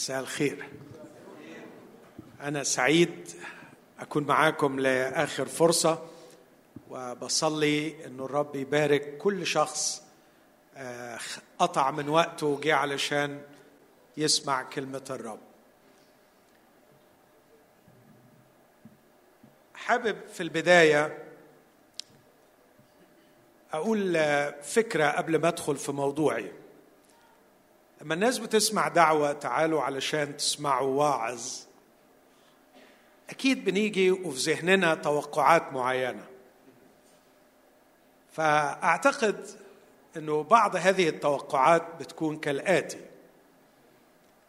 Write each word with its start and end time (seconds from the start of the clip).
مساء 0.00 0.20
الخير. 0.20 0.68
أنا 2.40 2.62
سعيد 2.62 3.30
أكون 3.98 4.24
معاكم 4.24 4.80
لآخر 4.80 5.46
فرصة 5.46 6.06
وبصلي 6.90 8.06
إنه 8.06 8.24
الرب 8.24 8.56
يبارك 8.56 9.18
كل 9.18 9.46
شخص 9.46 10.02
آه، 10.76 11.18
قطع 11.58 11.90
من 11.90 12.08
وقته 12.08 12.46
وجه 12.46 12.74
علشان 12.74 13.42
يسمع 14.16 14.62
كلمة 14.62 15.04
الرب. 15.10 15.40
حابب 19.74 20.16
في 20.32 20.42
البداية 20.42 21.18
أقول 23.72 24.14
فكرة 24.62 25.08
قبل 25.10 25.40
ما 25.40 25.48
أدخل 25.48 25.76
في 25.76 25.92
موضوعي. 25.92 26.59
لما 28.00 28.14
الناس 28.14 28.38
بتسمع 28.38 28.88
دعوة 28.88 29.32
تعالوا 29.32 29.82
علشان 29.82 30.36
تسمعوا 30.36 30.98
واعظ 30.98 31.42
أكيد 33.30 33.64
بنيجي 33.64 34.10
وفي 34.10 34.52
ذهننا 34.52 34.94
توقعات 34.94 35.72
معينة. 35.72 36.24
فأعتقد 38.32 39.46
أنه 40.16 40.42
بعض 40.42 40.76
هذه 40.76 41.08
التوقعات 41.08 41.82
بتكون 42.00 42.36
كالآتي 42.36 43.00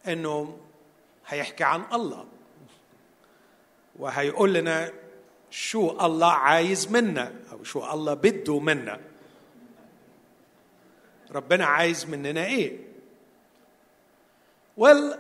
أنه 0.08 0.58
هيحكي 1.28 1.64
عن 1.64 1.84
الله 1.94 2.26
وهيقول 4.00 4.54
لنا 4.54 4.92
شو 5.50 6.06
الله 6.06 6.32
عايز 6.32 6.92
منا 6.92 7.34
أو 7.52 7.64
شو 7.64 7.92
الله 7.94 8.14
بده 8.14 8.60
منا. 8.60 9.00
ربنا 11.32 11.66
عايز 11.66 12.06
مننا 12.06 12.46
إيه؟ 12.46 12.91
ويل 14.78 15.14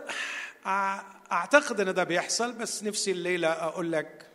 أعتقد 1.31 1.79
إن 1.79 1.93
ده 1.93 2.03
بيحصل 2.03 2.51
بس 2.53 2.83
نفسي 2.83 3.11
الليلة 3.11 3.47
أقول 3.47 3.91
لك 3.91 4.25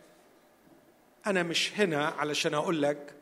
أنا 1.27 1.43
مش 1.43 1.79
هنا 1.79 2.05
علشان 2.07 2.53
أقول 2.53 2.81
لك 2.81 3.13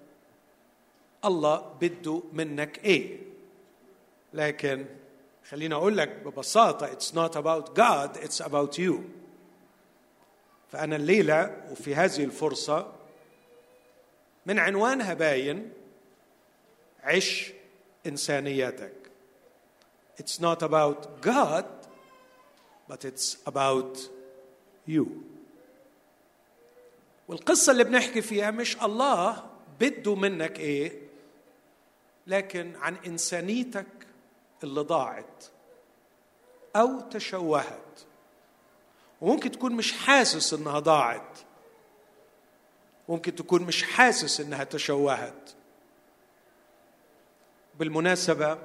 الله 1.25 1.73
بده 1.81 2.23
منك 2.33 2.85
إيه. 2.85 3.19
لكن 4.33 4.85
خليني 5.49 5.75
أقول 5.75 5.97
لك 5.97 6.09
ببساطة 6.09 6.87
it's 6.93 7.13
not 7.13 7.35
about 7.35 7.75
God 7.75 8.17
it's 8.25 8.45
about 8.45 8.77
you. 8.79 8.93
فأنا 10.71 10.95
الليلة 10.95 11.63
وفي 11.71 11.95
هذه 11.95 12.23
الفرصة 12.23 12.91
من 14.45 14.59
عنوانها 14.59 15.13
باين 15.13 15.71
عش 17.03 17.51
انسانيتك 18.05 18.93
it's 20.21 20.39
not 20.39 20.63
about 20.63 21.25
God 21.25 21.65
but 22.89 23.05
it's 23.05 23.37
about 23.47 23.97
you. 24.87 25.05
والقصة 27.27 27.71
اللي 27.71 27.83
بنحكي 27.83 28.21
فيها 28.21 28.51
مش 28.51 28.83
الله 28.83 29.43
بده 29.79 30.15
منك 30.15 30.59
إيه 30.59 31.01
لكن 32.27 32.75
عن 32.75 32.95
إنسانيتك 32.95 33.87
اللي 34.63 34.81
ضاعت 34.81 35.45
أو 36.75 36.99
تشوهت. 36.99 37.99
وممكن 39.21 39.51
تكون 39.51 39.71
مش 39.71 39.91
حاسس 39.93 40.53
إنها 40.53 40.79
ضاعت. 40.79 41.39
ممكن 43.09 43.35
تكون 43.35 43.61
مش 43.63 43.83
حاسس 43.83 44.39
إنها 44.41 44.63
تشوهت. 44.63 45.51
بالمناسبة 47.79 48.57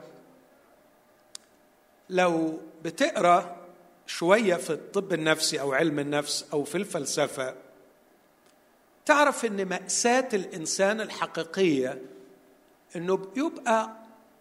لو 2.10 2.60
بتقرأ 2.84 3.59
شوية 4.10 4.54
في 4.54 4.70
الطب 4.70 5.12
النفسي 5.12 5.60
أو 5.60 5.72
علم 5.72 5.98
النفس 5.98 6.44
أو 6.52 6.64
في 6.64 6.74
الفلسفة 6.74 7.54
تعرف 9.06 9.44
إن 9.44 9.64
مأساة 9.68 10.28
الإنسان 10.32 11.00
الحقيقية 11.00 12.02
إنه 12.96 13.16
بيبقى 13.16 13.96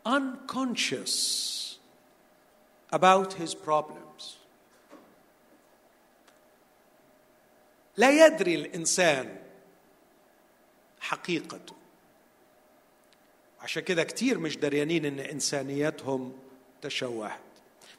unconscious 0.08 1.16
about 2.96 3.34
his 3.34 3.54
problems. 3.68 4.24
لا 7.98 8.26
يدري 8.26 8.56
الإنسان 8.56 9.38
حقيقته. 11.00 11.74
عشان 13.62 13.84
كده 13.84 14.04
كتير 14.04 14.40
مش 14.40 14.58
دريانين 14.58 15.06
إن 15.06 15.20
إنسانياتهم 15.20 16.34
تشوهت. 16.82 17.40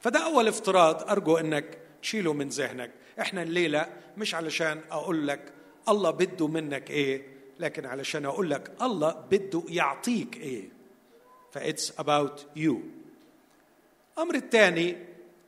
فده 0.01 0.25
أول 0.25 0.49
افتراض 0.49 1.11
أرجو 1.11 1.37
إنك 1.37 1.79
تشيله 2.03 2.33
من 2.33 2.49
ذهنك. 2.49 2.91
إحنا 3.21 3.43
الليلة 3.43 3.87
مش 4.17 4.35
علشان 4.35 4.81
أقول 4.91 5.29
لك 5.29 5.53
الله 5.89 6.11
بده 6.11 6.47
منك 6.49 6.91
إيه 6.91 7.27
لكن 7.59 7.87
علشان 7.87 8.25
أقول 8.25 8.51
لك 8.51 8.73
الله 8.83 9.11
بده 9.31 9.63
يعطيك 9.69 10.37
إيه. 10.37 10.69
That's 11.53 12.01
about 12.01 12.47
you 12.57 12.81
الامر 14.17 14.35
الثاني 14.35 14.97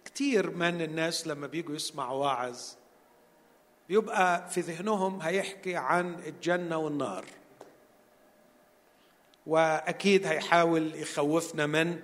كتير 0.04 0.50
من 0.50 0.82
الناس 0.82 1.26
لما 1.26 1.46
بيجوا 1.46 1.74
يسمعوا 1.74 2.24
واعظ 2.24 2.60
بيبقى 3.88 4.48
في 4.50 4.60
ذهنهم 4.60 5.20
هيحكي 5.22 5.76
عن 5.76 6.14
الجنة 6.26 6.76
والنار. 6.76 7.24
وأكيد 9.46 10.26
هيحاول 10.26 10.94
يخوفنا 10.94 11.66
من 11.66 12.00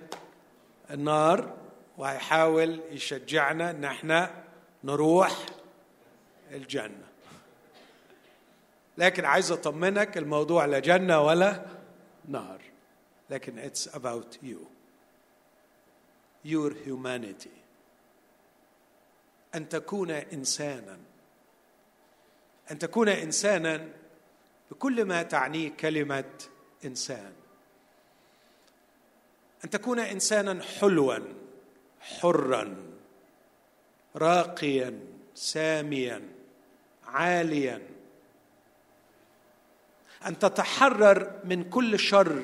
النار. 0.91 1.53
وهيحاول 1.99 2.81
يشجعنا 2.91 3.69
ان 3.71 3.85
إحنا 3.85 4.43
نروح 4.83 5.45
الجنة. 6.51 7.07
لكن 8.97 9.25
عايز 9.25 9.51
أطمنك 9.51 10.17
الموضوع 10.17 10.65
لا 10.65 10.79
جنة 10.79 11.21
ولا 11.21 11.65
نار. 12.27 12.61
لكن 13.29 13.59
اتس 13.59 13.89
about 13.89 14.37
you. 14.43 14.57
Your 16.45 16.73
humanity. 16.87 17.49
أن 19.55 19.69
تكون 19.69 20.11
إنسانا. 20.11 20.97
أن 22.71 22.79
تكون 22.79 23.09
إنسانا 23.09 23.87
بكل 24.71 25.05
ما 25.05 25.23
تعنيه 25.23 25.69
كلمة 25.69 26.33
إنسان. 26.85 27.33
أن 29.65 29.69
تكون 29.69 29.99
إنسانا 29.99 30.63
حلوا. 30.63 31.48
حرا 32.17 32.75
راقيا 34.15 34.99
ساميا 35.35 36.21
عاليا. 37.05 37.81
أن 40.25 40.39
تتحرر 40.39 41.39
من 41.43 41.69
كل 41.69 41.99
شر 41.99 42.43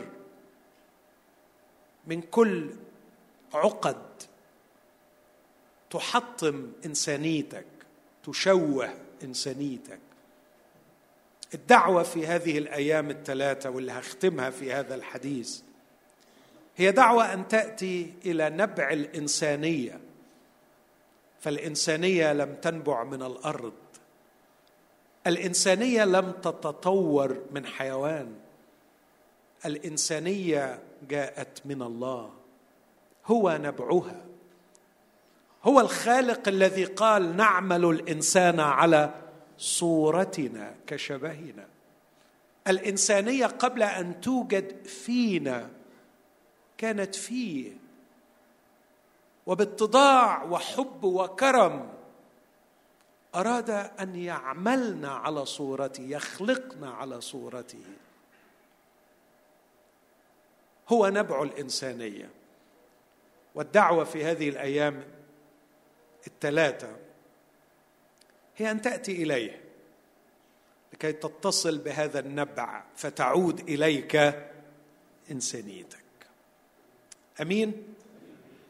من 2.07 2.21
كل 2.21 2.69
عقد. 3.53 4.05
تحطم 5.89 6.71
إنسانيتك 6.85 7.65
تشوه 8.23 8.93
إنسانيتك. 9.23 9.99
الدعوة 11.53 12.03
في 12.03 12.27
هذه 12.27 12.57
الأيام 12.57 13.09
الثلاثة 13.09 13.69
واللي 13.69 13.91
هختمها 13.91 14.49
في 14.49 14.73
هذا 14.73 14.95
الحديث 14.95 15.61
هي 16.77 16.91
دعوة 16.91 17.33
أن 17.33 17.47
تأتي 17.47 18.13
إلى 18.25 18.49
نبع 18.49 18.89
الإنسانية. 18.89 19.99
فالإنسانية 21.39 22.33
لم 22.33 22.55
تنبع 22.55 23.03
من 23.03 23.23
الأرض. 23.23 23.73
الإنسانية 25.27 26.05
لم 26.05 26.31
تتطور 26.31 27.41
من 27.51 27.65
حيوان. 27.65 28.35
الإنسانية 29.65 30.79
جاءت 31.09 31.61
من 31.65 31.81
الله. 31.81 32.33
هو 33.25 33.59
نبعها. 33.61 34.25
هو 35.63 35.79
الخالق 35.79 36.47
الذي 36.47 36.83
قال 36.83 37.37
نعمل 37.37 37.85
الإنسان 37.85 38.59
على 38.59 39.13
صورتنا 39.57 40.75
كشبهنا. 40.87 41.67
الإنسانية 42.67 43.45
قبل 43.45 43.83
أن 43.83 44.21
توجد 44.21 44.85
فينا 44.85 45.69
كانت 46.77 47.15
فيه. 47.15 47.71
وباتضاع 49.45 50.43
وحب 50.43 51.03
وكرم 51.03 51.93
أراد 53.35 53.69
أن 53.69 54.15
يعملنا 54.15 55.11
على 55.11 55.45
صورته 55.45 56.01
يخلقنا 56.01 56.91
على 56.91 57.21
صورته. 57.21 57.83
هو 60.89 61.07
نبع 61.07 61.43
الإنسانية. 61.43 62.29
والدعوة 63.55 64.03
في 64.03 64.25
هذه 64.25 64.49
الأيام 64.49 65.03
الثلاثة 66.27 66.95
هي 68.57 68.71
أن 68.71 68.81
تأتي 68.81 69.23
إليه 69.23 69.61
لكي 70.93 71.11
تتصل 71.13 71.77
بهذا 71.77 72.19
النبع 72.19 72.83
فتعود 72.95 73.59
إليك 73.59 74.15
انسانيتك 75.31 76.04
أمين. 77.41 77.83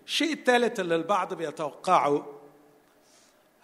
الشيء 0.05 0.33
الثالث 0.33 0.79
اللي 0.79 0.95
البعض 0.95 1.33
بيتوقعه 1.33 2.41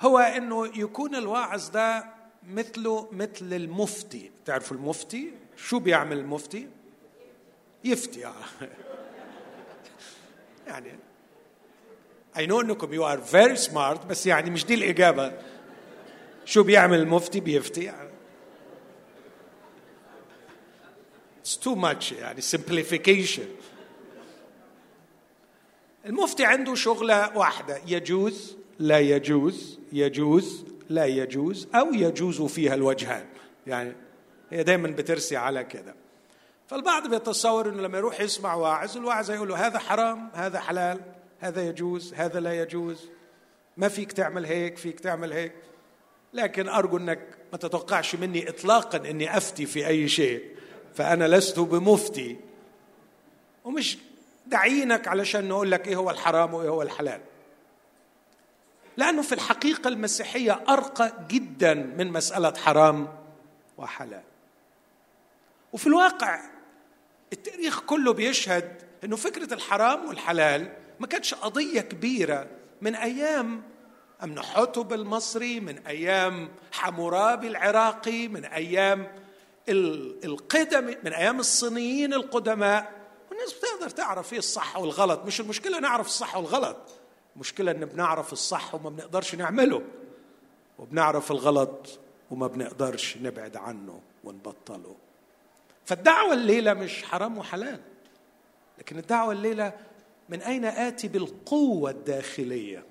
هو 0.02 0.18
إنه 0.20 0.68
يكون 0.80 1.16
الواعظ 1.16 1.70
ده 1.70 2.06
مثله 2.50 3.08
مثل 3.12 3.54
المفتي. 3.54 4.32
تعرفوا 4.46 4.78
المفتي؟ 4.78 5.34
شو 5.58 5.80
بيعمل 5.80 6.18
المفتي؟ 6.18 6.68
يفتي 7.84 8.26
آه. 8.26 8.34
يعني 10.68 10.96
I 12.36 12.40
know 12.40 12.60
إنكم 12.60 12.92
you 12.92 13.06
are 13.06 13.22
very 13.32 13.72
smart 13.72 14.06
بس 14.06 14.28
يعني 14.28 14.50
مش 14.50 14.66
دي 14.66 14.74
الإجابة. 14.74 15.34
شو 16.46 16.64
بيعمل 16.64 17.00
المفتي؟ 17.00 17.40
بيفتي 17.40 17.84
يعني 17.84 18.12
It's 21.44 21.58
too 21.58 21.76
much 21.76 22.12
يعني 22.12 22.42
simplification. 22.42 23.71
المفتي 26.06 26.46
عنده 26.46 26.76
شغلة 26.76 27.38
واحدة. 27.38 27.82
يجوز 27.88 28.58
لا 28.80 29.00
يجوز 29.00 29.80
يجوز 29.94 30.66
لا 30.90 31.06
يجوز 31.06 31.68
أو 31.76 31.94
يجوز 31.94 32.42
فيها 32.42 32.74
الوجهان. 32.74 33.26
يعني 33.68 33.96
هي 34.50 34.64
دايما 34.64 34.88
بترسي 34.88 35.38
على 35.38 35.64
كده. 35.64 35.96
فالبعض 36.68 37.10
بيتصور 37.10 37.70
إنه 37.70 37.82
لما 37.82 37.98
يروح 37.98 38.22
يسمع 38.22 38.54
واعظ 38.54 38.98
الواعظ 38.98 39.32
يقول 39.32 39.50
له 39.50 39.68
هذا 39.68 39.80
حرام 39.80 40.30
هذا 40.34 40.60
حلال 40.60 41.00
هذا 41.40 41.68
يجوز 41.68 42.14
هذا 42.14 42.40
لا 42.40 42.62
يجوز. 42.62 43.10
ما 43.78 43.88
فيك 43.88 44.12
تعمل 44.12 44.46
هيك 44.46 44.78
فيك 44.78 45.00
تعمل 45.00 45.34
هيك. 45.34 45.54
لكن 46.34 46.70
أرجو 46.70 46.98
إنك 46.98 47.20
ما 47.52 47.58
تتوقعش 47.58 48.16
مني 48.16 48.50
اطلاقا 48.50 49.10
إني 49.10 49.38
أفتي 49.38 49.66
في 49.66 49.88
أي 49.88 50.08
شيء. 50.08 50.44
فأنا 50.94 51.28
لست 51.28 51.60
بمفتي. 51.60 52.38
ومش 53.64 53.98
دعينك 54.52 55.08
علشان 55.08 55.48
نقول 55.48 55.72
لك 55.72 55.88
إيه 55.88 55.96
هو 55.96 56.10
الحرام 56.10 56.54
وإيه 56.54 56.70
هو 56.70 56.82
الحلال. 56.82 57.22
لأنه 58.98 59.22
في 59.22 59.36
الحقيقة 59.36 59.88
المسيحية 59.88 60.64
أرقى 60.70 61.14
جدا 61.28 61.74
من 61.74 62.12
مسألة 62.12 62.54
حرام 62.54 63.08
وحلال. 63.78 64.24
وفي 65.74 65.88
الواقع 65.88 66.40
التاريخ 67.34 67.80
كله 67.80 68.14
بيشهد 68.14 68.76
إنه 69.04 69.16
فكرة 69.16 69.54
الحرام 69.54 70.06
والحلال 70.06 70.74
ما 71.00 71.08
كانتش 71.08 71.34
قضية 71.34 71.82
كبيرة. 71.82 72.48
من 72.82 72.96
أيام 72.96 73.62
امنحتب 74.24 74.94
المصري 74.94 75.60
من 75.60 75.78
أيام 75.88 76.50
حمورابي 76.72 77.48
العراقي 77.48 78.28
من 78.28 78.46
أيام 78.46 79.08
القدم 79.70 80.96
من 81.04 81.14
أيام 81.14 81.40
الصينيين 81.40 82.14
القدماء 82.14 83.01
والناس 83.42 83.60
بتقدر 83.60 83.90
تعرف 83.90 84.34
إيه 84.34 84.40
الصح 84.40 84.78
والغلط. 84.78 85.26
مش 85.26 85.42
المشكلة 85.42 85.80
نعرف 85.80 86.06
الصح 86.06 86.38
والغلط. 86.38 86.78
المشكلة 87.36 87.72
إن 87.72 87.86
بنعرف 87.86 88.34
الصح 88.34 88.76
وما 88.76 88.90
بنقدرش 88.90 89.36
نعمله. 89.36 89.82
وبنعرف 90.80 91.32
الغلط 91.32 92.00
وما 92.32 92.48
بنقدرش 92.48 93.18
نبعد 93.18 93.58
عنه 93.58 94.02
ونبطله. 94.24 94.96
فالدعوة 95.86 96.34
الليلة 96.34 96.74
مش 96.74 97.04
حرام 97.04 97.38
وحلال. 97.38 97.80
لكن 98.80 98.98
الدعوة 98.98 99.32
الليلة 99.32 99.74
من 100.30 100.42
أين 100.42 100.66
آتي 100.66 101.08
بالقوة 101.08 101.92
الداخلية؟ 101.92 102.91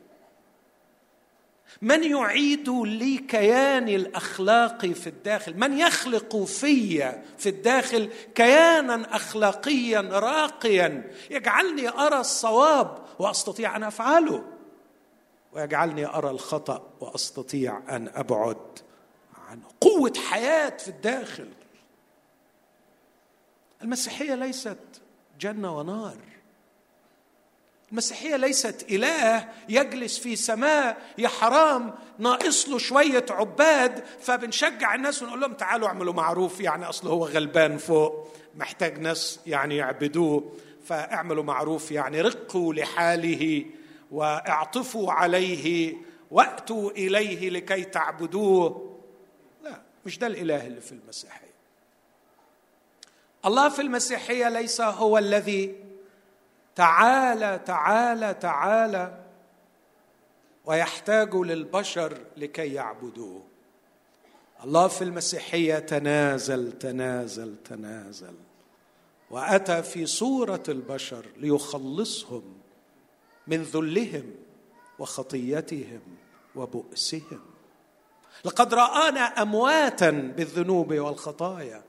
من 1.83 2.05
يعيد 2.05 2.69
لي 2.69 3.19
كياني 3.19 3.97
الاخلاقي 3.97 4.95
في 4.95 5.07
الداخل؟ 5.07 5.57
من 5.57 5.79
يخلق 5.79 6.37
في 6.37 7.13
في 7.39 7.49
الداخل 7.49 8.11
كيانا 8.35 9.17
أخلاقيا 9.17 10.01
راقيا؟ 10.01 11.11
يجعلني 11.31 11.89
أرى 11.89 12.21
الصواب 12.21 12.99
وأستطيع 13.19 13.77
أن 13.77 13.83
أفعله. 13.83 14.45
ويجعلني 15.53 16.07
أرى 16.07 16.31
الخطأ 16.31 16.91
وأستطيع 17.01 17.83
أن 17.97 18.09
أبعد 18.15 18.79
عنه. 19.49 19.63
قوة 19.81 20.13
حياة 20.31 20.77
في 20.77 20.89
الداخل. 20.89 21.49
المسيحية 23.83 24.35
ليست 24.35 24.79
جنة 25.41 25.79
ونار. 25.79 26.30
المسيحيه 27.93 28.37
ليست 28.37 28.87
إله 28.91 29.49
يجلس 29.69 30.19
في 30.19 30.37
سماء 30.37 31.03
يا 31.19 31.29
حرام 31.29 31.95
ناقص 32.19 32.69
له 32.69 32.79
شوية 32.79 33.27
عباد 33.31 34.05
فبنشجع 34.21 34.95
الناس 34.95 35.23
ونقول 35.23 35.41
لهم 35.41 35.53
تعالوا 35.53 35.89
اعملوا 35.89 36.13
معروف 36.13 36.61
يعني 36.61 36.85
أصله 36.85 37.11
هو 37.11 37.27
غلبان 37.27 37.79
فوق 37.79 38.29
محتاج 38.57 38.99
ناس 38.99 39.41
يعني 39.47 39.77
يعبدوه 39.77 40.53
فاعملوا 40.85 41.45
معروف 41.45 41.93
يعني 41.93 42.21
رقوا 42.21 42.75
لحاله 42.75 43.65
واعطفوا 44.11 45.13
عليه 45.13 45.95
وأتوا 46.31 46.91
إليه 46.91 47.51
لكي 47.51 47.85
تعبدوه. 47.85 48.97
لا 49.65 49.83
مش 50.07 50.19
ده 50.19 50.27
الإله 50.27 50.67
اللي 50.67 50.81
في 50.81 50.93
المسيحية. 50.93 51.51
الله 53.45 53.69
في 53.69 53.83
المسيحية 53.83 54.49
ليس 54.49 54.81
هو 54.81 55.19
الذي 55.19 55.90
تعالى 56.77 57.61
تعالى 57.67 58.35
تعالى 58.35 59.25
ويحتاج 60.65 61.35
للبشر 61.35 62.19
لكي 62.37 62.75
يعبدوه. 62.75 63.43
الله 64.65 64.89
في 64.89 65.05
المسيحية 65.05 65.79
تنازل 65.79 66.73
تنازل 66.73 67.57
تنازل 67.65 68.35
وأتى 69.31 69.83
في 69.83 70.07
صورة 70.07 70.63
البشر 70.69 71.27
ليخلصهم 71.37 72.43
من 73.47 73.63
ذلهم 73.63 74.35
وخطيتهم 74.99 76.01
وبؤسهم. 76.55 77.41
لقد 78.45 78.75
رآنا 78.75 79.21
أمواتا 79.21 80.11
بالذنوب 80.11 80.95
والخطايا 80.95 81.83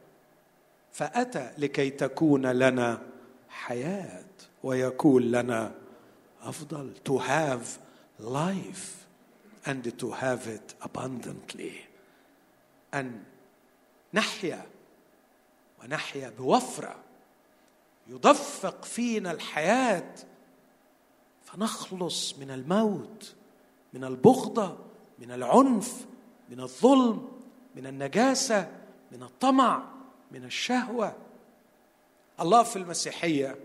فأتى 0.91 1.51
لكي 1.57 1.89
تكون 1.89 2.45
لنا 2.45 3.01
حياة. 3.49 4.30
ويكون 4.63 5.23
لنا 5.23 5.75
أفضل 6.43 6.93
to 7.09 7.19
have 7.19 7.79
life 8.19 9.05
and 9.65 9.83
to 9.99 10.11
have 10.11 10.47
it 10.47 10.73
abundantly. 10.81 11.87
أن 12.93 13.23
نحيا 14.13 14.65
ونحيا 15.83 16.29
بوفرة 16.29 16.95
يدفق 18.07 18.85
فينا 18.85 19.31
الحياة 19.31 20.13
فنخلص 21.45 22.37
من 22.37 22.51
الموت 22.51 23.33
من 23.93 24.03
البغضة 24.03 24.77
من 25.19 25.31
العنف 25.31 26.05
من 26.49 26.59
الظلم 26.59 27.29
من 27.75 27.87
النجاسة 27.87 28.71
من 29.11 29.23
الطمع 29.23 29.83
من 30.31 30.45
الشهوة. 30.45 31.15
الله 32.39 32.63
في 32.63 32.75
المسيحية 32.75 33.55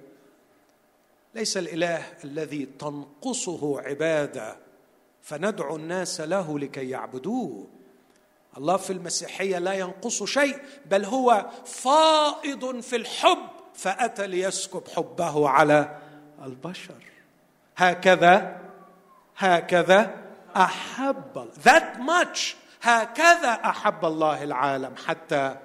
ليس 1.36 1.56
الإله 1.56 2.02
الذي 2.24 2.66
تنقصه 2.66 3.80
عبادة 3.80 4.56
فندعو 5.22 5.76
الناس 5.76 6.20
له 6.20 6.58
لكي 6.58 6.90
يعبدوه. 6.90 7.66
الله 8.56 8.76
في 8.76 8.92
المسيحية 8.92 9.58
لا 9.58 9.72
ينقص 9.72 10.22
شيء 10.22 10.58
بل 10.86 11.04
هو 11.04 11.50
فائض 11.64 12.80
في 12.80 12.96
الحب 12.96 13.48
فأتى 13.74 14.26
ليسكب 14.26 14.88
حبه 14.88 15.48
على 15.48 15.98
البشر. 16.44 17.02
هكذا 17.76 18.60
هكذا 19.36 20.14
أحب 20.56 21.48
that 21.64 21.98
much 21.98 22.40
هكذا 22.82 23.52
أحب 23.52 24.04
الله 24.04 24.42
العالم 24.42 24.96
حتى 25.06 25.56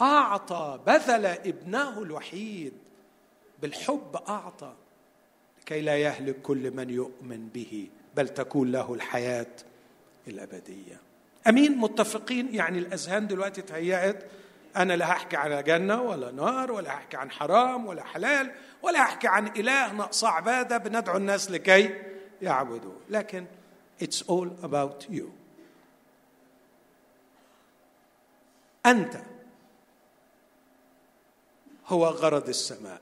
أعطى 0.00 0.80
بذل 0.86 1.26
ابنه 1.26 2.02
الوحيد. 2.02 2.72
بالحب 3.62 4.16
أعطى. 4.28 4.74
كي 5.66 5.80
لا 5.80 5.96
يهلك 5.96 6.42
كل 6.42 6.70
من 6.70 6.90
يؤمن 6.90 7.48
به 7.48 7.88
بل 8.16 8.28
تكون 8.28 8.72
له 8.72 8.94
الحياة 8.94 9.46
الأبدية. 10.28 11.00
أمين؟ 11.48 11.76
متفقين؟ 11.76 12.54
يعني 12.54 12.78
الأذهان 12.78 13.26
دلوقتي 13.26 13.62
تهيأت 13.62 14.24
أنا 14.76 14.92
لا 14.92 15.12
هحكي 15.12 15.36
على 15.36 15.62
جنه 15.62 16.02
ولا 16.02 16.30
نار 16.30 16.72
ولا 16.72 16.90
هحكي 16.90 17.16
عن 17.16 17.30
حرام 17.30 17.86
ولا 17.86 18.04
حلال 18.04 18.52
ولا 18.82 19.02
هحكي 19.02 19.28
عن 19.28 19.46
إله 19.46 19.92
ناقص 19.92 20.24
عباده 20.24 20.78
بندعو 20.78 21.16
الناس 21.16 21.50
لكي 21.50 22.02
يعبدوا 22.42 22.94
لكن 23.10 23.46
it's 24.02 24.22
all 24.22 24.48
about 24.64 25.12
you. 25.12 25.24
أنت 28.86 29.16
هو 31.86 32.06
غرض 32.06 32.48
السماء. 32.48 33.00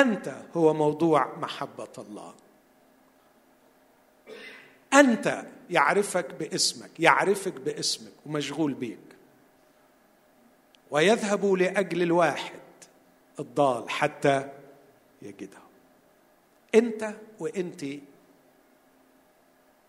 أنت 0.00 0.42
هو 0.56 0.74
موضوع 0.74 1.36
محبة 1.36 1.92
الله. 1.98 2.34
أنت 4.94 5.46
يعرفك 5.70 6.34
باسمك 6.34 7.00
يعرفك 7.00 7.52
باسمك 7.60 8.12
ومشغول 8.26 8.74
بيك. 8.74 8.98
ويذهب 10.90 11.52
لأجل 11.52 12.02
الواحد 12.02 12.60
الضال 13.40 13.90
حتى 13.90 14.48
يجده. 15.22 15.58
أنت 16.74 17.14
وأنت 17.38 17.84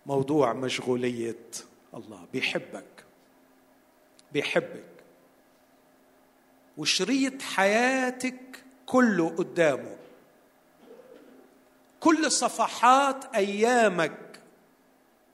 موضوع 0.06 0.54
مشغولية 0.54 1.50
الله. 1.94 2.26
بيحبك 2.34 3.06
بيحبك. 4.34 4.84
وشريط 6.78 7.42
حياتك 7.42 8.64
كله 8.90 9.30
قدامه. 9.30 9.98
كل 12.00 12.32
صفحات 12.32 13.36
أيامك 13.36 14.40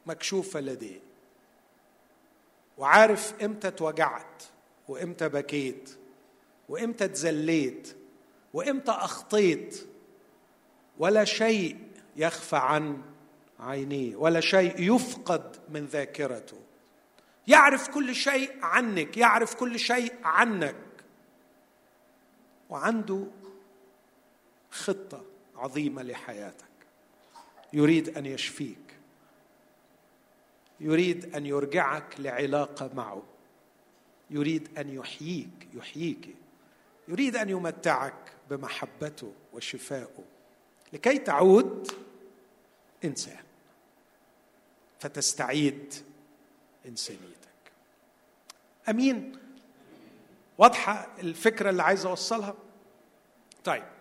مكشوفة 0.05 0.59
لديه. 0.59 0.99
وعارف 2.77 3.33
إمتى 3.43 3.67
اتوجعت 3.67 4.43
وإمتى 4.87 5.29
بكيت 5.29 5.97
وإمتى 6.69 7.05
اتذليت 7.05 7.95
وإمتى 8.53 8.91
أخطيت. 8.91 9.87
ولا 10.97 11.25
شيء 11.25 11.77
يخفى 12.15 12.55
عن 12.55 13.01
عينيه 13.59 14.15
ولا 14.15 14.39
شيء 14.39 14.95
يفقد 14.95 15.55
من 15.69 15.85
ذاكرته. 15.85 16.57
يعرف 17.47 17.87
كل 17.87 18.15
شيء 18.15 18.51
عنك 18.61 19.17
يعرف 19.17 19.55
كل 19.55 19.79
شيء 19.79 20.13
عنك. 20.23 20.75
وعنده 22.69 23.27
خطة 24.75 25.23
عظيمة 25.55 26.03
لحياتك. 26.03 26.65
يريد 27.73 28.17
أن 28.17 28.25
يشفيك. 28.25 28.95
يريد 30.79 31.35
أن 31.35 31.45
يرجعك 31.45 32.19
لعلاقة 32.19 32.89
معه. 32.93 33.23
يريد 34.29 34.77
أن 34.77 34.89
يحييك 34.89 35.67
يحييك. 35.73 36.35
يريد 37.07 37.35
أن 37.35 37.49
يمتعك 37.49 38.33
بمحبته 38.49 39.33
وشفائه. 39.53 40.23
لكي 40.93 41.17
تعود 41.17 41.91
إنسان. 43.03 43.43
فتستعيد 44.99 45.93
إنسانيتك. 46.85 47.35
أمين؟ 48.89 49.37
واضحة 50.57 51.15
الفكرة 51.19 51.69
اللي 51.69 51.83
عايز 51.83 52.05
أوصلها؟ 52.05 52.55
طيب. 53.63 53.94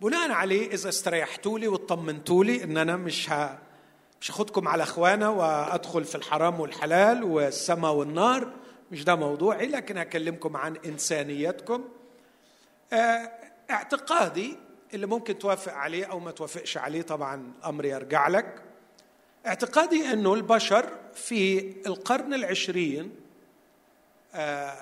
بناء 0.00 0.30
عليه 0.30 0.70
إذا 0.72 0.88
استريحتوا 0.88 1.58
لي 1.58 1.68
واطمنتوا 1.68 2.44
لي 2.44 2.64
إن 2.64 2.76
أنا 2.76 2.96
مش 2.96 3.30
ه... 3.30 3.58
مش 4.20 4.30
هاخدكم 4.30 4.68
على 4.68 4.82
اخوانا 4.82 5.28
وأدخل 5.28 6.04
في 6.04 6.14
الحرام 6.14 6.60
والحلال 6.60 7.24
والسماء 7.24 7.92
والنار. 7.92 8.52
مش 8.90 9.04
ده 9.04 9.14
موضوعي 9.16 9.66
لكن 9.66 9.98
هكلمكم 9.98 10.56
عن 10.56 10.76
إنسانيتكم. 10.76 11.84
آه 12.92 13.30
اعتقادي 13.70 14.56
اللي 14.94 15.06
ممكن 15.06 15.38
توافق 15.38 15.72
عليه 15.72 16.04
أو 16.04 16.20
ما 16.20 16.30
توافقش 16.30 16.76
عليه 16.76 17.02
طبعا 17.02 17.52
الامر 17.58 17.84
يرجع 17.84 18.28
لك. 18.28 18.62
اعتقادي 19.46 20.12
إنه 20.12 20.34
البشر 20.34 20.88
في 21.14 21.58
القرن 21.86 22.34
العشرين 22.34 23.14
آه 24.34 24.74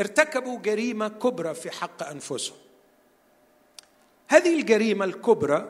ارتكبوا 0.00 0.58
جريمة 0.58 1.08
كبرى 1.08 1.54
في 1.54 1.70
حق 1.70 2.02
أنفسهم. 2.02 2.56
هذه 4.28 4.60
الجريمة 4.60 5.04
الكبرى 5.04 5.68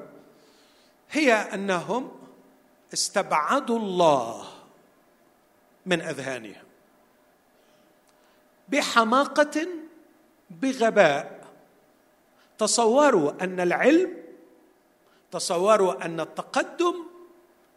هي 1.10 1.32
أنهم 1.32 2.12
استبعدوا 2.92 3.78
الله 3.78 4.44
من 5.86 6.00
أذهانهم 6.00 6.64
بحماقة 8.68 9.68
بغباء. 10.50 11.46
تصوروا 12.58 13.32
أن 13.44 13.60
العلم 13.60 14.16
تصوروا 15.30 16.04
أن 16.04 16.20
التقدم 16.20 16.94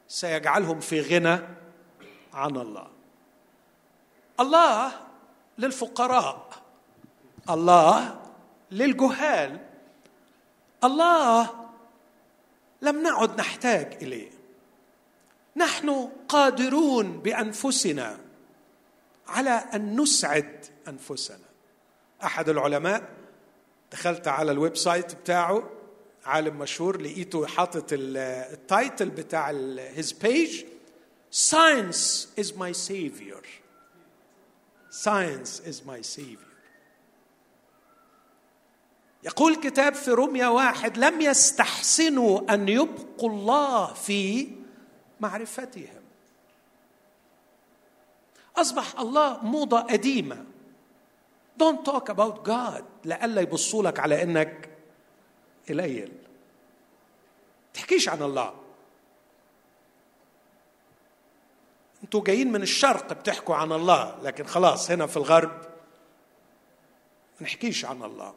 سيجعلهم 0.07 0.79
في 0.79 1.01
غنى 1.01 1.39
عن 2.33 2.57
الله. 2.57 2.87
الله 4.39 4.91
للفقراء 5.57 6.49
الله 7.49 8.21
للجهال. 8.71 9.68
الله 10.83 11.49
لم 12.81 13.03
نعد 13.03 13.39
نحتاج 13.39 13.97
إليه 14.01 14.29
نحن 15.55 16.09
قادرون 16.27 17.19
بأنفسنا 17.19 18.19
على 19.27 19.49
أن 19.49 20.01
نسعد 20.01 20.65
أنفسنا 20.87 21.49
أحد 22.23 22.49
العلماء 22.49 23.09
دخلت 23.91 24.27
على 24.27 24.51
ال 24.51 24.77
website 24.77 25.15
بتاعه 25.15 25.69
عالم 26.25 26.57
مشهور 26.59 27.01
لقيته 27.01 27.47
حاطط 27.47 27.85
ال 27.91 28.11
title 28.11 29.09
بتاع 29.09 29.49
his 29.79 30.11
page 30.11 30.65
Science 31.31 32.27
is 32.35 32.55
my 32.55 32.71
savior. 32.71 33.41
Science 34.89 35.59
is 35.59 35.85
my 35.85 36.01
savior. 36.01 36.48
يقول 39.23 39.51
الكتاب 39.51 39.93
في 39.93 40.11
روميا 40.11 40.47
واحد 40.47 40.97
لم 40.97 41.21
يستحسنوا 41.21 42.53
أن 42.53 42.69
يبقوا 42.69 43.29
الله 43.29 43.93
في 43.93 44.49
معرفتهم. 45.19 46.03
أصبح 48.57 48.99
الله 48.99 49.45
موضة 49.45 49.79
قديمة. 49.79 50.45
Don't 51.63 51.83
talk 51.83 52.09
about 52.09 52.47
God 52.47 52.83
لألا 53.03 53.41
يبصوا 53.41 53.83
لك 53.83 53.99
على 53.99 54.23
إنك 54.23 54.69
قليل. 55.69 56.11
تحكيش 57.73 58.09
عن 58.09 58.21
الله. 58.21 58.53
أنتوا 62.03 62.23
جايين 62.23 62.51
من 62.51 62.61
الشرق 62.61 63.13
بتحكوا 63.13 63.55
عن 63.55 63.71
الله 63.71 64.19
لكن 64.23 64.45
خلاص 64.45 64.91
هنا 64.91 65.07
في 65.07 65.17
الغرب 65.17 65.51
ما 67.39 67.47
نحكيش 67.47 67.85
عن 67.85 68.03
الله. 68.03 68.33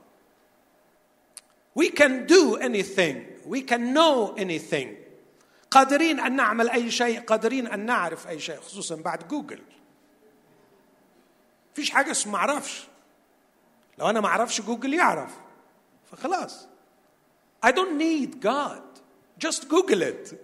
We 1.75 1.91
can 1.91 2.27
do 2.27 2.57
anything. 2.57 3.17
We 3.47 3.63
can 3.63 3.95
know 3.95 4.35
anything. 4.37 4.89
قادرين 5.71 6.21
أن 6.21 6.37
نعمل 6.37 6.71
أي 6.71 6.91
شيء؟ 6.91 7.21
قادرين 7.21 7.67
أن 7.67 7.87
نعرف 7.87 8.29
أي 8.29 8.41
شيء 8.41 8.61
خصوصا 8.61 8.97
بعد 8.97 9.29
جوجل. 9.29 9.63
فيش 11.75 11.91
حاجة 11.91 12.11
اسمها 12.11 12.33
ما 12.33 12.39
أعرفش. 12.39 12.87
لو 13.99 14.11
أنا 14.11 14.21
ما 14.21 14.29
أعرفش 14.29 14.61
جوجل 14.61 14.95
يعرف. 14.95 15.31
فخلاص. 16.11 16.67
I 17.67 17.71
don't 17.71 17.97
need 17.99 18.41
God. 18.41 18.83
Just 19.47 19.69
Google 19.69 20.03
it. 20.03 20.35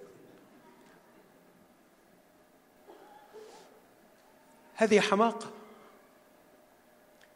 هذه 4.75 5.01
حماقة. 5.01 5.51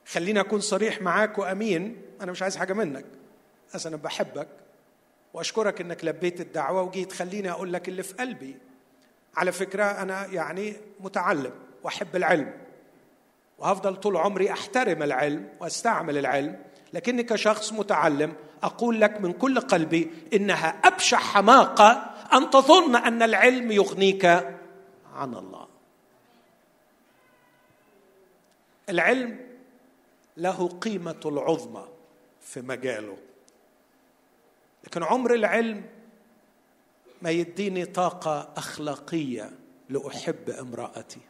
خليني 0.06 0.40
أكون 0.40 0.60
صريح 0.60 1.02
معاك 1.02 1.38
وأمين. 1.38 2.02
أنا 2.20 2.32
مش 2.32 2.42
عايز 2.42 2.56
حاجة 2.56 2.72
منك. 2.72 3.06
بس 3.74 3.86
أنا 3.86 3.96
بحبك 3.96 4.48
وأشكرك 5.34 5.80
إنك 5.80 6.04
لبيت 6.04 6.40
الدعوة 6.40 6.82
وجيت 6.82 7.12
خليني 7.12 7.50
أقول 7.50 7.72
لك 7.72 7.88
اللي 7.88 8.02
في 8.02 8.14
قلبي. 8.14 8.56
على 9.36 9.52
فكرة 9.52 9.84
أنا 9.84 10.26
يعني 10.26 10.76
متعلم 11.00 11.52
وأحب 11.82 12.16
العلم 12.16 12.54
وهفضل 13.58 13.96
طول 13.96 14.16
عمري 14.16 14.52
أحترم 14.52 15.02
العلم 15.02 15.48
وأستعمل 15.60 16.18
العلم 16.18 16.62
لكني 16.92 17.22
كشخص 17.22 17.72
متعلم 17.72 18.34
أقول 18.62 19.00
لك 19.00 19.20
من 19.20 19.32
كل 19.32 19.60
قلبي 19.60 20.10
إنها 20.32 20.68
أبشع 20.84 21.16
حماقة 21.16 21.90
أن 22.32 22.50
تظن 22.50 22.96
أن 22.96 23.22
العلم 23.22 23.70
يغنيك 23.72 24.24
عن 25.14 25.34
الله. 25.34 25.68
العلم 28.88 29.40
له 30.36 30.68
قيمة 30.68 31.20
العظمى 31.26 31.88
في 32.40 32.60
مجاله. 32.60 33.16
لكن 34.84 35.02
عمر 35.02 35.34
العلم 35.34 35.84
ما 37.22 37.30
يديني 37.30 37.84
طاقة 37.84 38.52
أخلاقية 38.56 39.50
لأحب 39.88 40.50
امرأتي. 40.50 41.20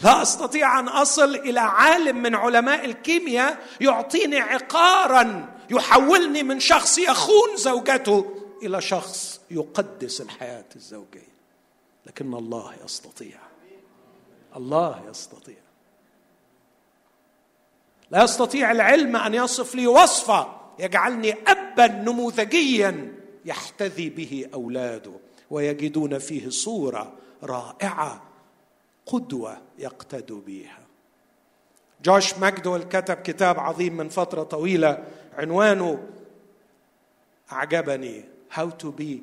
لا 0.00 0.22
أستطيع 0.22 0.80
أن 0.80 0.88
أصل 0.88 1.34
إلى 1.34 1.60
عالم 1.60 2.22
من 2.22 2.34
علماء 2.34 2.84
الكيمياء 2.84 3.66
يعطيني 3.80 4.40
عقارا 4.40 5.54
يحولني 5.70 6.42
من 6.42 6.60
شخص 6.60 6.98
يخون 6.98 7.56
زوجته 7.56 8.42
إلى 8.62 8.80
شخص 8.80 9.40
يقدس 9.50 10.20
الحياة 10.20 10.64
الزوجية. 10.76 11.34
لكن 12.06 12.34
الله 12.34 12.74
يستطيع. 12.84 13.38
الله 14.56 15.02
يستطيع. 15.10 15.56
لا 18.10 18.24
يستطيع 18.24 18.70
العلم 18.70 19.16
أن 19.16 19.34
يصف 19.34 19.74
لي 19.74 19.86
وصفة 19.86 20.63
يجعلني 20.78 21.32
أبا 21.32 21.86
نموذجيا 21.86 23.14
يحتذي 23.44 24.10
به 24.10 24.46
أولاده 24.54 25.12
ويجدون 25.50 26.18
فيه 26.18 26.48
صورة 26.48 27.12
رائعة 27.42 28.22
قدوة 29.06 29.58
يقتدوا 29.78 30.40
بها 30.46 30.78
جوش 32.04 32.38
ماكدول 32.38 32.82
كتب 32.82 33.16
كتاب 33.16 33.58
عظيم 33.58 33.96
من 33.96 34.08
فترة 34.08 34.42
طويلة 34.42 35.04
عنوانه 35.38 36.06
أعجبني 37.52 38.24
How 38.50 38.70
to 38.70 38.92
be 38.92 39.20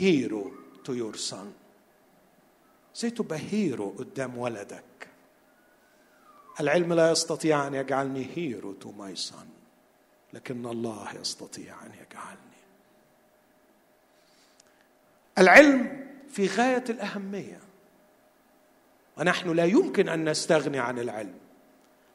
hero 0.00 0.50
to 0.84 0.92
your 0.94 1.14
son. 1.16 1.46
إزاي 2.96 3.10
تبقى 3.10 3.38
hero 3.50 3.90
قدام 3.98 4.38
ولدك. 4.38 5.08
العلم 6.60 6.92
لا 6.92 7.10
يستطيع 7.10 7.66
أن 7.66 7.74
يجعلني 7.74 8.26
hero 8.36 8.72
to 8.72 8.90
my 8.90 9.16
son 9.16 9.48
لكن 10.36 10.66
الله 10.66 11.08
يستطيع 11.20 11.74
أن 11.82 11.90
يجعلني. 11.90 12.56
العلم 15.38 16.06
في 16.28 16.46
غاية 16.46 16.84
الأهمية. 16.88 17.60
ونحن 19.18 19.50
لا 19.50 19.64
يمكن 19.64 20.08
أن 20.08 20.28
نستغني 20.28 20.78
عن 20.78 20.98
العلم. 20.98 21.38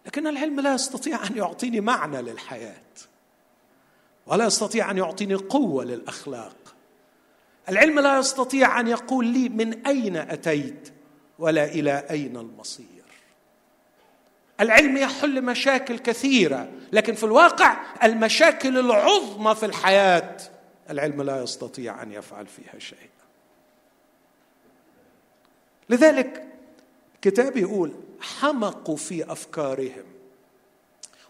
لكن 0.05 0.27
العلم 0.27 0.59
لا 0.59 0.73
يستطيع 0.73 1.27
أن 1.27 1.37
يعطيني 1.37 1.81
معنى 1.81 2.21
للحياة. 2.21 2.91
ولا 4.25 4.45
يستطيع 4.45 4.91
أن 4.91 4.97
يعطيني 4.97 5.35
قوة 5.35 5.83
للأخلاق. 5.83 6.75
العلم 7.69 7.99
لا 7.99 8.19
يستطيع 8.19 8.79
أن 8.79 8.87
يقول 8.87 9.25
لي 9.25 9.49
من 9.49 9.87
أين 9.87 10.17
أتيت 10.17 10.93
ولا 11.39 11.65
إلى 11.65 12.07
أين 12.09 12.37
المصير. 12.37 13.00
العلم 14.61 14.97
يحل 14.97 15.41
مشاكل 15.41 15.99
كثيرة 15.99 16.69
لكن 16.91 17.13
في 17.15 17.23
الواقع 17.23 17.77
المشاكل 18.03 18.77
العظمى 18.77 19.55
في 19.55 19.65
الحياة 19.65 20.37
العلم 20.89 21.21
لا 21.21 21.43
يستطيع 21.43 22.03
أن 22.03 22.11
يفعل 22.11 22.47
فيها 22.47 22.79
شيء 22.79 23.09
لذلك 25.89 26.47
كتاب 27.21 27.57
يقول 27.57 27.91
حمقوا 28.21 28.97
في 28.97 29.31
أفكارهم 29.31 30.03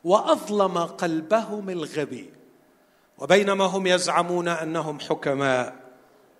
وأظلم 0.03 0.77
قلبهم 0.77 1.69
الغبي 1.69 2.29
وبينما 3.17 3.65
هم 3.65 3.87
يزعمون 3.87 4.47
أنهم 4.47 4.99
حكماء 4.99 5.75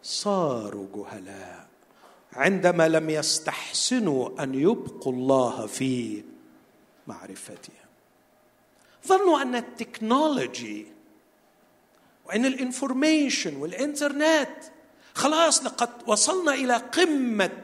صاروا 0.03 0.87
جهلاء 0.95 1.67
عندما 2.33 2.87
لم 2.89 3.09
يستحسنوا 3.09 4.43
أن 4.43 4.55
يبقوا 4.55 5.13
الله 5.13 5.65
في 5.65 6.23
معرفتهم 7.11 7.75
ظنوا 9.07 9.41
أن 9.41 9.55
ال 9.55 9.67
technology 9.67 10.87
وإن 12.25 12.45
ال 12.45 12.54
information 12.54 13.55
والإنترنت 13.55 14.63
خلاص 15.13 15.63
لقد 15.63 15.89
وصلنا 16.07 16.53
إلى 16.53 16.75
قمة 16.75 17.63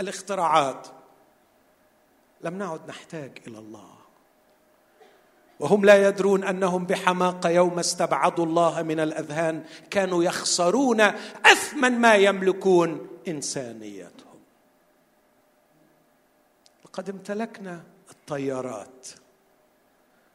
الاختراعات. 0.00 0.86
لم 2.40 2.58
نعد 2.58 2.88
نحتاج 2.88 3.38
إلى 3.46 3.58
الله. 3.58 3.94
وهم 5.60 5.84
لا 5.84 6.08
يدرون 6.08 6.44
أنهم 6.44 6.86
بحماقة 6.86 7.50
يوم 7.50 7.78
استبعدوا 7.78 8.46
الله 8.46 8.82
من 8.82 9.00
الأذهان 9.00 9.64
كانوا 9.90 10.24
يخسرون 10.24 11.00
أثمن 11.00 12.00
ما 12.00 12.14
يملكون 12.14 13.08
إنسانيتهم. 13.28 14.40
لقد 16.84 17.10
امتلكنا 17.10 17.91
الطيارات. 18.22 19.08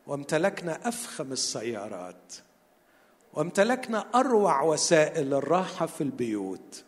وامتلكنا 0.07 0.87
أفخم 0.87 1.31
السيارات. 1.31 2.33
وامتلكنا 3.33 4.05
أروع 4.15 4.61
وسائل 4.61 5.33
الراحة 5.33 5.85
في 5.85 6.01
البيوت. 6.01 6.83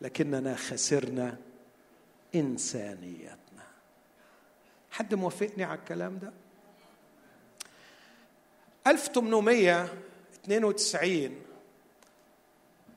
لكننا 0.00 0.56
خسرنا 0.56 1.36
إنسانيتنا. 2.34 3.36
حد 4.90 5.14
موافقني 5.14 5.64
على 5.64 5.78
الكلام 5.78 6.18
ده؟ 6.18 6.32
1892 8.86 11.42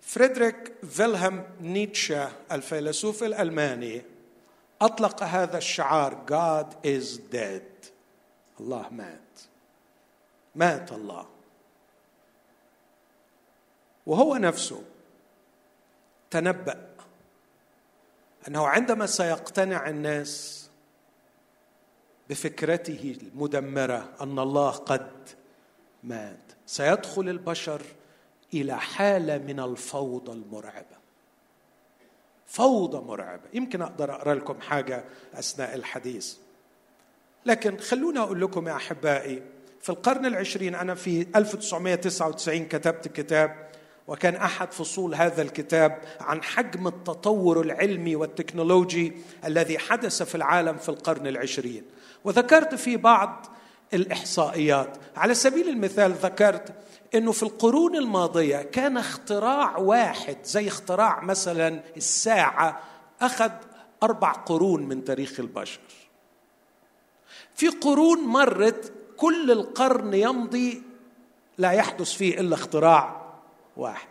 فريدريك 0.01 0.73
فيلهام 0.89 1.47
نيتشه 1.61 2.31
الفيلسوف 2.51 3.23
الألماني 3.23 4.01
أطلق 4.83 5.23
هذا 5.23 5.57
الشعار 5.57 6.25
God 6.25 6.85
is 6.85 7.17
dead. 7.31 7.91
الله 8.59 8.89
مات. 8.89 9.39
مات 10.55 10.91
الله. 10.91 11.25
وهو 14.05 14.35
نفسه 14.35 14.83
تنبأ 16.31 16.89
أنه 18.47 18.67
عندما 18.67 19.05
سيقتنع 19.05 19.89
الناس 19.89 20.63
بفكرته 22.29 23.17
المدمرة 23.21 24.09
أن 24.21 24.39
الله 24.39 24.71
قد 24.71 25.29
مات 26.03 26.51
سيدخل 26.65 27.29
البشر 27.29 27.81
إلى 28.53 28.79
حالة 28.79 29.37
من 29.37 29.59
الفوضى 29.59 30.31
المرعبة. 30.31 31.02
فوضى 32.53 32.97
مرعبة. 32.97 33.43
يمكن 33.53 33.81
أقدر 33.81 34.11
أقرأ 34.15 34.33
لكم 34.35 34.61
حاجة 34.61 35.03
أثناء 35.33 35.75
الحديث. 35.75 36.33
لكن 37.45 37.77
خلوني 37.77 38.19
أقول 38.19 38.41
لكم 38.41 38.67
يا 38.67 38.75
أحبائي 38.75 39.43
في 39.81 39.89
القرن 39.89 40.25
العشرين 40.25 40.75
أنا 40.75 40.95
في 40.95 41.27
1999 41.35 42.65
كتبت 42.65 43.07
كتاب 43.07 43.69
وكان 44.07 44.35
أحد 44.35 44.71
فصول 44.71 45.15
هذا 45.15 45.41
الكتاب 45.41 45.97
عن 46.19 46.43
حجم 46.43 46.87
التطور 46.87 47.61
العلمي 47.61 48.15
والتكنولوجي 48.15 49.13
الذي 49.45 49.79
حدث 49.79 50.23
في 50.23 50.35
العالم 50.35 50.77
في 50.77 50.89
القرن 50.89 51.27
العشرين. 51.27 51.83
وذكرت 52.23 52.75
في 52.75 52.97
بعض 52.97 53.45
الإحصائيات. 53.93 54.97
على 55.15 55.33
سبيل 55.33 55.69
المثال 55.69 56.11
ذكرت 56.11 56.73
إنه 57.15 57.31
في 57.31 57.43
القرون 57.43 57.95
الماضية 57.95 58.61
كان 58.61 58.97
اختراع 58.97 59.77
واحد 59.77 60.37
زي 60.43 60.67
اختراع 60.67 61.21
مثلا 61.21 61.83
الساعة 61.97 62.79
أخذ 63.21 63.51
أربع 64.03 64.31
قرون 64.31 64.83
من 64.83 65.03
تاريخ 65.03 65.39
البشر. 65.39 65.79
في 67.55 67.67
قرون 67.67 68.19
مرت 68.19 68.93
كل 69.17 69.51
القرن 69.51 70.13
يمضي 70.13 70.81
لا 71.57 71.71
يحدث 71.71 72.13
فيه 72.13 72.39
إلا 72.39 72.55
اختراع 72.55 73.33
واحد. 73.77 74.07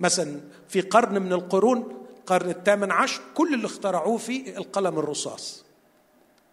مثلا 0.00 0.40
في 0.68 0.80
قرن 0.80 1.22
من 1.22 1.32
القرون 1.32 2.06
القرن 2.18 2.50
الثامن 2.50 2.90
عشر 2.90 3.20
كل 3.34 3.54
اللي 3.54 3.66
اخترعوه 3.66 4.16
فيه 4.16 4.56
القلم 4.56 4.98
الرصاص. 4.98 5.64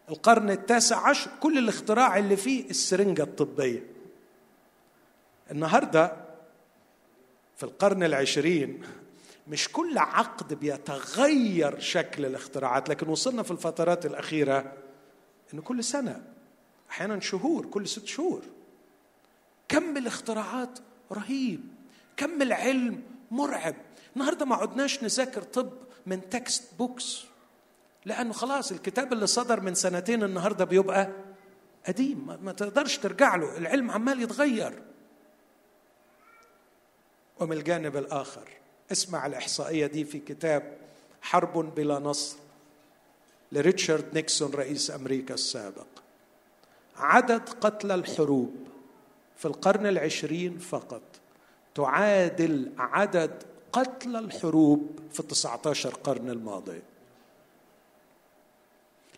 القرن 0.09 0.49
التاسع 0.49 1.09
عشر 1.09 1.31
كل 1.39 1.57
الاختراع 1.57 2.17
اللي 2.17 2.35
فيه 2.35 2.69
السرنجة 2.69 3.23
الطبية. 3.23 3.92
النهاردة 5.51 6.13
في 7.57 7.63
القرن 7.63 8.03
العشرين 8.03 8.83
مش 9.47 9.69
كل 9.71 9.97
عقد 9.97 10.53
بيتغير 10.53 11.79
شكل 11.79 12.25
الاختراعات 12.25 12.89
لكن 12.89 13.09
وصلنا 13.09 13.43
في 13.43 13.51
الفترات 13.51 14.05
الأخيرة 14.05 14.73
إن 15.53 15.59
كل 15.61 15.83
سنة 15.83 16.23
أحيانا 16.89 17.19
شهور 17.19 17.65
كل 17.65 17.87
ست 17.87 18.05
شهور. 18.07 18.41
كم 19.69 19.97
الاختراعات 19.97 20.79
رهيب 21.11 21.61
كم 22.17 22.41
العلم 22.41 23.01
مرعب. 23.31 23.75
النهارده 24.15 24.45
ما 24.45 24.55
عدناش 24.55 25.03
نذاكر 25.03 25.41
طب 25.41 25.71
من 26.05 26.29
textbooks 26.29 27.23
لأنه 28.05 28.33
خلاص 28.33 28.71
الكتاب 28.71 29.13
اللي 29.13 29.27
صدر 29.27 29.59
من 29.61 29.75
سنتين 29.75 30.23
النهارده 30.23 30.65
بيبقى 30.65 31.09
قديم 31.87 32.37
ما 32.41 32.51
تقدرش 32.51 32.97
ترجع 32.97 33.35
له 33.35 33.57
العلم 33.57 33.91
عمال 33.91 34.21
يتغير. 34.21 34.81
ومن 37.39 37.57
الجانب 37.57 37.97
الآخر 37.97 38.49
اسمع 38.91 39.25
الإحصائية 39.25 39.87
دي 39.87 40.05
في 40.05 40.19
كتاب 40.19 40.77
حرب 41.21 41.75
بلا 41.75 41.99
نصر 41.99 42.37
لريتشارد 43.51 44.13
نيكسون 44.13 44.51
رئيس 44.51 44.91
أمريكا 44.91 45.33
السابق. 45.33 45.85
عدد 46.95 47.49
قتلى 47.49 47.93
الحروب 47.95 48.55
في 49.37 49.45
القرن 49.45 49.85
العشرين 49.85 50.57
فقط 50.57 51.01
تعادل 51.75 52.71
عدد 52.77 53.43
قتلى 53.71 54.19
الحروب 54.19 54.99
في 55.13 55.19
التسعة 55.19 55.61
عشر 55.65 55.93
قرن 55.93 56.29
الماضي. 56.29 56.81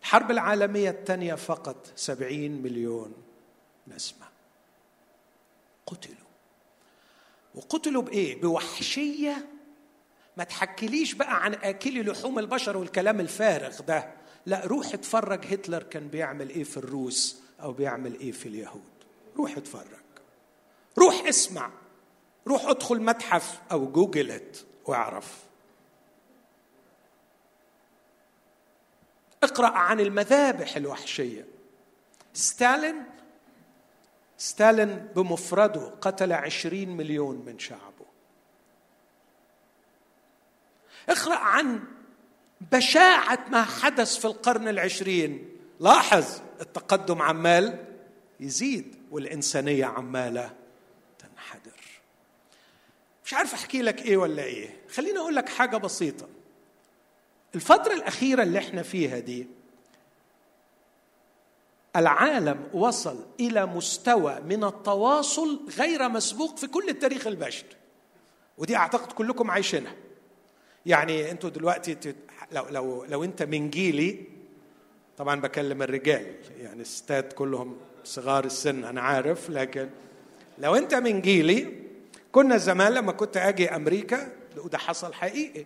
الحرب 0.01 0.32
العالمية 0.32 0.89
الثانية 0.89 1.36
فقط 1.36 1.91
سبعين 1.95 2.62
مليون 2.62 3.13
نسمة 3.88 4.25
قتلوا. 5.86 6.25
وقتلوا 7.56 8.02
بإيه؟ 8.02 8.41
بوحشية. 8.41 9.48
ما 10.38 10.44
تحكيليش 10.44 11.13
بقى 11.13 11.44
عن 11.44 11.54
آكلي 11.54 12.04
لحوم 12.04 12.39
البشر 12.39 12.78
والكلام 12.78 13.20
الفارغ 13.20 13.82
ده. 13.82 14.12
لا 14.46 14.65
روح 14.65 14.94
اتفرج 14.94 15.54
هتلر 15.54 15.84
كان 15.84 16.08
بيعمل 16.08 16.50
إيه 16.50 16.63
في 16.63 16.78
الروس 16.78 17.41
أو 17.62 17.72
بيعمل 17.74 18.20
إيه 18.20 18.32
في 18.32 18.46
اليهود. 18.50 18.82
روح 19.38 19.58
اتفرج. 19.58 20.04
روح 20.98 21.26
اسمع. 21.28 21.72
روح 22.48 22.65
ادخل 22.65 23.02
متحف 23.02 23.60
أو 23.72 23.91
جوجلت 23.91 24.65
واعرف. 24.86 25.44
اقرأ 29.44 29.68
عن 29.68 30.00
المذابح 30.00 30.76
الوحشية. 30.76 31.46
ستالين 32.34 33.04
ستالين 34.38 35.08
بمفرده 35.15 35.91
قتل 36.02 36.34
عشرين 36.34 36.98
مليون 36.98 37.36
من 37.45 37.60
شعبه. 37.60 38.06
اقرأ 41.10 41.36
عن 41.36 41.84
بشاعة 42.71 43.45
ما 43.50 43.63
حدث 43.63 44.17
في 44.17 44.26
القرن 44.26 44.67
العشرين. 44.67 45.50
لاحظ 45.80 46.26
التقدم 46.62 47.21
عمال 47.21 47.86
يزيد 48.39 48.95
والإنسانية 49.12 49.86
عمالة 49.86 50.54
تنحدر. 51.19 51.71
مش 53.26 53.34
عارف 53.34 53.54
أحكي 53.54 53.82
لك 53.82 54.06
إيه 54.06 54.17
ولا 54.17 54.43
إيه. 54.43 54.78
خليني 54.93 55.17
أقول 55.17 55.36
لك 55.36 55.50
حاجة 55.50 55.78
بسيطة. 55.78 56.28
الفترة 57.56 57.93
الأخيرة 57.93 58.43
اللي 58.43 58.60
إحنا 58.60 58.84
فيها 58.84 59.19
دي 59.19 59.48
العالم 61.96 62.64
وصل 62.74 63.26
إلى 63.40 63.66
مستوى 63.66 64.40
من 64.50 64.64
التواصل 64.64 65.60
غير 65.78 66.10
مسبوق 66.10 66.58
في 66.58 66.68
كل 66.68 66.90
التاريخ 66.90 67.28
البشري 67.28 67.70
ودي 68.58 68.76
أعتقد 68.76 69.12
كلكم 69.12 69.52
عايشينها. 69.52 69.96
يعني 70.86 71.32
أنتوا 71.32 71.50
دلوقتي 71.50 71.98
لو 72.52 72.66
لو 72.70 73.06
لو 73.06 73.24
أنت 73.24 73.44
من 73.44 73.70
جيلي 73.70 74.24
طبعا 75.18 75.42
بكلم 75.42 75.82
الرجال 75.82 76.36
يعني 76.60 76.82
الستات 76.82 77.34
كلهم 77.34 77.78
صغار 78.04 78.46
السن 78.46 78.84
أنا 78.84 79.02
عارف 79.02 79.50
لكن 79.50 79.90
لو 80.58 80.76
أنت 80.76 80.94
من 80.94 81.22
جيلي 81.22 81.74
كنا 82.32 82.58
زمان 82.58 82.94
لما 82.94 83.12
كنت 83.12 83.38
أجي 83.38 83.76
أمريكا 83.76 84.32
وده 84.58 84.78
حصل 84.78 85.14
حقيقي. 85.14 85.66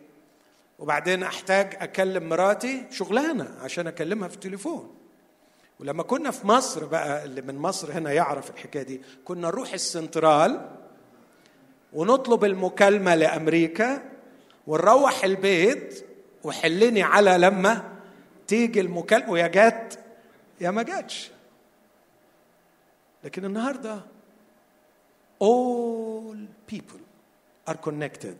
وبعدين 0.80 1.24
أحتاج 1.24 1.78
أكلم 1.80 2.30
مراتي 2.30 2.86
شغلانة 2.92 3.58
عشان 3.62 3.88
أكلمها 3.88 4.28
في 4.28 4.36
التليفون. 4.36 4.96
ولما 5.80 6.04
كنا 6.04 6.32
في 6.32 6.48
مصر 6.48 6.86
بقى 6.86 7.26
اللي 7.26 7.42
من 7.42 7.58
مصر 7.58 7.92
هنا 7.92 8.12
يعرف 8.12 8.50
الحكاية 8.50 8.84
دي 8.84 9.02
كنا 9.26 9.48
نروح 9.48 9.74
السنترال 9.74 10.70
ونطلب 11.94 12.46
المكالمة 12.46 13.16
لأمريكا 13.16 14.04
ونروح 14.68 15.24
البيت 15.24 16.06
وحلني 16.44 17.04
على 17.04 17.38
لما 17.38 17.94
تيجي 18.48 18.82
المكالمة 18.82 19.32
ويا 19.32 19.48
جت. 19.48 20.00
يا 20.62 20.72
ما 20.72 20.84
جاتش 20.84 21.32
لكن 23.24 23.46
النهارده 23.46 24.02
all 25.44 26.36
people 26.74 27.00
are 27.72 27.78
connected 27.78 28.38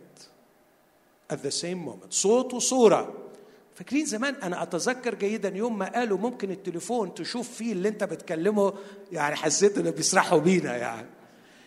at 1.32 1.36
the 1.42 1.50
same 1.50 1.78
moment. 1.88 2.10
صوت 2.10 2.54
وصورة. 2.54 3.14
فاكرين 3.80 4.06
زمان؟ 4.06 4.34
أنا 4.34 4.62
أتذكر 4.62 5.14
جيدا 5.14 5.48
يوم 5.56 5.78
ما 5.78 5.92
قالوا 5.92 6.18
ممكن 6.18 6.50
التليفون 6.50 7.14
تشوف 7.14 7.50
فيه 7.50 7.72
اللي 7.72 7.88
أنت 7.88 8.04
بتكلمه 8.04 8.74
يعني 9.12 9.36
حسيت 9.36 9.78
إنه 9.78 9.90
بيسرحوا 9.90 10.38
بينا 10.38 10.76
يعني. 10.76 11.06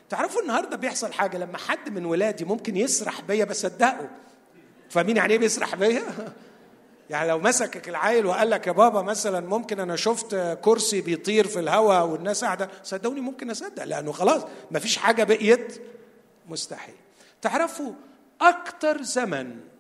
تعرفوا 0.09 0.41
النهارده 0.41 0.77
بيحصل 0.77 1.13
حاجة؟ 1.13 1.37
لما 1.37 1.57
حد 1.57 1.89
من 1.89 2.05
ولادي 2.05 2.45
ممكن 2.45 2.77
يسرح 2.77 3.21
بيا 3.21 3.45
بصدقه. 3.45 4.09
فاهمين 4.89 5.17
يعني 5.17 5.33
إيه 5.33 5.39
بيسرح 5.39 5.75
بيا؟ 5.75 6.03
يعني 7.09 7.29
لو 7.29 7.39
مسكك 7.39 7.89
العيل 7.89 8.25
وقال 8.25 8.49
لك 8.49 8.67
يا 8.67 8.71
بابا 8.71 9.01
مثلا 9.01 9.47
ممكن 9.47 9.79
أنا 9.79 9.95
شفت 9.95 10.57
كرسي 10.61 11.01
بيطير 11.01 11.47
في 11.47 11.59
الهواء 11.59 12.05
والناس 12.05 12.43
قاعدة 12.43 12.69
صدقوني 12.83 13.21
ممكن 13.21 13.49
أصدق 13.49 13.83
لأنه 13.83 14.11
خلاص 14.11 14.41
ما 14.71 14.79
فيش 14.79 14.97
حاجة 14.97 15.23
بقيت 15.23 15.81
مستحيل. 16.49 16.95
تعرفوا 17.41 17.91
أكتر 18.41 19.01
زمن 19.01 19.72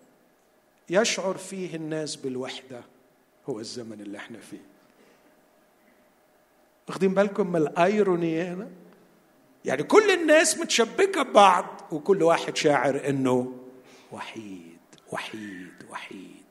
يشعر 0.89 1.37
فيه 1.37 1.75
الناس 1.75 2.15
بالوحدة 2.15 2.81
هو 3.49 3.59
الزمن 3.59 4.01
اللي 4.01 4.17
إحنا 4.17 4.39
فيه. 4.39 4.61
واخدين 6.87 7.13
بالكم 7.13 7.47
من 7.51 7.55
الايروني 7.55 8.41
هنا؟ 8.41 8.67
يعني 9.65 9.83
كل 9.83 10.11
الناس 10.11 10.57
متشبكة 10.57 11.23
ببعض 11.23 11.65
وكل 11.91 12.23
واحد 12.23 12.57
شاعر 12.57 13.09
انه 13.09 13.59
وحيد 14.11 14.77
وحيد 15.11 15.73
وحيد. 15.89 16.43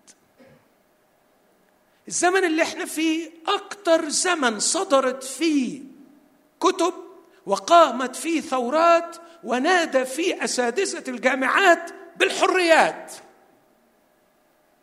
الزمن 2.08 2.44
اللي 2.44 2.62
إحنا 2.62 2.84
فيه 2.84 3.30
أكتر 3.46 4.08
زمن 4.08 4.58
صدرت 4.58 5.22
فيه 5.22 5.80
كتب 6.60 6.94
وقامت 7.46 8.16
فيه 8.16 8.40
ثورات 8.40 9.16
ونادى 9.44 10.04
فيه 10.04 10.44
أساتذة 10.44 11.10
الجامعات 11.10 11.90
بالحريات. 12.16 13.12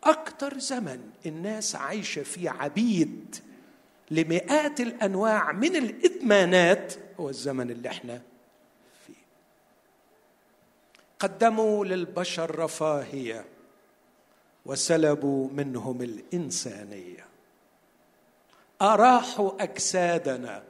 أكتر 0.04 0.58
زمن 0.58 1.10
الناس 1.26 1.76
عايشة 1.76 2.22
فيه 2.22 2.50
عبيد 2.50 3.36
لمئات 4.10 4.80
الأنواع 4.80 5.52
من 5.52 5.76
الإدمانات 5.76 6.94
هو 7.20 7.28
الزمن 7.28 7.70
اللي 7.70 7.88
إحنا 7.88 8.22
فيه. 9.06 9.14
قدموا 11.18 11.84
للبشر 11.84 12.58
رفاهية 12.58 13.44
وسلبوا 14.66 15.48
منهم 15.52 16.02
الإنسانية. 16.02 17.26
أراحوا 18.82 19.62
أجسادنا 19.62 20.62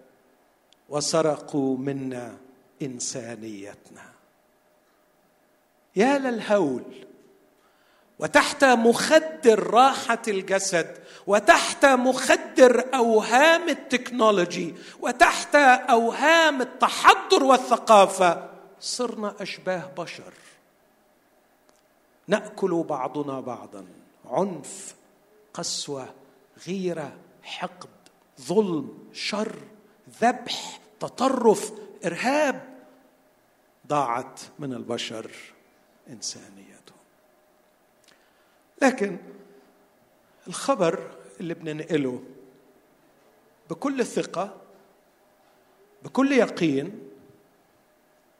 وسرقوا 0.88 1.78
منا 1.78 2.36
إنسانيتنا. 2.82 4.10
يا 5.96 6.18
للهول 6.18 7.09
وتحت 8.20 8.64
مخدر 8.64 9.70
راحة 9.70 10.22
الجسد 10.28 10.98
وتحت 11.26 11.84
مخدر 11.84 12.94
أوهام 12.94 13.68
التكنولوجي 13.68 14.74
وتحت 15.00 15.54
أوهام 15.90 16.60
التحضر 16.60 17.44
والثقافة 17.44 18.50
صرنا 18.80 19.34
أشباه 19.40 19.90
بشر. 19.98 20.32
نأكل 22.28 22.84
بعضنا 22.88 23.40
بعضا. 23.40 23.86
عنف 24.24 24.94
قسوة 25.54 26.14
غيرة 26.66 27.12
حقد 27.42 27.88
ظلم 28.40 29.08
شر 29.12 29.56
ذبح 30.22 30.80
تطرف 31.00 31.72
إرهاب 32.04 32.68
ضاعت 33.86 34.40
من 34.58 34.72
البشر 34.72 35.30
انسانيتهم 36.10 36.79
لكن 38.82 39.16
الخبر 40.48 41.10
اللي 41.40 41.54
بننقله 41.54 42.22
بكل 43.70 44.06
ثقة 44.06 44.56
بكل 46.04 46.32
يقين 46.32 47.00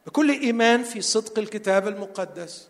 بكل 0.07 0.31
إيمان 0.31 0.83
في 0.83 1.01
صدق 1.01 1.39
الكتاب 1.39 1.89
المقدس 1.89 2.69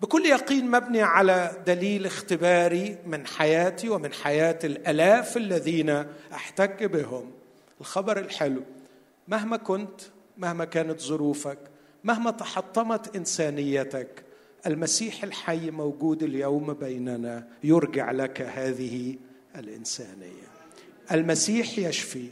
بكل 0.00 0.26
يقين 0.26 0.70
مبني 0.70 1.02
على 1.02 1.62
دليل 1.66 2.06
اختباري 2.06 2.98
من 3.06 3.26
حياتي 3.26 3.88
ومن 3.88 4.12
حياة 4.12 4.58
الألاف 4.64 5.36
الذين 5.36 6.06
أحتك 6.32 6.82
بهم. 6.82 7.32
الخبر 7.80 8.18
الحلو 8.18 8.62
مهما 9.28 9.56
كنت 9.56 10.00
مهما 10.38 10.64
كانت 10.64 11.00
ظروفك 11.00 11.58
مهما 12.04 12.30
تحطمت 12.30 13.16
إنسانيتك 13.16 14.25
المسيح 14.66 15.24
الحي 15.24 15.70
موجود 15.70 16.22
اليوم 16.22 16.72
بيننا 16.72 17.48
يرجع 17.64 18.10
لك 18.10 18.40
هذه 18.40 19.16
الإنسانية. 19.56 20.46
المسيح 21.12 21.78
يشفي 21.78 22.28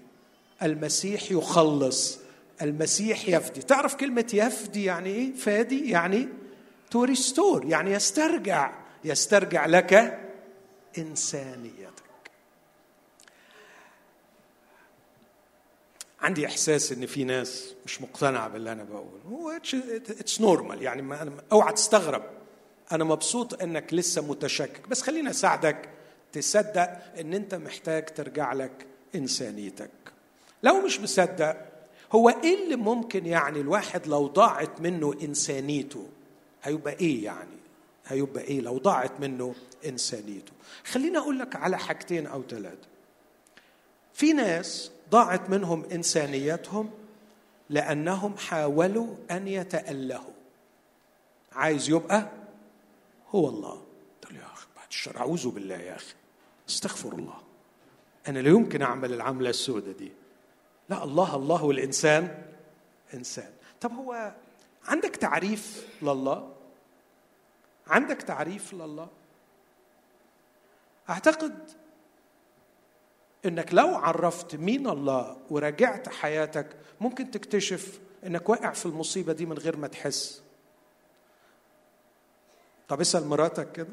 المسيح 0.63 1.31
يخلص 1.31 2.19
المسيح 2.63 3.29
يفدي. 3.29 3.63
تعرف 3.63 3.95
كلمة 3.95 4.27
يفدي 4.35 4.85
يعني 4.85 5.11
إيه؟ 5.11 5.35
فادي 5.35 5.91
يعني 5.91 6.29
to 6.91 7.05
restore 7.05 7.65
يعني 7.65 7.93
يسترجع 7.93 8.73
يسترجع 9.05 9.67
لك 9.67 10.21
انسانيتك 10.99 11.94
عندي 16.25 16.47
إحساس 16.47 16.93
إن 16.93 17.07
في 17.07 17.25
ناس 17.25 17.75
مش 17.87 18.03
مقتنعة 18.03 18.49
باللي 18.49 18.73
أنا 18.73 18.85
بقوله. 18.85 19.21
هو 19.29 19.51
it's 19.51 20.41
normal 20.41 20.83
يعني 20.83 21.03
ما 21.03 21.23
أنا 21.23 21.33
أوعى 21.53 21.73
تستغرب. 21.73 22.23
أنا 22.93 23.05
مبسوط 23.05 23.63
إنك 23.63 23.95
لسه 23.95 24.23
متشكك. 24.23 24.89
بس 24.89 25.03
خليني 25.03 25.31
أساعدك 25.31 25.89
تصدق 26.33 26.91
إن 27.21 27.35
أنت 27.35 27.55
محتاج 27.55 28.05
ترجع 28.07 28.53
لك 28.53 28.87
إنسانيتك. 29.15 29.91
لو 30.63 30.81
مش 30.81 31.01
مصدق 31.01 31.57
هو 32.13 32.29
إيه 32.29 32.65
اللي 32.65 32.77
ممكن 32.77 33.27
يعني 33.27 33.61
الواحد 33.61 34.07
لو 34.07 34.27
ضاعت 34.27 34.81
منه 34.81 35.15
إنسانيته؟ 35.23 36.09
هيبقى 36.63 36.93
إيه 36.93 37.25
يعني؟ 37.25 37.59
هيبقى 38.07 38.43
إيه 38.45 38.61
لو 38.61 38.79
ضاعت 38.79 39.21
منه 39.21 39.55
إنسانيته؟ 39.87 40.53
خليني 40.85 41.19
أقول 41.19 41.39
لك 41.39 41.57
على 41.57 41.79
حاجتين 41.79 42.27
أو 42.27 42.43
ثلاثة 42.51 42.89
في 44.15 44.33
ناس 44.33 44.91
ضاعت 45.15 45.51
منهم 45.51 45.85
إنسانيتهم 45.85 46.91
لأنهم 47.71 48.37
حاولوا 48.37 49.17
أن 49.31 49.49
يتألهوا. 49.49 50.35
عايز 51.53 51.91
يبقى 51.91 52.29
هو 53.35 53.49
الله. 53.49 53.83
له 54.31 54.39
يا 54.39 54.45
أخي 54.53 54.67
بعد 54.77 54.87
الشر 54.91 55.17
أعوذ 55.17 55.51
بالله 55.51 55.75
يا 55.75 55.97
أخي. 55.97 56.15
استغفر 56.69 57.13
الله. 57.13 57.39
أنا 58.29 58.39
لا 58.39 58.49
يمكن 58.49 58.83
أعمل 58.83 59.13
العملة 59.13 59.51
السوداء 59.51 59.95
دي. 59.95 60.13
لا 60.89 61.05
الله 61.05 61.37
الله 61.37 61.65
والإنسان 61.65 62.43
إنسان. 63.15 63.53
طب 63.81 63.93
هو 63.93 64.35
عندك 64.85 65.17
تعريف 65.17 65.89
لله؟ 66.03 66.53
عندك 67.87 68.23
تعريف 68.23 68.75
لله؟ 68.75 69.09
أعتقد 71.11 71.71
إنك 73.47 73.75
لو 73.75 73.95
عرفت 73.95 74.57
مين 74.57 74.87
الله 74.89 75.37
وراجعت 75.51 76.09
حياتك 76.09 76.67
ممكن 77.01 77.31
تكتشف 77.31 78.01
إنك 78.27 78.49
واقع 78.49 78.73
في 78.73 78.87
المصيبة 78.87 79.33
دي 79.33 79.47
من 79.47 79.59
غير 79.59 79.77
ما 79.77 79.87
تحس. 79.89 80.43
طب 82.89 83.01
اسأل 83.01 83.27
مراتك 83.27 83.73
كده. 83.73 83.89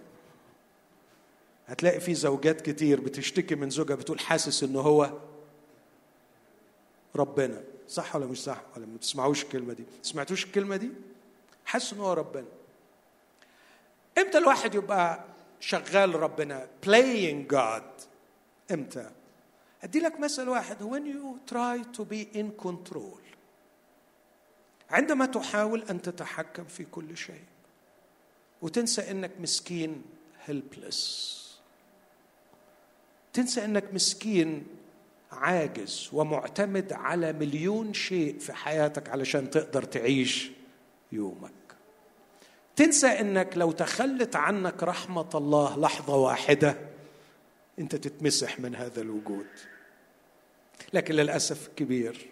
هتلاقي 1.68 2.00
في 2.00 2.14
زوجات 2.14 2.62
كتير 2.62 3.02
بتشتكي 3.02 3.56
من 3.56 3.70
زوجها 3.70 3.96
بتقول 3.96 4.20
حاسس 4.20 4.64
انه 4.64 4.80
هو 4.80 5.12
ربنا. 7.16 7.62
صح 7.88 8.16
ولا 8.16 8.26
مش 8.26 8.44
صح؟ 8.44 8.62
ولا 8.76 8.86
ما 8.86 8.98
تسمعوش 8.98 9.44
الكلمة 9.44 9.74
دي. 9.74 9.84
سمعتوش 10.02 10.46
الكلمة 10.46 10.76
دي؟ 10.76 10.90
حاسس 11.66 11.94
انه 11.94 12.04
هو 12.04 12.14
ربنا. 12.14 12.46
إمتى 14.18 14.38
الواحد 14.38 14.76
يبقى 14.76 15.24
شغال 15.60 16.16
ربنا؟ 16.16 16.68
Playing 16.86 17.54
God. 17.54 18.06
إمتى؟ 18.72 19.12
أدي 19.84 20.00
لك 20.00 20.20
مثل 20.20 20.50
واحد. 20.50 20.78
When 20.84 21.06
you 21.06 21.52
try 21.54 21.98
to 21.98 22.06
be 22.06 22.38
in 22.38 22.64
control 22.66 23.22
عندما 24.90 25.26
تحاول 25.26 25.84
أن 25.90 26.02
تتحكم 26.02 26.64
في 26.64 26.84
كل 26.84 27.18
شيء 27.18 27.44
وتنسى 28.62 29.12
إنك 29.12 29.32
مسكين 29.40 30.02
helpless 30.48 30.96
تنسى 33.34 33.66
إنك 33.66 33.94
مسكين 33.94 34.68
عاجز 35.32 36.10
ومعتمد 36.14 36.94
على 36.94 37.34
مليون 37.34 37.94
شيء 37.94 38.40
في 38.40 38.54
حياتك 38.54 39.10
علشان 39.10 39.50
تقدر 39.50 39.84
تعيش 39.84 40.52
يومك. 41.12 41.52
تنسى 42.76 43.08
إنك 43.08 43.58
لو 43.58 43.72
تخلت 43.72 44.36
عنك 44.36 44.84
رحمة 44.84 45.30
الله 45.36 45.80
لحظة 45.80 46.16
واحدة 46.16 46.76
أنت 47.80 47.96
تتمسح 47.96 48.60
من 48.60 48.76
هذا 48.76 49.02
الوجود. 49.02 49.48
لكن 50.94 51.14
للأسف 51.16 51.68
الكبير 51.68 52.28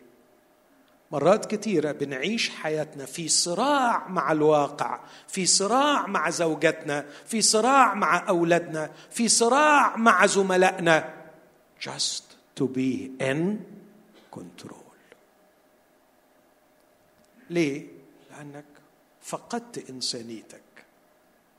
مرات 1.12 1.56
كثيرة 1.56 1.92
بنعيش 1.92 2.50
حياتنا 2.50 3.06
في 3.06 3.28
صراع 3.28 4.08
مع 4.08 4.32
الواقع 4.32 5.00
في 5.28 5.46
صراع 5.46 6.08
مع 6.08 6.30
زوجتنا 6.30 7.06
في 7.26 7.42
صراع 7.42 7.94
مع 7.94 8.30
أولادنا 8.30 8.92
في 9.12 9.28
صراع 9.28 9.96
مع 9.98 10.26
زملائنا. 10.26 11.14
Just 11.82 12.24
to 12.60 12.64
be 12.68 13.10
in 13.22 13.58
control. 14.36 14.90
ليه؟ 17.50 17.88
لأنك 18.32 18.66
فقدت 19.22 19.90
إنسانيتك. 19.90 20.62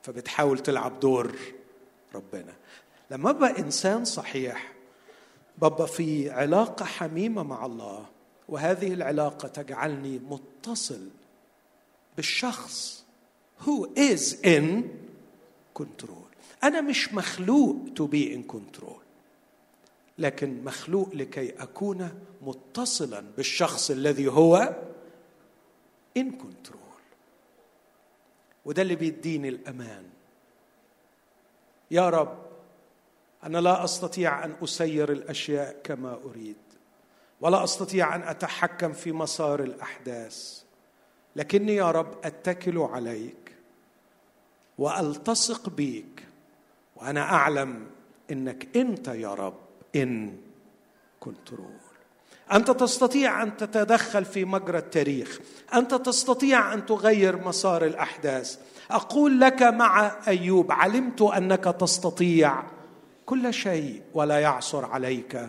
فبتحاول 0.03 0.59
تلعب 0.59 1.01
دور 1.01 1.37
ربنا. 2.15 2.53
لما 3.11 3.31
أبقى 3.31 3.59
إنسان 3.59 4.05
صحيح 4.05 4.73
ببقى 5.63 5.89
في 5.89 6.31
علاقة 6.31 6.85
حميمة 6.85 7.43
مع 7.43 7.67
الله 7.67 8.07
وهذه 8.49 8.93
العلاقة 8.93 9.49
تجعلني 9.49 10.19
متصل 10.19 11.09
بالشخص 12.17 13.05
who 13.65 13.87
is 13.97 14.35
in 14.45 14.83
control. 15.79 16.31
أنا 16.65 16.81
مش 16.81 17.15
مخلوق 17.15 17.77
to 17.99 18.03
be 18.03 18.35
in 18.37 18.53
control 18.57 19.01
لكن 20.19 20.65
مخلوق 20.65 21.09
لكي 21.15 21.51
أكون 21.63 22.11
متصلا 22.43 23.21
بالشخص 23.37 23.91
الذي 23.91 24.29
هو 24.29 24.77
in 26.19 26.23
control. 26.23 27.01
وده 28.65 28.83
اللي 28.83 28.95
بيديني 28.95 29.49
الأمان. 29.49 30.05
يا 31.91 32.09
رب 32.11 32.39
أنا 33.45 33.59
لا 33.59 33.85
أستطيع 33.85 34.45
أن 34.45 34.55
أسير 34.65 35.13
الأشياء 35.13 35.77
كما 35.85 36.19
أريد 36.25 36.57
ولا 37.41 37.65
أستطيع 37.65 38.15
أن 38.15 38.23
أتحكم 38.23 38.93
في 38.93 39.13
مسار 39.13 39.61
الأحداث. 39.61 40.63
لكني 41.37 41.75
يا 41.75 41.91
رب 41.91 42.15
أتكل 42.25 42.79
عليك 42.79 43.55
وألتصق 44.79 45.69
بيك 45.69 46.27
وأنا 46.97 47.21
أعلم 47.21 47.87
إنك 48.31 48.77
أنت 48.77 49.09
يا 49.09 49.35
رب 49.35 49.59
إن 49.97 50.37
كنترول 51.21 51.81
أنت 52.53 52.71
تستطيع 52.71 53.43
أن 53.43 53.57
تتدخل 53.57 54.25
في 54.25 54.45
مجرى 54.45 54.79
التاريخ 54.79 55.41
أنت 55.75 55.95
تستطيع 55.95 56.75
أن 56.75 56.87
تغير 56.87 57.37
مسار 57.37 57.85
الأحداث. 57.85 58.59
أقول 58.91 59.41
لك 59.41 59.63
مع 59.63 60.13
أيوب 60.29 60.73
علمت 60.73 61.23
أنك 61.23 61.65
تستطيع 61.65 62.63
كل 63.31 63.55
شيء 63.55 64.03
ولا 64.15 64.41
يعسر 64.41 64.85
عليك 64.85 65.49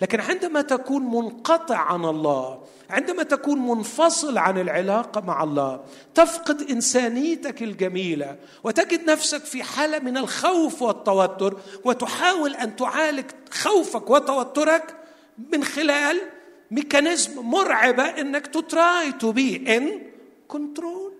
لكن 0.00 0.20
عندما 0.20 0.62
تكون 0.62 1.02
منقطع 1.02 1.76
عن 1.76 2.04
الله 2.04 2.64
عندما 2.90 3.22
تكون 3.22 3.58
منفصل 3.58 4.38
عن 4.38 4.58
العلاقة 4.58 5.20
مع 5.20 5.42
الله 5.42 5.84
تفقد 6.14 6.70
إنسانيتك 6.70 7.62
الجميلة 7.62 8.36
وتجد 8.64 9.10
نفسك 9.10 9.44
في 9.44 9.62
حالة 9.62 9.98
من 9.98 10.16
الخوف 10.16 10.82
والتوتر 10.82 11.60
وتحاول 11.84 12.54
أن 12.54 12.76
تعالج 12.76 13.24
خوفك 13.50 14.10
وتوترك 14.10 14.96
من 15.52 15.64
خلال 15.64 16.20
mechanism 16.70 17.42
مرعبة 17.42 18.02
إنك 18.02 18.46
ت 18.46 18.62
try 18.62 19.12
to 19.12 19.32
be 19.32 19.76
in 19.76 20.02
control 20.48 21.12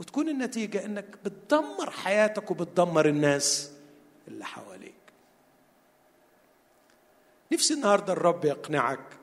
وتكون 0.00 0.28
النتيجة 0.28 0.84
إنك 0.84 1.18
بتدمر 1.24 1.90
حياتك 1.90 2.50
وبتدمر 2.50 3.08
الناس. 3.08 3.77
اللي 4.28 4.44
حواليك. 4.44 4.94
نفسي 7.52 7.74
النهارده 7.74 8.12
الرب 8.12 8.44
يقنعك 8.44 9.18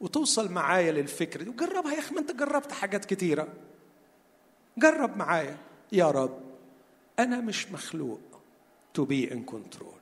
وتوصل 0.00 0.52
معايا 0.52 0.92
للفكره 0.92 1.42
دي. 1.42 1.50
وجربها 1.50 1.92
يا 1.94 1.98
أخي 1.98 2.14
ما 2.14 2.20
أنت 2.20 2.32
جربت 2.32 2.72
حاجات 2.72 3.04
كتيرة. 3.04 3.48
جرب 4.78 5.16
معايا. 5.16 5.56
يا 5.92 6.10
رب 6.10 6.40
أنا 7.18 7.40
مش 7.40 7.72
مخلوق 7.72 8.20
to 8.94 9.04
be 9.04 9.32
in 9.32 9.42
control 9.44 9.92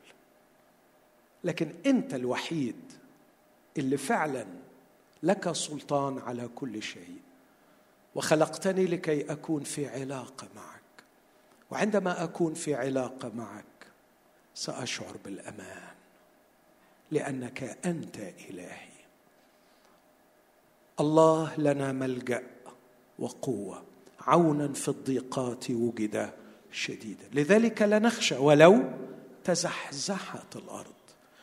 لكن 1.44 1.74
أنت 1.86 2.14
الوحيد 2.14 2.92
اللي 3.78 3.96
فعلا 3.96 4.46
لك 5.22 5.52
سلطان 5.52 6.18
على 6.18 6.48
كل 6.48 6.82
شيء. 6.82 7.20
وخلقتني 8.14 8.86
لكي 8.86 9.32
أكون 9.32 9.62
في 9.62 9.88
علاقة 9.88 10.48
معك. 10.56 10.80
وعندما 11.70 12.24
أكون 12.24 12.54
في 12.54 12.74
علاقة 12.74 13.32
معك 13.34 13.64
سأشعر 14.56 15.16
بالأمان 15.24 15.82
لأنك 17.10 17.78
أنت 17.86 18.16
إلهي. 18.50 18.96
الله 21.00 21.56
لنا 21.58 21.92
ملجأ 21.92 22.46
وقوة 23.18 23.84
عونا 24.20 24.72
في 24.72 24.88
الضيقات 24.88 25.70
وجد 25.70 26.32
شديدا. 26.72 27.28
لذلك 27.32 27.82
لا 27.82 27.98
نخشى 27.98 28.36
ولو 28.36 28.92
تزحزحت 29.44 30.56
الأرض. 30.56 30.92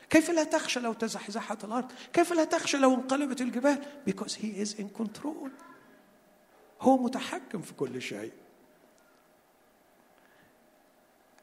كيف 0.10 0.30
لا 0.30 0.44
تخشى 0.44 0.80
لو 0.80 0.94
تزحزحت 0.94 1.64
الأرض؟ 1.64 1.92
كيف 2.14 2.34
لا 2.34 2.44
تخشى 2.44 2.78
لو 2.78 2.94
انقلبت 2.94 3.42
الجبال؟ 3.42 3.86
Because 4.10 4.34
he 4.34 4.66
is 4.66 4.80
in 4.80 5.02
control. 5.02 5.50
هو 6.82 6.98
متحكم 6.98 7.62
في 7.62 7.74
كل 7.74 8.02
شيء. 8.02 8.32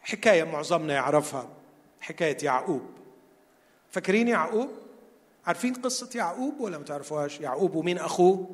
حكاية 0.03 0.45
معظمنا 0.45 0.95
يعرفها. 0.95 1.60
حكاية 2.01 2.39
يعقوب. 2.43 2.83
فاكرين 3.91 4.29
يعقوب؟ 4.29 4.69
عارفين 5.47 5.75
قصة 5.75 6.11
يعقوب 6.15 6.61
ولا 6.61 6.79
ما 6.79 6.85
تعرفوهاش؟ 6.85 7.41
يعقوب 7.41 7.75
ومين 7.75 7.99
أخوه؟ 7.99 8.51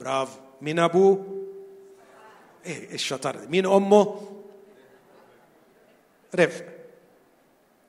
برافو. 0.00 0.40
مين 0.62 0.78
أبوه؟ 0.78 1.44
إيه 2.66 2.94
الشطارة 2.94 3.46
مين 3.46 3.66
أمه؟ 3.66 4.20
رفق. 6.34 6.64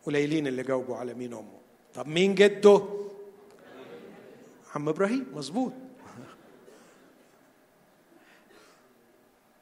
قليلين 0.06 0.48
اللي 0.48 0.64
جاوبوا 0.64 0.96
على 0.96 1.14
مين 1.14 1.34
أمه. 1.34 1.60
طب 1.94 2.08
مين 2.08 2.36
جده؟ 2.36 2.82
عم 4.76 4.90
إبراهيم. 4.90 5.32
مظبوط. 5.34 5.74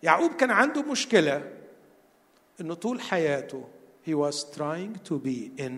يعقوب 0.03 0.31
كان 0.31 0.51
عنده 0.51 0.81
مشكلة 0.81 1.51
إنه 2.61 2.73
طول 2.73 3.01
حياته 3.01 3.67
he 4.07 4.13
was 4.13 4.45
trying 4.57 4.93
to 5.09 5.13
be 5.27 5.61
in 5.65 5.73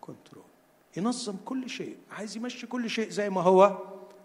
كنترول 0.00 0.44
ينظم 0.96 1.36
كل 1.44 1.70
شيء. 1.70 1.96
عايز 2.10 2.36
يمشي 2.36 2.66
كل 2.66 2.90
شيء 2.90 3.10
زي 3.10 3.30
ما 3.30 3.40
هو 3.40 3.78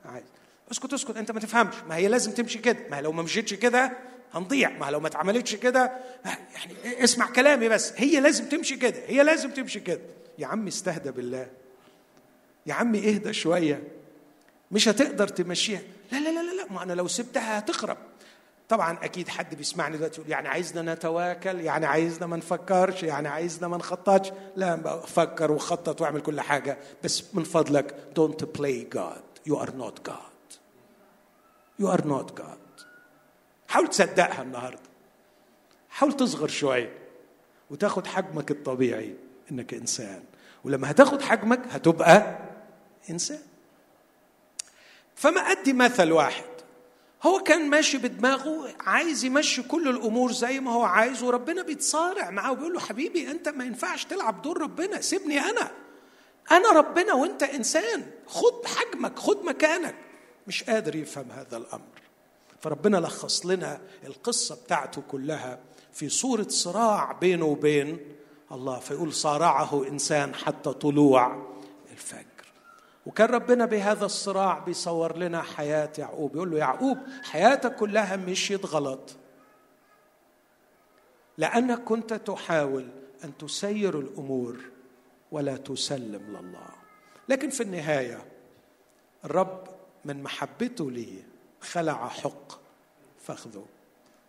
عايز. 0.06 0.26
اسكت 0.72 0.94
اسكت. 0.94 1.18
انت 1.18 1.32
ما 1.32 1.40
تفهمش. 1.40 1.76
ما 1.90 1.96
هي 1.96 2.08
لازم 2.08 2.32
تمشي 2.32 2.60
كده. 2.60 2.80
ما 2.92 3.02
لو 3.02 3.12
ما 3.12 3.24
مشيتش 3.24 3.54
كده 3.54 3.98
هنضيع. 4.34 4.70
ما 4.70 4.92
لو 4.92 5.00
ما 5.00 5.08
اتعملتش 5.08 5.56
كده 5.56 5.92
يعني 6.26 7.04
اسمع 7.04 7.32
كلامي 7.32 7.70
بس. 7.70 7.94
هي 7.96 8.20
لازم 8.20 8.50
تمشي 8.50 8.76
كده. 8.76 9.02
هي 9.08 9.24
لازم 9.24 9.52
تمشي 9.52 9.80
كده. 9.80 10.02
يا 10.38 10.48
عم 10.48 10.68
استهدى 10.68 11.12
بالله. 11.12 11.48
يا 12.66 12.74
عم 12.74 12.96
اهدى 12.96 13.34
شوية. 13.34 13.84
مش 14.72 14.88
هتقدر 14.88 15.28
تمشيها. 15.28 15.82
لا 16.12 16.18
لا 16.18 16.30
لا 16.30 16.54
لا. 16.62 16.72
ما 16.72 16.84
أنا 16.84 16.94
لو 16.94 17.08
سبتها 17.08 17.60
هتخرب. 17.60 17.98
طبعا 18.70 18.98
أكيد 19.04 19.28
حد 19.28 19.56
بيسمعني 19.56 19.98
دلوقتي 19.98 20.20
يقول 20.22 20.32
يعني 20.32 20.48
عايزنا 20.48 20.94
نتواكل 20.94 21.60
يعني 21.60 21.86
عايزنا 21.86 22.28
ما 22.28 22.38
نفكرش 22.38 23.04
يعني 23.04 23.28
عايزنا 23.28 23.68
ما 23.68 23.78
نخططش. 23.78 24.32
لا 24.56 25.00
فكر 25.00 25.52
وخطط 25.52 26.02
واعمل 26.02 26.22
كل 26.22 26.42
حاجة 26.42 26.78
بس 27.04 27.24
من 27.34 27.44
فضلك 27.44 27.96
don't 28.20 28.44
play 28.60 28.98
God. 28.98 29.52
You 29.52 29.56
are 29.56 29.72
not 29.72 30.10
God. 30.10 30.58
You 31.82 31.88
are 31.88 32.06
not 32.06 32.42
God. 32.42 32.84
حاول 33.68 33.88
تصدقها 33.88 34.42
النهارده. 34.42 34.90
حاول 35.90 36.14
تصغر 36.14 36.48
شوية 36.48 36.98
وتاخد 37.70 38.08
حجمك 38.08 38.52
الطبيعي 38.52 39.16
إنك 39.52 39.74
إنسان. 39.74 40.24
ولما 40.64 40.92
هتاخد 40.92 41.22
حجمك 41.22 41.62
هتبقى 41.72 42.38
إنسان. 43.10 43.42
فما 45.16 45.42
أدي 45.42 45.74
مثل 45.74 46.12
واحد. 46.12 46.59
هو 47.24 47.40
كان 47.40 47.70
ماشي 47.70 47.98
بدماغه 47.98 48.74
عايز 48.80 49.26
يمشي 49.26 49.64
كل 49.64 49.88
الأمور 49.88 50.32
زي 50.32 50.60
ما 50.60 50.72
هو 50.72 50.84
عايز 50.84 51.24
وربنا 51.24 51.62
بيتصارع 51.62 52.30
معاه 52.30 52.52
وبيقول 52.52 52.74
له 52.74 52.80
حبيبي 52.80 53.32
أنت 53.32 53.50
ما 53.50 53.66
ينفعش 53.66 54.06
تلعب 54.06 54.42
دور 54.42 54.62
ربنا 54.62 55.02
سيبني 55.02 55.40
أنا. 55.40 55.72
أنا 56.52 56.72
ربنا 56.72 57.14
وأنت 57.14 57.44
إنسان 57.44 58.12
خد 58.28 58.66
حجمك 58.66 59.20
خد 59.20 59.46
مكانك. 59.46 59.96
مش 60.48 60.64
قادر 60.64 60.96
يفهم 60.96 61.32
هذا 61.32 61.58
الأمر. 61.58 62.02
فربنا 62.62 62.98
لخص 62.98 63.46
لنا 63.46 63.82
القصة 64.06 64.56
بتاعته 64.56 65.02
كلها 65.02 65.60
في 65.94 66.10
صورة 66.10 66.48
صراع 66.50 67.12
بينه 67.12 67.46
وبين 67.46 68.00
الله 68.52 68.80
فيقول 68.80 69.14
صارعه 69.14 69.88
إنسان 69.88 70.36
حتى 70.36 70.74
طلوع 70.74 71.48
الفجر. 71.92 72.29
وكان 73.10 73.30
ربنا 73.30 73.66
بهذا 73.66 74.06
الصراع 74.06 74.60
بيصور 74.60 75.18
لنا 75.18 75.42
حياة 75.42 75.90
يعقوب. 75.98 76.36
يقول 76.36 76.52
له 76.52 76.58
يعقوب 76.58 76.98
حياتك 77.24 77.76
كلها 77.76 78.16
مشيت 78.16 78.66
غلط. 78.66 79.16
لأنك 81.38 81.84
كنت 81.84 82.14
تحاول 82.14 82.88
أن 83.24 83.38
تسير 83.38 84.00
الأمور 84.00 84.58
ولا 85.32 85.58
تسلم 85.58 86.22
لله. 86.30 86.68
لكن 87.30 87.50
في 87.50 87.64
النهاية 87.64 88.26
الرب 89.26 89.64
من 90.06 90.24
محبته 90.24 90.92
لي 90.92 91.24
خلع 91.62 92.08
حق 92.08 92.60
فخذه. 93.20 93.66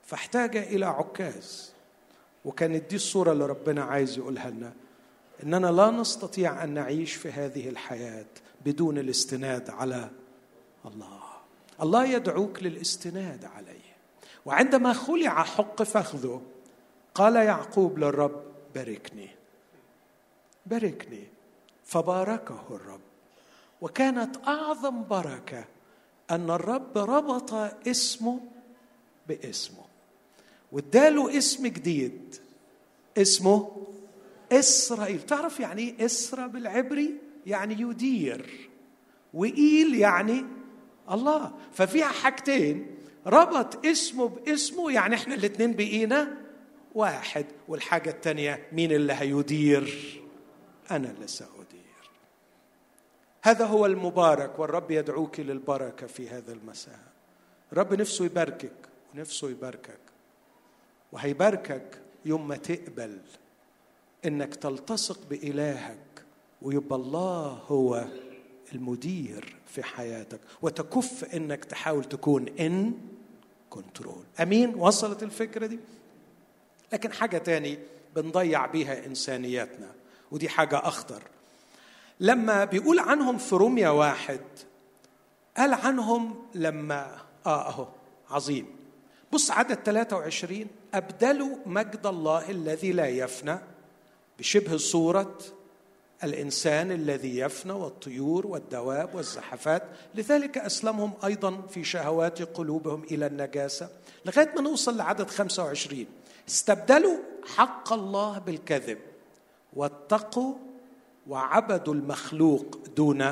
فاحتاج 0.04 0.56
إلى 0.56 0.86
عكاز. 0.86 1.72
وكانت 2.44 2.90
دي 2.90 2.96
الصورة 2.96 3.32
اللي 3.32 3.46
ربنا 3.46 3.82
عايز 3.82 4.18
يقولها 4.18 4.50
لنا. 4.50 4.72
إننا 5.42 5.66
لا 5.66 5.90
نستطيع 5.90 6.64
أن 6.64 6.74
نعيش 6.74 7.14
في 7.14 7.32
هذه 7.32 7.68
الحياة 7.68 8.26
بدون 8.64 8.98
الاستناد 8.98 9.70
على 9.70 10.10
الله. 10.84 11.20
الله 11.82 12.04
يدعوك 12.04 12.62
للاستناد 12.62 13.44
عليه. 13.44 13.90
وعندما 14.46 14.92
خلع 14.92 15.42
حق 15.42 15.82
فخذه 15.82 16.42
قال 17.14 17.36
يعقوب 17.36 17.98
للرب 17.98 18.42
باركني. 18.74 19.30
باركني. 20.66 21.24
فباركه 21.84 22.64
الرب. 22.70 23.00
وكانت 23.80 24.36
أعظم 24.48 25.04
بركة 25.04 25.64
أن 26.30 26.50
الرب 26.50 26.98
ربط 26.98 27.52
اسمه 27.88 28.40
باسمه. 29.28 29.84
واداله 30.72 31.38
اسم 31.38 31.66
جديد 31.66 32.36
اسمه 33.18 33.86
إسرائيل. 34.52 35.20
تعرف 35.22 35.60
يعني 35.60 35.82
إيه 35.82 36.04
اسرى 36.04 36.48
بالعبري؟ 36.48 37.29
يعني 37.46 37.80
يدير. 37.80 38.70
وإيل 39.34 39.94
يعني 39.94 40.44
الله. 41.10 41.52
ففيها 41.72 42.08
حاجتين. 42.08 42.86
ربط 43.26 43.86
اسمه 43.86 44.28
باسمه 44.28 44.92
يعني 44.92 45.14
إحنا 45.14 45.34
الاثنين 45.34 45.72
بقينا 45.72 46.36
واحد. 46.94 47.46
والحاجة 47.68 48.10
الثانية 48.10 48.66
مين 48.72 48.92
اللي 48.92 49.12
هيدير؟ 49.12 50.20
أنا 50.90 51.10
اللي 51.10 51.26
سأدير. 51.26 51.80
هذا 53.42 53.64
هو 53.64 53.86
المبارك 53.86 54.58
والرب 54.58 54.90
يدعوك 54.90 55.40
للبركة 55.40 56.06
في 56.06 56.28
هذا 56.28 56.52
المساء. 56.52 57.00
الرب 57.72 57.94
نفسه 57.94 58.24
يباركك 58.24 58.72
ونفسه 59.14 59.50
يباركك. 59.50 60.00
وهيباركك 61.12 61.98
يوم 62.24 62.48
ما 62.48 62.56
تقبل 62.56 63.18
إنك 64.24 64.54
تلتصق 64.54 65.28
بإلهك. 65.30 66.09
ويبقى 66.62 66.96
الله 66.96 67.62
هو 67.68 68.04
المدير 68.72 69.56
في 69.66 69.82
حياتك 69.82 70.40
وتكف 70.62 71.34
إنك 71.34 71.64
تحاول 71.64 72.04
تكون 72.04 72.48
ان 72.48 72.92
كنترول 73.70 74.24
أمين؟ 74.40 74.74
وصلت 74.74 75.22
الفكرة 75.22 75.66
دي؟ 75.66 75.78
لكن 76.92 77.12
حاجة 77.12 77.38
تاني 77.38 77.78
بنضيع 78.16 78.66
بيها 78.66 79.06
إنسانياتنا 79.06 79.92
ودي 80.30 80.48
حاجة 80.48 80.78
أخطر. 80.78 81.22
لما 82.20 82.64
بيقول 82.64 82.98
عنهم 82.98 83.38
في 83.38 83.54
روميا 83.56 83.88
واحد 83.88 84.40
قال 85.56 85.74
عنهم 85.74 86.34
لما 86.54 87.18
آه 87.46 87.68
أهو 87.68 87.88
عظيم. 88.30 88.66
بص 89.32 89.50
عدد 89.50 89.74
23 89.84 90.66
أبدلوا 90.94 91.56
مجد 91.66 92.06
الله 92.06 92.50
الذي 92.50 92.92
لا 92.92 93.06
يفنى 93.08 93.58
بشبه 94.38 94.76
صورة 94.76 95.38
الإنسان 96.24 96.92
الذي 96.92 97.38
يفنى 97.38 97.72
والطيور 97.72 98.46
والدواب 98.46 99.14
والزحفات 99.14 99.82
لذلك 100.14 100.58
أسلمهم 100.58 101.12
أيضا 101.24 101.62
في 101.70 101.84
شهوات 101.84 102.42
قلوبهم 102.42 103.02
إلى 103.02 103.26
النجاسة. 103.26 103.88
لغاية 104.26 104.52
ما 104.54 104.60
نوصل 104.60 104.96
لعدد 104.96 105.30
25 105.30 106.06
استبدلوا 106.48 107.16
حق 107.56 107.92
الله 107.92 108.38
بالكذب 108.38 108.98
واتقوا 109.72 110.54
وعبدوا 111.28 111.94
المخلوق 111.94 112.78
دون 112.96 113.22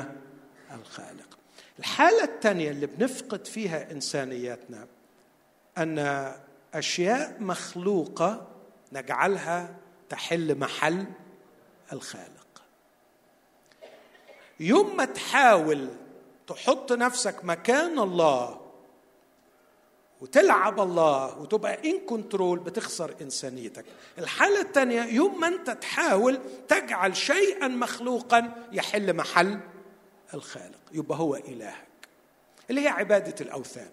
الخالق. 0.71 1.37
الحالة 1.79 2.23
الثانية 2.23 2.71
اللي 2.71 2.87
بنفقد 2.87 3.47
فيها 3.47 3.91
انسانيتنا 3.91 4.87
أن 5.77 5.99
أشياء 6.73 7.37
مخلوقة 7.39 8.47
نجعلها 8.93 9.75
تحل 10.09 10.57
محل 10.57 11.05
الخالق. 11.93 12.38
يوم 14.59 14.97
ما 14.97 15.05
تحاول 15.05 15.87
تحط 16.47 16.91
نفسك 16.91 17.45
مكان 17.45 17.99
الله 17.99 18.61
وتلعب 20.21 20.79
الله 20.79 21.39
وتبقى 21.39 21.89
ان 21.91 21.99
كنترول 21.99 22.59
بتخسر 22.59 23.15
إنسانيتك. 23.21 23.85
الحالة 24.17 24.61
الثانية 24.61 25.01
يوم 25.03 25.39
ما 25.41 25.47
انت 25.47 25.69
تحاول 25.69 26.39
تجعل 26.67 27.15
شيئا 27.17 27.67
مخلوقا 27.67 28.67
يحل 28.71 29.13
محل 29.15 29.59
الخالق 30.33 30.79
يبقى 30.91 31.17
هو 31.17 31.35
إلهك. 31.35 31.87
اللي 32.69 32.81
هي 32.81 32.87
عبادة 32.87 33.35
الأوثان. 33.41 33.89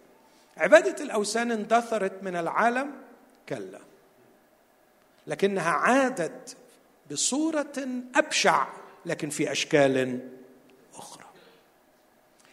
عبادة 0.56 1.04
الأوثان 1.04 1.52
اندثرت 1.52 2.22
من 2.22 2.36
العالم 2.36 2.90
كلا 3.48 3.80
لكنها 5.26 5.70
عادت 5.70 6.56
بصورة 7.10 7.72
أبشع 8.14 8.68
لكن 9.06 9.30
في 9.30 9.52
أشكال 9.52 10.28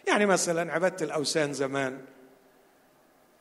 يعني 0.06 0.26
مثلا 0.26 0.72
عباده 0.72 1.06
الأوثان 1.06 1.52
زمان 1.52 2.00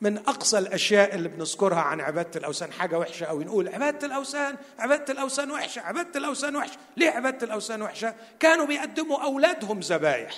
من 0.02 0.17
أقصى 0.17 0.58
الأشياء 0.58 1.15
اللي 1.15 1.30
بنذكرها 1.30 1.82
عن 1.82 2.02
عباده 2.02 2.39
الأوثان 2.39 2.71
حاجة 2.71 2.99
وحشة 2.99 3.26
أو 3.26 3.41
نقول 3.41 3.67
عباده 3.67 4.08
الأوثان 4.08 4.56
عباده 4.80 5.13
الأوثان 5.13 5.52
وحشة 5.52 5.82
عباده 5.82 6.19
الأوثان 6.19 6.56
وحشة. 6.56 6.78
ليه 6.97 7.10
عباده 7.10 7.45
الأوثان 7.45 7.82
وحشة؟ 7.82 8.15
كانوا 8.39 8.65
بيقدموا 8.65 9.23
أولادهم 9.23 9.80
ذبايح. 9.80 10.34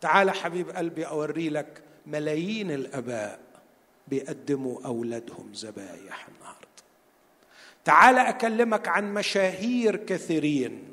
تعال 0.00 0.30
حبيب 0.30 0.70
قلبي 0.70 1.06
أوري 1.06 1.48
لك 1.48 1.82
ملايين 2.06 2.70
الأباء 2.70 3.38
بيقدموا 4.08 4.80
أولادهم 4.84 5.52
ذبايح 5.54 6.28
النهارده. 6.28 6.68
تعال 7.84 8.18
أكلمك 8.18 8.88
عن 8.88 9.14
مشاهير 9.14 9.96
كثيرين 9.96 10.92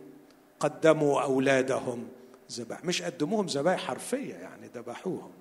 قدموا 0.59 1.21
أولادهم 1.21 2.07
ذبح. 2.51 2.85
مش 2.85 3.01
قدموهم 3.01 3.45
ذبائح 3.45 3.87
حرفية 3.87 4.33
يعني 4.33 4.67
ذبحوهم. 4.75 5.31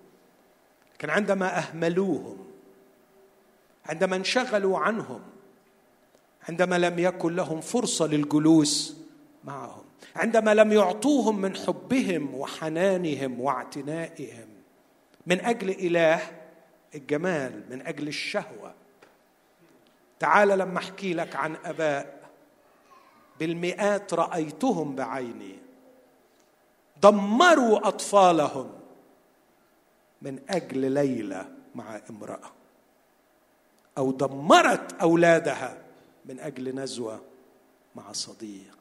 لكن 0.94 1.10
عندما 1.10 1.58
أهملوهم 1.58 2.36
عندما 3.86 4.16
انشغلوا 4.16 4.78
عنهم 4.78 5.20
عندما 6.48 6.78
لم 6.78 6.98
يكن 6.98 7.36
لهم 7.36 7.60
فرصة 7.60 8.06
للجلوس 8.06 8.96
معهم 9.44 9.84
عندما 10.16 10.54
لم 10.54 10.72
يعطوهم 10.72 11.40
من 11.40 11.56
حبهم 11.56 12.34
وحنانهم 12.34 13.40
واعتنائهم 13.40 14.48
من 15.26 15.40
أجل 15.40 15.70
إله 15.70 16.20
الجمال 16.94 17.62
من 17.70 17.86
أجل 17.86 18.08
الشهوة. 18.08 18.74
تعال 20.18 20.48
لما 20.48 20.78
أحكي 20.78 21.14
لك 21.14 21.36
عن 21.36 21.56
أباء 21.64 22.30
بالمئات 23.40 24.14
رأيتهم 24.14 24.94
بعيني. 24.94 25.63
دمروا 27.04 27.88
أطفالهم 27.88 28.72
من 30.22 30.40
أجل 30.48 30.92
ليلة 30.92 31.48
مع 31.74 32.00
امرأة 32.10 32.50
أو 33.98 34.12
دمرت 34.12 34.92
أولادها 35.00 35.78
من 36.24 36.40
أجل 36.40 36.74
نزوة 36.74 37.20
مع 37.94 38.12
صديق. 38.12 38.78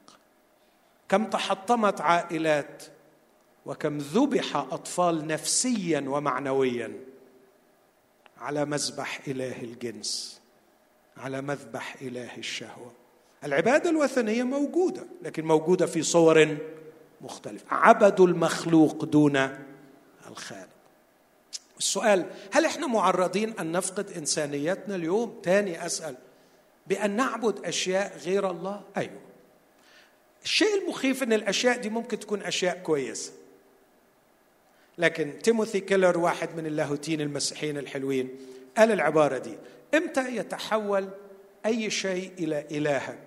كم 1.09 1.25
تحطمت 1.25 2.01
عائلات 2.01 2.83
وكم 3.65 3.97
ذبح 3.97 4.55
أطفال 4.55 5.27
نفسيا 5.27 6.05
ومعنويا 6.07 6.99
على 8.37 8.65
مذبح 8.65 9.19
إله 9.27 9.61
الجنس 9.61 10.41
على 11.17 11.41
مذبح 11.41 11.95
إله 12.01 12.37
الشهوة. 12.37 12.91
العبادة 13.43 13.89
الوثنية 13.89 14.43
موجودة 14.43 15.03
لكن 15.21 15.45
موجودة 15.45 15.85
في 15.85 16.03
صور 16.03 16.57
مختلفه 17.23 17.65
عبدوا 17.69 18.27
المخلوق 18.27 19.05
دون 19.05 19.49
الخالق. 20.27 20.67
السؤال 21.77 22.25
هل 22.51 22.65
إحنا 22.65 22.87
معرضين 22.87 23.59
أن 23.59 23.71
نفقد 23.71 24.11
إنسانيتنا 24.11 24.95
اليوم؟ 24.95 25.39
تاني 25.43 25.85
أسأل. 25.85 26.15
بأن 26.87 27.15
نعبد 27.15 27.65
أشياء 27.65 28.17
غير 28.17 28.49
الله؟ 28.49 28.81
أيوه. 28.97 29.21
الشيء 30.43 30.83
المخيف 30.83 31.23
إن 31.23 31.33
الأشياء 31.33 31.77
دي 31.77 31.89
ممكن 31.89 32.19
تكون 32.19 32.41
أشياء 32.41 32.77
كويسة. 32.77 33.31
لكن 34.97 35.39
تيموثي 35.43 35.79
كيلر 35.79 36.17
واحد 36.17 36.55
من 36.55 36.65
اللاهوتين 36.65 37.21
المسيحيين 37.21 37.77
الحلوين 37.77 38.29
قال 38.77 38.91
العبارة 38.91 39.37
دي 39.37 39.57
إمتى 39.93 40.35
يتحول 40.35 41.09
أي 41.65 41.89
شيء 41.89 42.31
إلى 42.39 42.65
إلهك؟ 42.71 43.19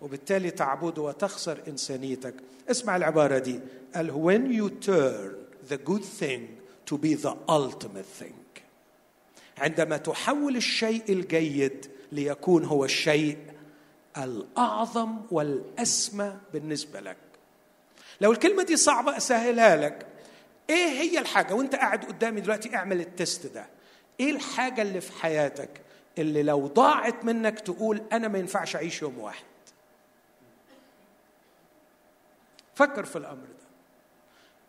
وبالتالي 0.00 0.50
تعبده 0.50 1.02
وتخسر 1.02 1.62
إنسانيتك. 1.68 2.34
اسمع 2.70 2.96
العبارة 2.96 3.38
دي. 3.38 3.60
قال 3.94 4.10
when 4.12 4.52
you 4.52 4.86
turn 4.86 5.34
the 5.72 5.78
good 5.90 6.04
thing 6.20 6.40
to 6.90 6.98
be 6.98 7.14
the 7.14 7.34
ultimate 7.48 8.22
thing. 8.22 8.62
عندما 9.58 9.96
تحول 9.96 10.56
الشيء 10.56 11.02
الجيد 11.08 11.86
ليكون 12.12 12.64
هو 12.64 12.84
الشيء 12.84 13.38
الأعظم 14.18 15.16
والأسمى 15.30 16.36
بالنسبة 16.52 17.00
لك. 17.00 17.16
لو 18.20 18.32
الكلمة 18.32 18.62
دي 18.62 18.76
صعبة 18.76 19.16
أسهلها 19.16 19.76
لك. 19.76 20.06
إيه 20.70 20.88
هي 20.88 21.18
الحاجة؟ 21.18 21.54
وأنت 21.54 21.74
قاعد 21.74 22.04
قدامي 22.04 22.40
دلوقتي 22.40 22.76
اعمل 22.76 23.00
التست 23.00 23.46
ده. 23.46 23.66
إيه 24.20 24.30
الحاجة 24.30 24.82
اللي 24.82 25.00
في 25.00 25.12
حياتك 25.12 25.80
اللي 26.18 26.42
لو 26.42 26.66
ضاعت 26.66 27.24
منك 27.24 27.60
تقول 27.60 28.02
أنا 28.12 28.28
ما 28.28 28.38
ينفعش 28.38 28.76
أعيش 28.76 29.02
يوم 29.02 29.18
واحد؟ 29.18 29.44
فكر 32.74 33.04
في 33.04 33.16
الأمر 33.16 33.46
ده. 33.46 33.66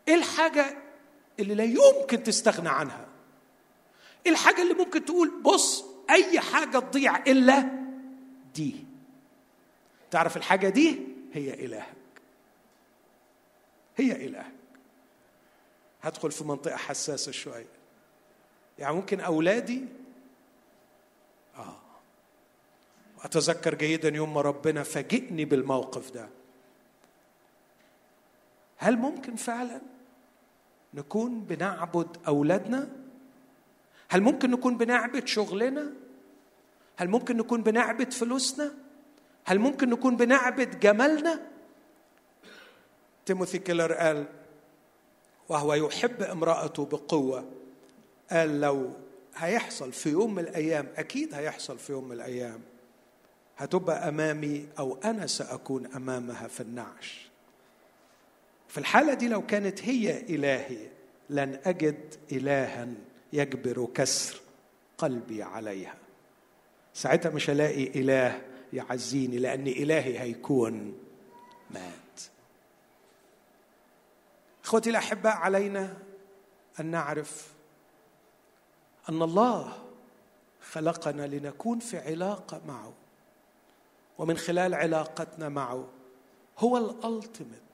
إيه 0.07 0.15
الحاجة 0.15 0.77
اللي 1.39 1.55
لا 1.55 1.63
يمكن 1.63 2.23
تستغنى 2.23 2.69
عنها؟ 2.69 3.07
إيه 4.25 4.31
الحاجة 4.31 4.61
اللي 4.61 4.73
ممكن 4.73 5.05
تقول 5.05 5.41
بص 5.41 5.85
أي 6.09 6.39
حاجة 6.39 6.79
تضيع 6.79 7.17
إلا 7.17 7.69
دي؟ 8.55 8.85
تعرف 10.11 10.37
الحاجة 10.37 10.69
دي؟ 10.69 10.99
هي 11.33 11.53
إلهك. 11.53 11.93
هي 13.97 14.11
إلهك. 14.25 14.51
هدخل 16.01 16.31
في 16.31 16.43
منطقة 16.43 16.77
حساسة 16.77 17.31
شوية. 17.31 17.67
يعني 18.79 18.95
ممكن 18.95 19.19
أولادي؟ 19.19 19.85
آه. 21.57 21.79
وأتذكر 23.17 23.75
جيدا 23.75 24.09
يوم 24.09 24.33
ما 24.33 24.41
ربنا 24.41 24.83
فاجئني 24.83 25.45
بالموقف 25.45 26.11
ده. 26.11 26.29
هل 28.81 28.97
ممكن 28.97 29.35
فعلا 29.35 29.81
نكون 30.93 31.39
بنعبد 31.39 32.17
أولادنا؟ 32.27 32.89
هل 34.09 34.21
ممكن 34.21 34.51
نكون 34.51 34.77
بنعبد 34.77 35.27
شغلنا؟ 35.27 35.93
هل 36.97 37.09
ممكن 37.09 37.37
نكون 37.37 37.63
بنعبد 37.63 38.13
فلوسنا؟ 38.13 38.73
هل 39.45 39.59
ممكن 39.59 39.89
نكون 39.89 40.15
بنعبد 40.17 40.79
جمالنا؟ 40.79 41.41
تيموثي 43.25 43.59
كيلر 43.59 43.93
قال 43.93 44.25
وهو 45.49 45.73
يحب 45.73 46.21
امرأته 46.21 46.85
بقوة. 46.85 47.49
قال 48.31 48.61
لو 48.61 48.93
هيحصل 49.35 49.91
في 49.91 50.09
يوم 50.09 50.35
من 50.35 50.43
الأيام 50.43 50.87
أكيد 50.95 51.33
هيحصل 51.33 51.77
في 51.77 51.91
يوم 51.91 52.05
من 52.05 52.11
الأيام 52.11 52.61
هتبقى 53.57 54.09
أمامي 54.09 54.67
أو 54.79 54.97
أنا 55.03 55.27
سأكون 55.27 55.85
أمامها 55.85 56.47
في 56.47 56.61
النعش. 56.61 57.30
في 58.71 58.77
الحالة 58.77 59.13
دي 59.13 59.27
لو 59.27 59.45
كانت 59.45 59.83
هي 59.83 60.21
إلهي 60.21 60.87
لن 61.29 61.59
أجد 61.65 62.15
إلها 62.31 62.87
يجبر 63.33 63.85
كسر 63.93 64.41
قلبي 64.97 65.43
عليها. 65.43 65.95
ساعتها 66.93 67.29
مش 67.29 67.49
هلاقي 67.49 67.83
إله 67.83 68.41
يعزيني 68.73 69.37
لأن 69.37 69.67
إلهي 69.67 70.19
هيكون 70.19 70.99
مات. 71.71 72.21
إخوتي 74.63 74.89
الأحباء 74.89 75.33
علينا 75.33 75.97
أن 76.79 76.85
نعرف 76.85 77.53
أن 79.09 79.21
الله 79.21 79.73
خلقنا 80.61 81.27
لنكون 81.27 81.79
في 81.79 81.97
علاقة 81.97 82.61
معه. 82.67 82.93
ومن 84.17 84.37
خلال 84.37 84.73
علاقتنا 84.73 85.49
معه 85.49 85.89
هو 86.57 86.77
الالتيميت 86.77 87.70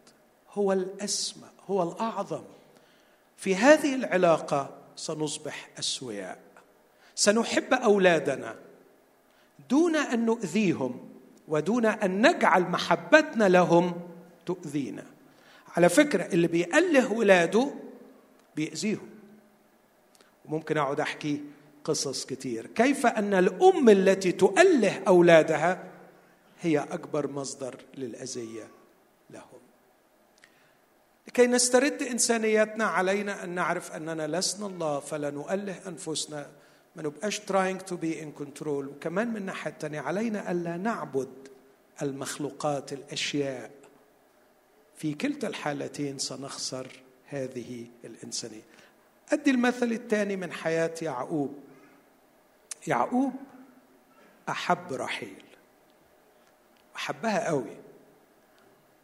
هو 0.58 0.74
الأسمى 0.74 1.48
هو 1.70 1.84
الأعظم. 1.84 2.44
في 3.38 3.56
هذه 3.56 3.96
العلاقة 3.96 4.70
سنصبح 4.96 5.70
أسوياء. 5.80 6.40
سنحب 7.16 7.74
أولادنا 7.74 8.56
دون 9.70 9.96
أن 9.96 10.26
نؤذيهم 10.26 11.10
ودون 11.48 11.86
أن 11.86 12.28
نجعل 12.28 12.62
محبتنا 12.62 13.50
لهم 13.50 14.02
تؤذينا. 14.46 15.06
على 15.78 15.90
فكرة 15.90 16.24
اللي 16.24 16.48
بيأله 16.48 17.12
ولاده 17.12 17.70
بيأذيهم. 18.56 19.10
وممكن 20.46 20.78
أقعد 20.78 21.00
أحكي 21.00 21.42
قصص 21.84 22.26
كتير. 22.26 22.68
كيف 22.68 23.06
أن 23.06 23.34
الأم 23.34 23.90
التي 23.90 24.32
تؤله 24.32 25.04
أولادها 25.08 25.84
هي 26.62 26.80
أكبر 26.80 27.32
مصدر 27.32 27.76
للأذية؟ 27.98 28.64
لهم 28.64 28.77
لكي 31.28 31.48
نسترد 31.48 32.02
إنسانيتنا 32.02 32.86
علينا 32.86 33.44
أن 33.44 33.50
نعرف 33.50 33.92
أننا 33.92 34.38
لسنا 34.38 34.66
الله 34.66 35.00
فلا 35.00 35.30
نؤله 35.30 35.88
أنفسنا. 35.88 36.50
ما 36.96 37.04
نبقاش 37.04 37.40
trying 37.40 37.80
to 37.90 37.94
be 37.94 38.22
in 38.22 38.42
control. 38.42 38.68
وكمان 38.68 39.28
من 39.28 39.38
الناحية 39.38 39.72
الثانية 39.72 40.00
علينا 40.00 40.52
ألا 40.52 40.78
نعبد 40.78 41.48
المخلوقات 42.02 42.94
الأشياء. 42.94 43.72
في 44.96 45.14
كلتا 45.14 45.48
الحالتين 45.48 46.20
سنخسر 46.20 46.88
هذه 47.28 47.88
الإنسانية. 48.04 48.62
أدي 49.32 49.52
المثل 49.52 49.92
الثاني 49.92 50.36
من 50.36 50.52
حياة 50.52 50.94
يعقوب. 51.02 51.60
يعقوب 52.88 53.34
أحب 54.50 54.94
رحيل. 54.94 55.44
أحبها 56.96 57.48
قوي. 57.48 57.78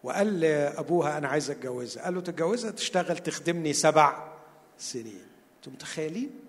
وقال 0.03 0.39
لأبوها 0.39 1.17
أنا 1.17 1.27
عايز 1.27 1.51
أتجوزها. 1.51 2.03
قال 2.03 2.15
له 2.15 2.21
تتجوزها؟ 2.21 2.71
تشتغل 2.71 3.17
تخدمني 3.17 3.73
سبع 3.73 4.33
سنين. 4.77 5.27
أنتم 5.57 5.71
متخيلين؟ 5.71 6.39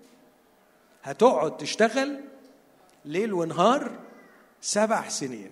هتقعد 1.03 1.57
تشتغل 1.57 2.23
ليل 3.05 3.33
ونهار 3.33 3.99
سبع 4.61 5.09
سنين. 5.09 5.51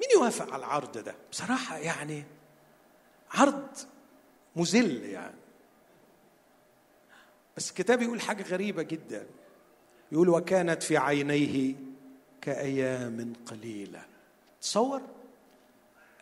مين 0.00 0.08
يوافق 0.16 0.52
على 0.52 0.60
العرض 0.60 0.98
ده؟ 0.98 1.14
بصراحة 1.32 1.78
يعني 1.78 2.24
عرض 3.30 3.68
مذل 4.56 5.04
يعني. 5.04 5.38
بس 7.56 7.70
الكتاب 7.70 8.02
يقول 8.02 8.20
حاجة 8.20 8.42
غريبة 8.42 8.82
جدا. 8.82 9.26
يقول 10.12 10.28
وكانت 10.28 10.82
في 10.82 10.96
عينيه 10.96 11.74
كأيام 12.40 13.32
قليلة. 13.46 14.04
تصور؟ 14.60 15.02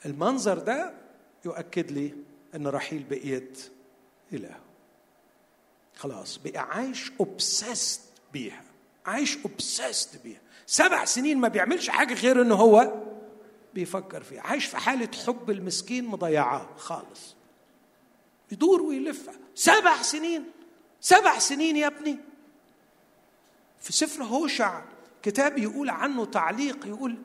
المنظر 0.07 0.59
ده 0.59 0.95
يؤكد 1.45 1.91
لي 1.91 2.15
أن 2.55 2.67
رحيل 2.67 3.05
بقيت 3.11 3.71
إله. 4.33 4.57
خلاص 5.97 6.41
بقى 6.45 6.61
عايش 6.61 7.13
اوبسست 7.21 8.01
بيها. 8.33 8.63
عايش 9.07 9.39
اوبسست 9.45 10.23
بيها. 10.25 10.41
سبع 10.67 11.05
سنين 11.05 11.39
ما 11.39 11.49
بيعملش 11.49 11.89
حاجة 11.89 12.15
غير 12.15 12.43
أنه 12.43 12.55
هو 12.55 13.03
بيفكر 13.75 14.23
فيها. 14.23 14.41
عايش 14.43 14.65
في 14.65 14.77
حالة 14.77 15.09
حب 15.27 15.51
المسكين 15.51 16.07
مضيعاه 16.07 16.69
خالص. 16.77 17.35
يدور 18.53 18.83
ويلف. 18.83 19.31
سبع 19.55 20.03
سنين. 20.03 20.45
سبع 21.01 21.39
سنين 21.39 21.77
يا 21.77 21.87
ابني. 21.87 22.19
في 23.81 23.93
سفر 23.93 24.23
هوشع 24.25 24.83
كتاب 25.23 25.59
يقول 25.59 25.91
عنه 25.91 26.25
تعليق 26.25 26.87
يقول 26.87 27.17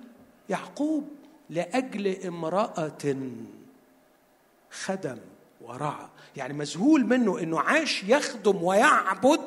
يعقوب 0.50 1.10
لأجل 1.52 2.26
امرأة 2.26 3.22
خدم 4.72 5.18
ورعى. 5.62 6.08
يعني 6.36 6.54
مذهول 6.54 7.06
منه 7.06 7.40
إنه 7.40 7.60
عاش 7.60 8.04
يخدم 8.04 8.64
ويعبد 8.64 9.42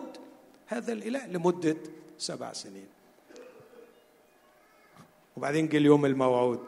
هذا 0.67 0.93
الإله 0.93 1.27
لمدة 1.27 1.77
سبع 2.19 2.53
سنين. 2.53 2.87
وبعدين 5.37 5.69
جه 5.69 5.77
اليوم 5.77 6.07
الموعود. 6.07 6.67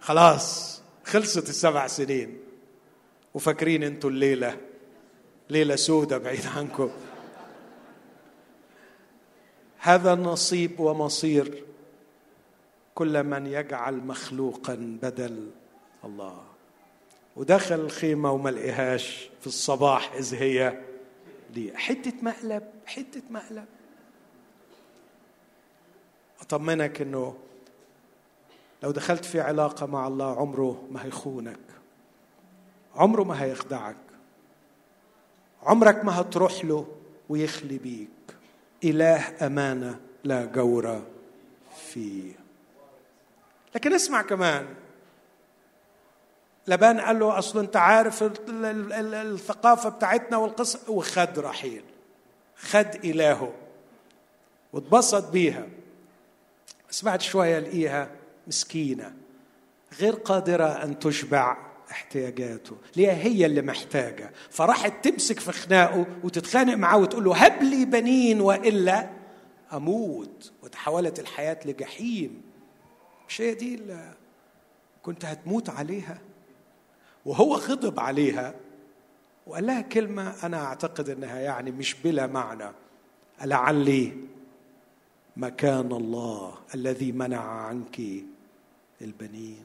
خلاص 0.00 0.80
خلصت 1.04 1.48
السبع 1.48 1.86
سنين. 1.86 2.38
وفاكرين 3.34 3.82
أنتوا 3.82 4.10
الليلة. 4.10 4.60
ليلة 5.50 5.76
سودة 5.76 6.18
بعيد 6.18 6.46
عنكم. 6.56 6.90
هذا 9.78 10.14
نصيب 10.14 10.80
ومصير 10.80 11.67
كل 12.98 13.22
من 13.22 13.46
يجعل 13.46 13.96
مخلوقا 13.96 14.98
بدل 15.02 15.50
الله. 16.04 16.42
ودخل 17.36 17.74
الخيمة 17.74 18.32
وما 18.32 18.50
لقيهاش 18.50 19.30
في 19.40 19.46
الصباح 19.46 20.12
إذ 20.12 20.34
هي 20.34 20.80
دي. 21.54 21.76
حتة 21.76 22.12
مقلب 22.22 22.62
حتة 22.86 23.22
مقلب. 23.30 23.64
أطمنك 26.40 27.00
إنه 27.00 27.36
لو 28.82 28.90
دخلت 28.90 29.24
في 29.24 29.40
علاقة 29.40 29.86
مع 29.86 30.06
الله 30.06 30.40
عمره 30.40 30.84
ما 30.90 31.04
هيخونك. 31.04 31.60
عمره 32.94 33.22
ما 33.24 33.42
هيخدعك. 33.42 33.96
عمرك 35.62 36.04
ما 36.04 36.20
هتروح 36.20 36.64
له 36.64 36.86
ويخلي 37.28 37.78
بيك. 37.78 38.36
إله 38.84 39.46
أمانة 39.46 40.00
لا 40.24 40.44
جور 40.44 41.02
فيه. 41.92 42.47
لكن 43.74 43.92
اسمع 43.92 44.22
كمان. 44.22 44.66
لبان 46.66 47.00
قال 47.00 47.18
له 47.18 47.38
أصل 47.38 47.58
أنت 47.58 47.76
عارف 47.76 48.24
الثقافة 48.48 49.88
بتاعتنا 49.88 50.36
والقصة. 50.36 50.90
وخد 50.90 51.38
رحيل. 51.38 51.82
خد 52.56 52.94
إلهه. 53.04 53.52
واتبسط 54.72 55.30
بيها. 55.30 55.66
بس 56.90 57.04
بعد 57.04 57.20
شوية 57.20 57.58
لقيها 57.58 58.10
مسكينة. 58.46 59.14
غير 60.00 60.14
قادرة 60.14 60.64
أن 60.64 60.98
تشبع 60.98 61.56
احتياجاته. 61.90 62.76
ليه؟ 62.96 63.12
هي 63.12 63.46
اللي 63.46 63.62
محتاجة. 63.62 64.32
فراحت 64.50 65.08
تمسك 65.08 65.40
في 65.40 65.52
خناقه 65.52 66.06
وتتخانق 66.24 66.74
معاه 66.74 66.96
وتقول 66.98 67.24
له 67.24 67.36
هب 67.36 67.62
لي 67.62 67.84
بنين 67.84 68.40
وإلا 68.40 69.10
أموت. 69.72 70.52
وتحولت 70.62 71.18
الحياة 71.20 71.58
لجحيم. 71.64 72.47
مش 73.28 73.40
هي 73.40 73.54
دي 73.54 73.74
اللي 73.74 74.12
كنت 75.02 75.24
هتموت 75.24 75.70
عليها. 75.70 76.18
وهو 77.26 77.54
غضب 77.54 78.00
عليها 78.00 78.54
وقال 79.46 79.66
لها 79.66 79.80
كلمة 79.80 80.34
أنا 80.46 80.64
أعتقد 80.64 81.08
أنها 81.08 81.40
يعني 81.40 81.70
مش 81.70 81.94
بلا 81.94 82.26
معنى. 82.26 82.72
لعلي 83.44 84.12
مكان 85.36 85.92
الله 85.92 86.54
الذي 86.74 87.12
منع 87.12 87.40
عنك 87.40 88.00
البنين. 89.02 89.64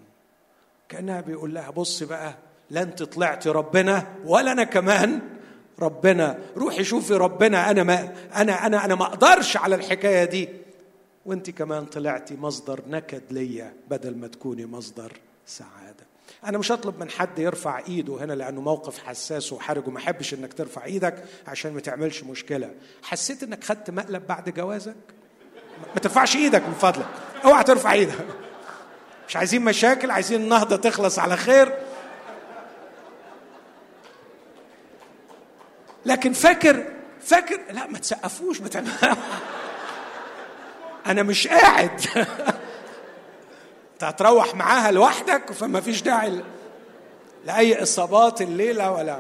كأنها 0.90 1.22
بيقول 1.22 1.54
لها 1.54 1.70
بص 1.70 2.04
بقى 2.04 2.36
لا 2.70 2.82
أنت 2.82 3.04
طلعتي 3.04 3.50
ربنا 3.50 4.16
ولا 4.26 4.52
أنا 4.52 4.64
كمان 4.64 5.22
ربنا. 5.80 6.40
روحي 6.58 6.84
شوفي 6.84 7.14
ربنا 7.14 7.72
أنا 7.72 7.84
ما 7.84 8.14
أنا 8.36 8.66
أنا 8.66 8.86
أنا 8.86 8.96
ما 8.96 9.06
أقدرش 9.06 9.58
على 9.58 9.76
الحكاية 9.76 10.24
دي. 10.26 10.50
وأنت 11.26 11.50
كمان 11.50 11.86
طلعتي 11.86 12.36
مصدر 12.36 12.82
نكد 12.88 13.22
ليا 13.32 13.74
بدل 13.90 14.18
ما 14.18 14.28
تكوني 14.28 14.66
مصدر 14.66 15.14
سعادة. 15.46 16.06
أنا 16.46 16.58
مش 16.58 16.72
هطلب 16.72 17.00
من 17.00 17.10
حد 17.10 17.40
يرفع 17.40 17.80
إيده 17.80 18.24
هنا 18.24 18.34
لأنه 18.34 18.62
موقف 18.62 19.04
حساس 19.04 19.54
وحرج 19.54 19.88
وما 19.88 19.98
أحبش 19.98 20.34
إنك 20.34 20.54
ترفع 20.54 20.86
إيدك 20.86 21.24
عشان 21.48 21.74
ما 21.74 21.80
تعملش 21.80 22.24
مشكلة. 22.24 22.74
حسيت 23.04 23.44
إنك 23.44 23.64
خدت 23.64 23.90
مقلب 23.90 24.28
بعد 24.28 24.50
جوازك؟ 24.50 24.96
ما 25.94 26.00
ترفعش 26.02 26.36
إيدك 26.36 26.68
من 26.68 26.74
فضلك. 26.74 27.08
أوعى 27.46 27.64
ترفع 27.64 27.94
إيدك. 27.94 28.26
مش 29.28 29.36
عايزين 29.36 29.62
مشاكل؟ 29.62 30.12
عايزين 30.12 30.42
النهضة 30.42 30.76
تخلص 30.76 31.20
على 31.20 31.38
خير؟ 31.38 31.78
لكن 36.06 36.34
فاكر 36.34 36.86
فاكر 37.22 37.60
لا 37.72 37.88
ما 37.88 37.98
تسقفوش 38.00 38.60
بتعمل 38.60 38.88
أنا 41.06 41.24
مش 41.24 41.48
قاعد. 41.48 42.02
أنت 43.94 44.04
هتروح 44.04 44.56
معاها 44.56 44.92
لوحدك؟ 44.92 45.52
فما 45.52 45.82
فيش 45.82 46.02
داعي 46.02 46.44
لأي 47.46 47.84
إصابات 47.84 48.42
الليلة 48.42 48.92
ولا 48.92 49.20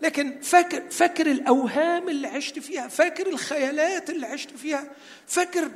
لكن 0.00 0.40
فاكر 0.40 0.90
فاكر 0.90 1.26
الأوهام 1.26 2.08
اللي 2.08 2.28
عشت 2.28 2.58
فيها 2.58 2.88
فاكر 2.88 3.26
الخيالات 3.26 4.10
اللي 4.10 4.26
عشت 4.26 4.50
فيها 4.50 4.84
فاكر 5.26 5.68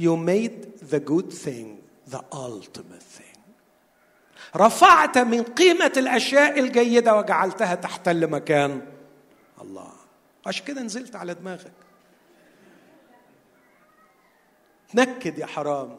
you 0.00 0.16
made 0.26 0.84
the 0.92 1.00
good 1.10 1.32
thing 1.44 1.66
the 2.14 2.20
ultimate 2.34 3.04
thing. 3.18 3.38
رفعت 4.56 5.18
من 5.18 5.42
قيمة 5.42 5.92
الأشياء 5.96 6.58
الجيدة 6.60 7.16
وجعلتها 7.16 7.74
تحتل 7.74 8.26
مكان 8.30 8.82
الله. 9.62 9.92
عشان 10.46 10.64
كده 10.64 10.82
نزلت 10.82 11.16
على 11.16 11.34
دماغك. 11.34 11.72
نكد 14.94 15.38
يا 15.38 15.46
حرام. 15.46 15.98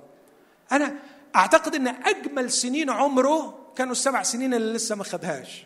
أنا 0.71 0.95
أعتقد 1.35 1.75
أن 1.75 1.87
أجمل 1.87 2.51
سنين 2.51 2.89
عمره 2.89 3.65
كانوا 3.75 3.91
السبع 3.91 4.23
سنين 4.23 4.53
اللي 4.53 4.73
لسه 4.73 4.95
ما 4.95 5.03
خدهاش. 5.03 5.65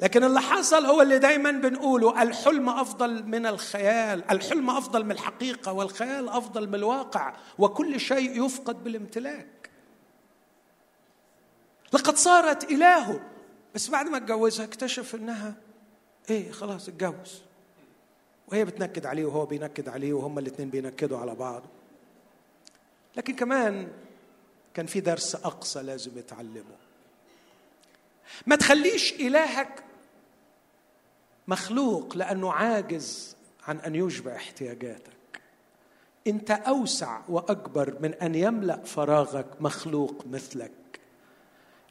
لكن 0.00 0.24
اللي 0.24 0.40
حصل 0.40 0.86
هو 0.86 1.02
اللي 1.02 1.18
دايما 1.18 1.50
بنقوله 1.50 2.22
الحلم 2.22 2.68
أفضل 2.68 3.24
من 3.26 3.46
الخيال 3.46 4.30
الحلم 4.30 4.70
أفضل 4.70 5.04
من 5.04 5.10
الحقيقة 5.10 5.72
والخيال 5.72 6.28
أفضل 6.28 6.68
من 6.68 6.74
الواقع 6.74 7.34
وكل 7.58 8.00
شيء 8.00 8.44
يفقد 8.44 8.84
بالامتلاك. 8.84 9.70
لقد 11.92 12.16
صارت 12.16 12.70
إلهه. 12.70 13.20
بس 13.74 13.88
بعد 13.88 14.06
ما 14.06 14.16
اتجوزها 14.16 14.64
اكتشف 14.64 15.14
إنها 15.14 15.54
إيه 16.30 16.50
خلاص 16.52 16.88
اتجوز. 16.88 17.42
وهي 18.52 18.64
بتنكد 18.64 19.06
عليه 19.06 19.24
وهو 19.24 19.46
بينكد 19.46 19.88
عليه 19.88 20.12
وهما 20.12 20.40
الاثنين 20.40 20.70
بينكدوا 20.70 21.18
على 21.18 21.34
بعض. 21.34 21.62
لكن 23.16 23.34
كمان 23.34 23.88
كان 24.74 24.86
في 24.86 25.00
درس 25.00 25.34
أقصى 25.34 25.82
لازم 25.82 26.18
يتعلمه. 26.18 26.76
ما 28.46 28.56
تخليش 28.56 29.12
إلهك 29.12 29.84
مخلوق 31.48 32.16
لأنه 32.16 32.52
عاجز 32.52 33.36
عن 33.66 33.78
أن 33.78 33.94
يشبع 33.94 34.36
احتياجاتك. 34.36 35.12
أنت 36.26 36.50
أوسع 36.50 37.20
وأكبر 37.28 37.96
من 38.00 38.14
أن 38.14 38.34
يملأ 38.34 38.76
فراغك 38.84 39.46
مخلوق 39.60 40.24
مثلك. 40.26 40.70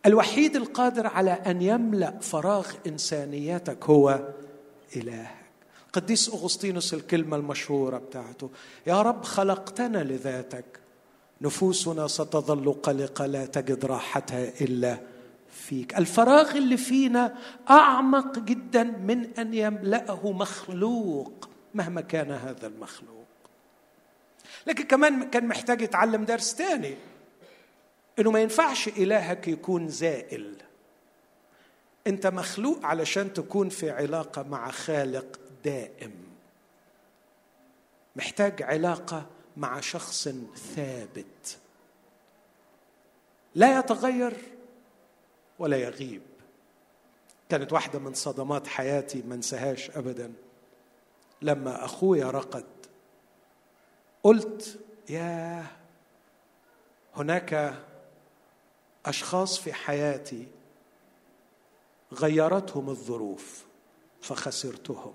الوحيد 0.06 0.56
القادر 0.56 1.08
على 1.08 1.32
أن 1.32 1.62
يملأ 1.62 2.20
فراغ 2.20 2.72
انسانيتك 2.88 3.86
هو 3.86 4.34
إلهك. 4.96 5.47
قديس 5.94 6.30
أغسطينوس 6.30 6.94
الكلمة 6.94 7.38
المشهورة 7.38 7.98
بتاعته 7.98 8.50
يا 8.88 9.02
رب 9.02 9.24
خلقتنا 9.24 9.98
لذاتك 9.98 10.66
نفوسنا 11.42 12.08
ستظل 12.08 12.74
قلقه 12.74 13.26
لا 13.26 13.46
تجد 13.46 13.86
راحتها 13.86 14.62
إلا 14.62 14.98
فيك. 15.52 15.98
الفراغ 15.98 16.58
اللي 16.58 16.78
فينا 16.78 17.36
أعمق 17.70 18.40
جدا 18.40 18.84
من 18.84 19.38
أن 19.40 19.54
يملأه 19.54 20.32
مخلوق 20.32 21.50
مهما 21.74 22.02
كان 22.02 22.32
هذا 22.32 22.68
المخلوق. 22.68 23.26
لكن 24.68 24.84
كمان 24.84 25.30
كان 25.30 25.48
محتاج 25.48 25.82
يتعلم 25.82 26.26
درس 26.26 26.56
تاني 26.56 26.96
إنه 28.20 28.32
ما 28.32 28.40
ينفعش 28.40 28.88
إلهك 28.88 29.48
يكون 29.48 29.90
زائل. 29.90 30.56
أنت 32.08 32.28
مخلوق 32.28 32.86
علشان 32.86 33.34
تكون 33.34 33.70
في 33.70 33.90
علاقة 33.90 34.44
مع 34.44 34.72
خالق 34.72 35.40
دائم. 35.64 36.28
محتاج 38.16 38.64
علاقة 38.64 39.26
مع 39.58 39.80
شخص 39.80 40.30
ثابت. 40.76 41.58
لا 43.56 43.80
يتغير 43.80 44.34
ولا 45.60 45.78
يغيب. 45.78 46.22
كانت 47.50 47.74
واحدة 47.74 48.00
من 48.00 48.14
صدمات 48.14 48.68
حياتي 48.68 49.22
ما 49.22 49.36
انساهاش 49.36 49.92
أبدا. 49.92 50.34
لما 51.42 51.86
أخويا 51.86 52.32
رقد 52.32 52.66
قلت 54.24 54.80
يا 55.10 55.66
هناك 57.16 57.74
أشخاص 59.06 59.60
في 59.60 59.74
حياتي 59.74 60.48
غيرتهم 62.14 62.90
الظروف 62.90 63.66
فخسرتهم. 64.22 65.14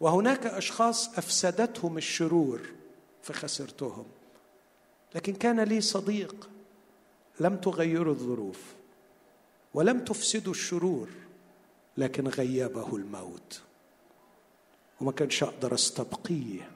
وهناك 0.00 0.46
أشخاص 0.46 1.18
أفسدتهم 1.18 1.96
الشرور 1.96 2.60
فخسرتهم. 3.22 4.04
لكن 5.14 5.34
كان 5.34 5.60
لي 5.60 5.80
صديق 5.80 6.48
لم 7.40 7.56
تغيره 7.56 8.10
الظروف 8.10 8.60
ولم 9.74 10.04
تفسدوا 10.04 10.52
الشرور 10.52 11.08
لكن 11.96 12.28
غيبه 12.28 12.96
الموت. 12.96 13.60
وما 15.00 15.12
كانش 15.12 15.42
أقدر 15.42 15.74
أستبقيه 15.74 16.70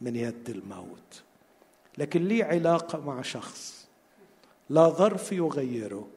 من 0.00 0.16
يد 0.16 0.50
الموت. 0.50 1.22
لكن 1.98 2.24
لي 2.24 2.42
علاقة 2.42 3.00
مع 3.00 3.22
شخص 3.22 3.86
لا 4.70 4.88
ظرف 4.88 5.32
يغيره 5.32 6.08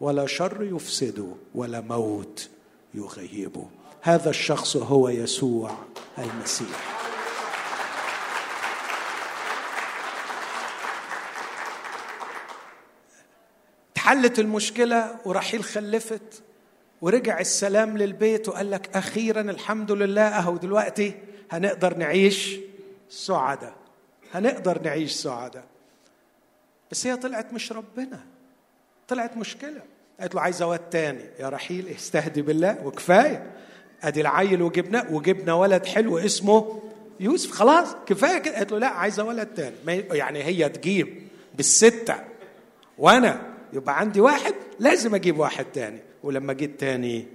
ولا 0.00 0.26
شر 0.26 0.62
يفسده 0.62 1.32
ولا 1.54 1.80
موت 1.80 2.48
يغيبه. 2.94 3.68
هذا 4.06 4.30
الشخص 4.30 4.76
هو 4.76 5.08
يسوع 5.08 5.70
المسيح. 6.18 6.94
حلت 13.96 14.38
المشكلة 14.38 15.16
ورحيل 15.24 15.64
خلفت 15.64 16.42
ورجع 17.02 17.40
السلام 17.40 17.98
للبيت 17.98 18.48
وقال 18.48 18.70
لك 18.70 18.96
أخيرا 18.96 19.40
الحمد 19.40 19.92
لله 19.92 20.28
أهو 20.28 20.56
دلوقتي 20.56 21.14
هنقدر 21.50 21.96
نعيش 21.96 22.56
سعداء. 23.08 23.74
هنقدر 24.34 24.82
نعيش 24.82 25.12
سعداء. 25.12 25.64
بس 26.90 27.06
هي 27.06 27.16
طلعت 27.16 27.52
مش 27.52 27.72
ربنا. 27.72 28.20
طلعت 29.08 29.36
مشكلة. 29.36 29.82
قالت 30.20 30.34
له 30.34 30.40
عايزة 30.40 30.66
واد 30.66 30.90
تاني. 30.90 31.24
يا 31.40 31.48
رحيل 31.48 31.88
استهدي 31.88 32.42
بالله 32.42 32.86
وكفاية. 32.86 33.50
أدي 34.08 34.20
العيل 34.20 34.62
وجبنا 34.62 35.10
وجبنا 35.10 35.54
ولد 35.54 35.86
حلو 35.86 36.18
اسمه 36.18 36.82
يوسف. 37.20 37.50
خلاص 37.50 37.88
كفاية 38.06 38.38
كده. 38.38 38.56
قالت 38.56 38.72
له 38.72 38.78
لا 38.78 38.88
عايزة 38.88 39.24
ولد 39.24 39.46
تاني. 39.46 40.00
يعني 40.10 40.44
هي 40.44 40.68
تجيب 40.68 41.22
بالستة 41.54 42.14
وأنا 42.98 43.54
يبقى 43.72 43.98
عندي 43.98 44.20
واحد 44.20 44.54
لازم 44.78 45.14
أجيب 45.14 45.38
واحد 45.38 45.64
تاني. 45.64 46.00
ولما 46.22 46.52
جيت 46.52 46.80
تاني 46.80 47.26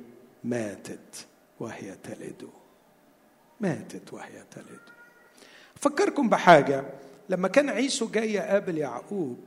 ماتت 0.43 1.25
وهي 1.59 1.95
تلد. 2.03 2.49
ماتت 3.59 4.13
وهي 4.13 4.43
تلد. 4.51 4.79
فكركم 5.75 6.29
بحاجة 6.29 6.83
لما 7.29 7.47
كان 7.47 7.69
عيسو 7.69 8.07
جاي 8.07 8.33
يقابل 8.33 8.77
يعقوب 8.77 9.39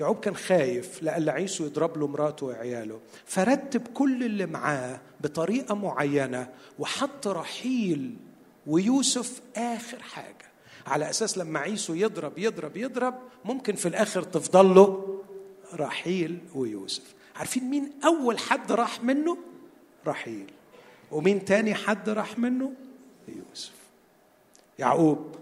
يعقوب 0.00 0.20
كان 0.20 0.36
خايف 0.36 1.02
لأن 1.02 1.28
عيسو 1.28 1.64
يضرب 1.64 1.98
له 1.98 2.06
مراته 2.06 2.46
وعياله. 2.46 3.00
فرتب 3.26 3.86
كل 3.94 4.24
اللي 4.24 4.46
معاه 4.46 5.00
بطريقة 5.20 5.74
معينة 5.74 6.48
وحط 6.78 7.28
رحيل 7.28 8.16
ويوسف 8.66 9.40
آخر 9.56 10.02
حاجة. 10.02 10.50
على 10.86 11.10
أساس 11.10 11.38
لما 11.38 11.58
عيسو 11.58 11.94
يضرب 11.94 12.38
يضرب 12.38 12.76
يضرب 12.76 13.14
ممكن 13.44 13.74
في 13.74 13.88
الآخر 13.88 14.22
تفضل 14.22 14.74
له 14.74 15.20
رحيل 15.74 16.38
ويوسف. 16.54 17.14
عارفين 17.36 17.64
مين 17.64 17.92
أول 18.04 18.38
حد 18.38 18.72
راح 18.72 19.04
منه؟ 19.04 19.36
رحيل. 20.06 20.50
ومين 21.12 21.44
تاني 21.44 21.74
حد 21.74 22.08
راح 22.08 22.38
منه؟ 22.38 22.72
يوسف. 23.28 23.72
يعقوب 24.78 25.34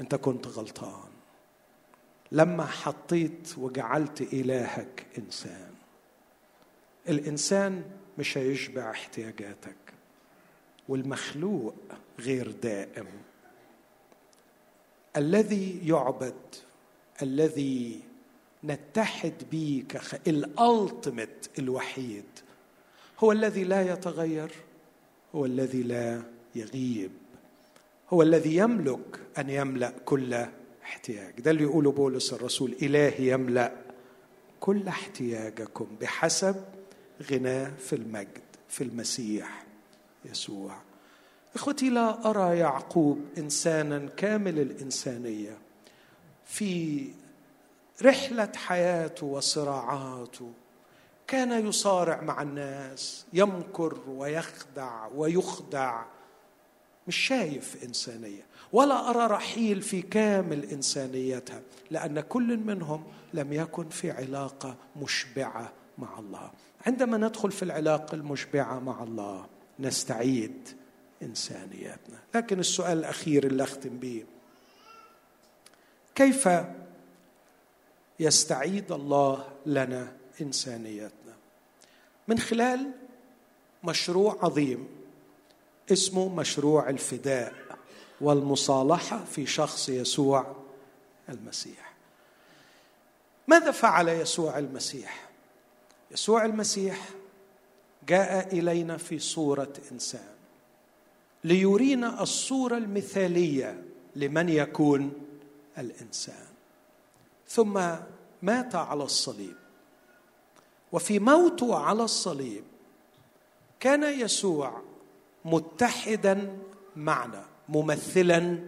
أنت 0.00 0.14
كنت 0.14 0.46
غلطان. 0.46 1.07
لما 2.32 2.66
حطيت 2.66 3.58
وجعلت 3.58 4.20
إلهك 4.20 5.06
إنسان. 5.18 5.70
الإنسان 7.08 7.82
مش 8.18 8.38
هيشبع 8.38 8.90
احتياجاتك 8.90 9.76
والمخلوق 10.88 11.74
غير 12.20 12.50
دائم. 12.50 13.06
الذي 15.16 15.88
يعبد 15.88 16.34
الذي 17.22 18.00
نتحد 18.64 19.32
به 19.52 19.84
كخ... 19.88 20.14
الالتيميت 20.26 21.46
الوحيد 21.58 22.24
هو 23.18 23.32
الذي 23.32 23.64
لا 23.64 23.92
يتغير 23.92 24.50
هو 25.34 25.46
الذي 25.46 25.82
لا 25.82 26.22
يغيب 26.54 27.10
هو 28.10 28.22
الذي 28.22 28.56
يملك 28.56 29.20
أن 29.38 29.50
يملأ 29.50 29.92
كل 30.04 30.46
احتياج. 30.88 31.40
ده 31.40 31.50
اللي 31.50 31.62
يقوله 31.62 31.92
بولس 31.92 32.32
الرسول 32.32 32.76
إلهي 32.82 33.28
يملأ 33.32 33.72
كل 34.60 34.88
احتياجكم 34.88 35.86
بحسب 36.00 36.64
غناه 37.30 37.72
في 37.78 37.92
المجد 37.92 38.42
في 38.68 38.84
المسيح 38.84 39.64
يسوع. 40.24 40.76
إخوتي 41.54 41.90
لا 41.90 42.30
أرى 42.30 42.58
يعقوب 42.58 43.24
إنسانا 43.38 44.08
كامل 44.16 44.58
الإنسانية 44.58 45.58
في 46.46 47.08
رحلة 48.02 48.52
حياته 48.56 49.26
وصراعاته. 49.26 50.52
كان 51.26 51.66
يصارع 51.66 52.20
مع 52.20 52.42
الناس 52.42 53.26
يمكر 53.32 53.98
ويخدع 54.08 55.06
ويخدع 55.14 56.04
مش 57.08 57.16
شايف 57.16 57.84
إنسانية. 57.84 58.46
ولا 58.72 59.10
أرى 59.10 59.26
رحيل 59.26 59.82
في 59.82 60.02
كامل 60.02 60.64
إنسانيتها 60.64 61.62
لأن 61.90 62.20
كل 62.20 62.56
منهم 62.56 63.04
لم 63.34 63.52
يكن 63.52 63.88
في 63.88 64.10
علاقة 64.10 64.76
مشبعة 64.96 65.72
مع 65.98 66.18
الله. 66.18 66.50
عندما 66.86 67.16
ندخل 67.16 67.52
في 67.52 67.62
العلاقة 67.62 68.14
المشبعة 68.14 68.78
مع 68.78 69.02
الله 69.02 69.46
نستعيد 69.78 70.68
انسانيتنا 71.22 72.18
لكن 72.34 72.60
السؤال 72.60 72.98
الأخير 72.98 73.46
اللي 73.46 73.62
أختم 73.62 73.98
به 73.98 74.24
كيف 76.14 76.48
يستعيد 78.20 78.92
الله 78.92 79.48
لنا 79.66 80.12
انسانيتنا 80.40 81.34
من 82.28 82.38
خلال 82.38 82.90
مشروع 83.84 84.38
عظيم 84.42 84.88
اسمه 85.92 86.34
مشروع 86.34 86.88
الفداء. 86.88 87.54
والمصالحة 88.20 89.24
في 89.24 89.46
شخص 89.46 89.88
يسوع 89.88 90.56
المسيح. 91.28 91.94
ماذا 93.48 93.70
فعل 93.70 94.08
يسوع 94.08 94.58
المسيح؟ 94.58 95.28
يسوع 96.10 96.44
المسيح 96.44 97.08
جاء 98.08 98.58
إلينا 98.58 98.96
في 98.96 99.18
صورة 99.18 99.72
إنسان 99.92 100.28
ليرينا 101.44 102.22
الصورة 102.22 102.76
المثالية 102.76 103.84
لمن 104.16 104.48
يكون 104.48 105.12
الإنسان. 105.78 106.46
ثم 107.48 107.80
مات 108.42 108.74
على 108.74 109.04
الصليب. 109.04 109.56
وفي 110.92 111.18
موته 111.18 111.76
على 111.78 112.02
الصليب 112.02 112.64
كان 113.80 114.20
يسوع 114.20 114.82
متحدا 115.44 116.58
معنا. 116.96 117.44
ممثلا 117.68 118.58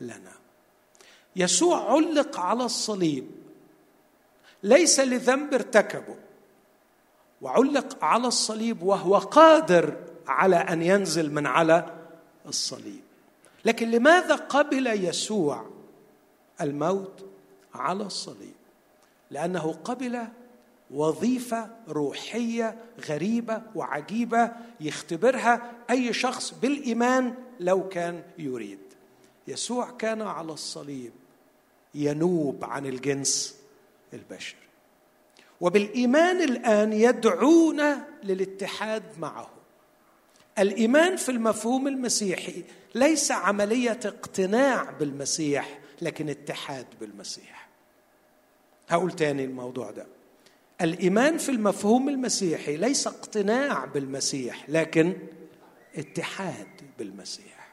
لنا. 0.00 0.32
يسوع 1.36 1.92
علق 1.92 2.40
على 2.40 2.64
الصليب 2.64 3.30
ليس 4.62 5.00
لذنب 5.00 5.54
ارتكبه 5.54 6.16
وعلق 7.42 8.04
على 8.04 8.26
الصليب 8.28 8.82
وهو 8.82 9.18
قادر 9.18 9.96
على 10.26 10.56
أن 10.56 10.82
ينزل 10.82 11.32
من 11.32 11.46
على 11.46 11.94
الصليب. 12.46 13.00
لكن 13.64 13.90
لماذا 13.90 14.34
قبل 14.34 14.86
يسوع 14.86 15.66
الموت 16.60 17.24
على 17.74 18.02
الصليب؟ 18.02 18.54
لأنه 19.30 19.76
قبل 19.84 20.26
وظيفة 20.90 21.68
روحية 21.88 22.78
غريبة 23.08 23.62
وعجيبة 23.74 24.52
يختبرها 24.80 25.72
أي 25.90 26.12
شخص 26.12 26.54
بالإيمان 26.62 27.34
لو 27.60 27.88
كان 27.88 28.22
يريد. 28.38 28.78
يسوع 29.48 29.90
كان 29.90 30.22
على 30.22 30.52
الصليب 30.52 31.12
ينوب 31.94 32.64
عن 32.64 32.86
الجنس 32.86 33.56
البشري 34.14 34.58
وبالإيمان 35.60 36.42
الآن 36.42 36.92
يدعونا 36.92 38.06
للاتحاد 38.24 39.02
معه. 39.18 39.50
الإيمان 40.58 41.16
في 41.16 41.28
المفهوم 41.28 41.88
المسيحي 41.88 42.64
ليس 42.94 43.32
عملية 43.32 44.00
اقتناع 44.04 44.90
بالمسيح 44.90 45.78
لكن 46.02 46.28
اتحاد 46.28 46.86
بالمسيح. 47.00 47.68
هقول 48.88 49.12
تاني 49.12 49.44
الموضوع 49.44 49.90
ده. 49.90 50.06
الإيمان 50.80 51.38
في 51.38 51.48
المفهوم 51.48 52.08
المسيحي 52.08 52.76
ليس 52.76 53.06
اقتناع 53.06 53.84
بالمسيح 53.84 54.64
لكن 54.68 55.16
اتحاد. 55.96 56.66
بالمسيح 56.98 57.68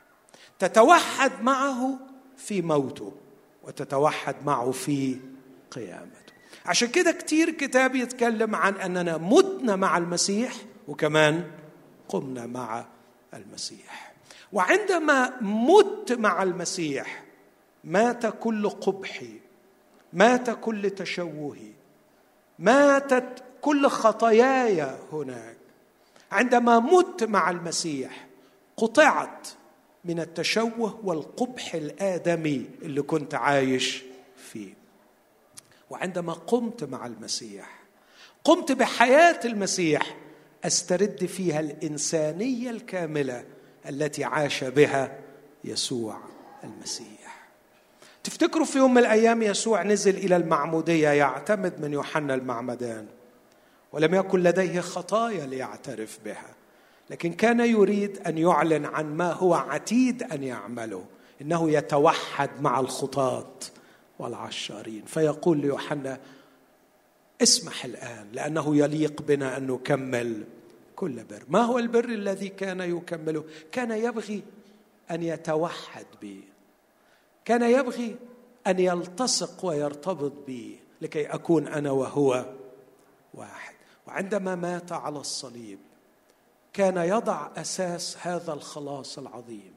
تتوحد 0.60 1.32
معه 1.42 2.00
في 2.38 2.62
موته 2.62 3.14
وتتوحد 3.64 4.36
معه 4.46 4.72
في 4.72 5.18
قيامته. 5.72 6.34
عشان 6.66 6.88
كده 6.88 7.12
كتير 7.12 7.50
كتاب 7.50 7.96
يتكلم 7.96 8.56
عن 8.56 8.74
أننا 8.76 9.18
متنا 9.18 9.76
مع 9.76 9.98
المسيح 9.98 10.54
وكمان 10.88 11.52
قمنا 12.10 12.46
مع 12.46 12.86
المسيح. 13.34 14.14
وعندما 14.54 15.34
مت 15.42 16.12
مع 16.12 16.44
المسيح 16.44 17.24
مات 17.84 18.26
كل 18.26 18.70
قبحي 18.70 19.40
مات 20.14 20.50
كل 20.50 20.90
تشوهي 20.90 21.72
ماتت 22.60 23.44
كل 23.62 23.88
خطاياي 23.88 24.98
هناك. 25.12 25.58
عندما 26.32 26.80
مت 26.80 27.24
مع 27.24 27.50
المسيح 27.50 28.28
قطعت 28.78 29.48
من 30.06 30.20
التشوه 30.20 31.00
والقبح 31.04 31.76
الآدمي 31.76 32.70
اللي 32.82 33.02
كنت 33.02 33.36
عايش 33.36 34.04
فيه. 34.38 34.74
وعندما 35.90 36.34
قمت 36.34 36.84
مع 36.84 37.06
المسيح 37.06 37.80
قمت 38.44 38.72
بحياة 38.72 39.40
المسيح 39.46 40.18
أسترد 40.64 41.26
فيها 41.26 41.60
الإنسانية 41.60 42.70
الكاملة 42.70 43.46
التي 43.90 44.24
عاش 44.24 44.64
بها 44.64 45.20
يسوع 45.64 46.18
المسيح. 46.64 47.44
تفتكروا 48.24 48.66
في 48.66 48.78
يوم 48.78 48.94
من 48.94 48.98
الأيام 48.98 49.42
يسوع 49.42 49.84
نزل 49.84 50.18
إلى 50.18 50.36
المعمودية 50.36 51.10
يعتمد 51.10 51.82
من 51.82 51.94
يوحنا 51.94 52.34
المعمدان 52.34 53.08
ولم 53.92 54.16
يكن 54.16 54.44
لديه 54.44 54.82
خطايا 54.82 55.46
ليعترف 55.46 56.20
بها. 56.26 56.63
لكن 57.10 57.34
كان 57.34 57.60
يريد 57.60 58.18
أن 58.28 58.38
يعلن 58.38 58.86
عن 58.86 59.18
ما 59.18 59.32
هو 59.32 59.54
عتيد 59.54 60.24
أن 60.24 60.44
يعمله 60.44 61.06
إنه 61.42 61.72
يتوحد 61.72 62.50
مع 62.62 62.80
الخطاة 62.80 63.56
والعشارين. 64.20 65.06
فيقول 65.06 65.58
ليوحنا 65.58 66.20
اسمح 67.42 67.86
الآن 67.86 68.28
لأنه 68.34 68.76
يليق 68.76 69.22
بنا 69.22 69.58
أن 69.58 69.68
نكمل 69.68 70.44
كل 70.96 71.24
بر. 71.24 71.44
ما 71.48 71.62
هو 71.62 71.80
البر 71.80 72.06
الذي 72.06 72.50
كان 72.50 72.80
يكمله؟ 72.82 73.44
كان 73.72 73.92
يبغي 73.92 74.44
أن 75.12 75.24
يتوحد 75.24 76.06
بي. 76.22 76.44
كان 77.46 77.62
يبغي 77.62 78.16
أن 78.68 78.80
يلتصق 78.80 79.66
ويرتبط 79.66 80.34
بي 80.48 80.80
لكي 81.02 81.26
أكون 81.26 81.68
أنا 81.68 81.92
وهو 81.92 82.46
واحد. 83.34 83.74
وعندما 84.08 84.56
مات 84.56 84.92
على 84.92 85.20
الصليب 85.20 85.80
كان 86.74 86.98
يضع 86.98 87.48
أساس 87.58 88.18
هذا 88.22 88.54
الخلاص 88.54 89.18
العظيم. 89.18 89.74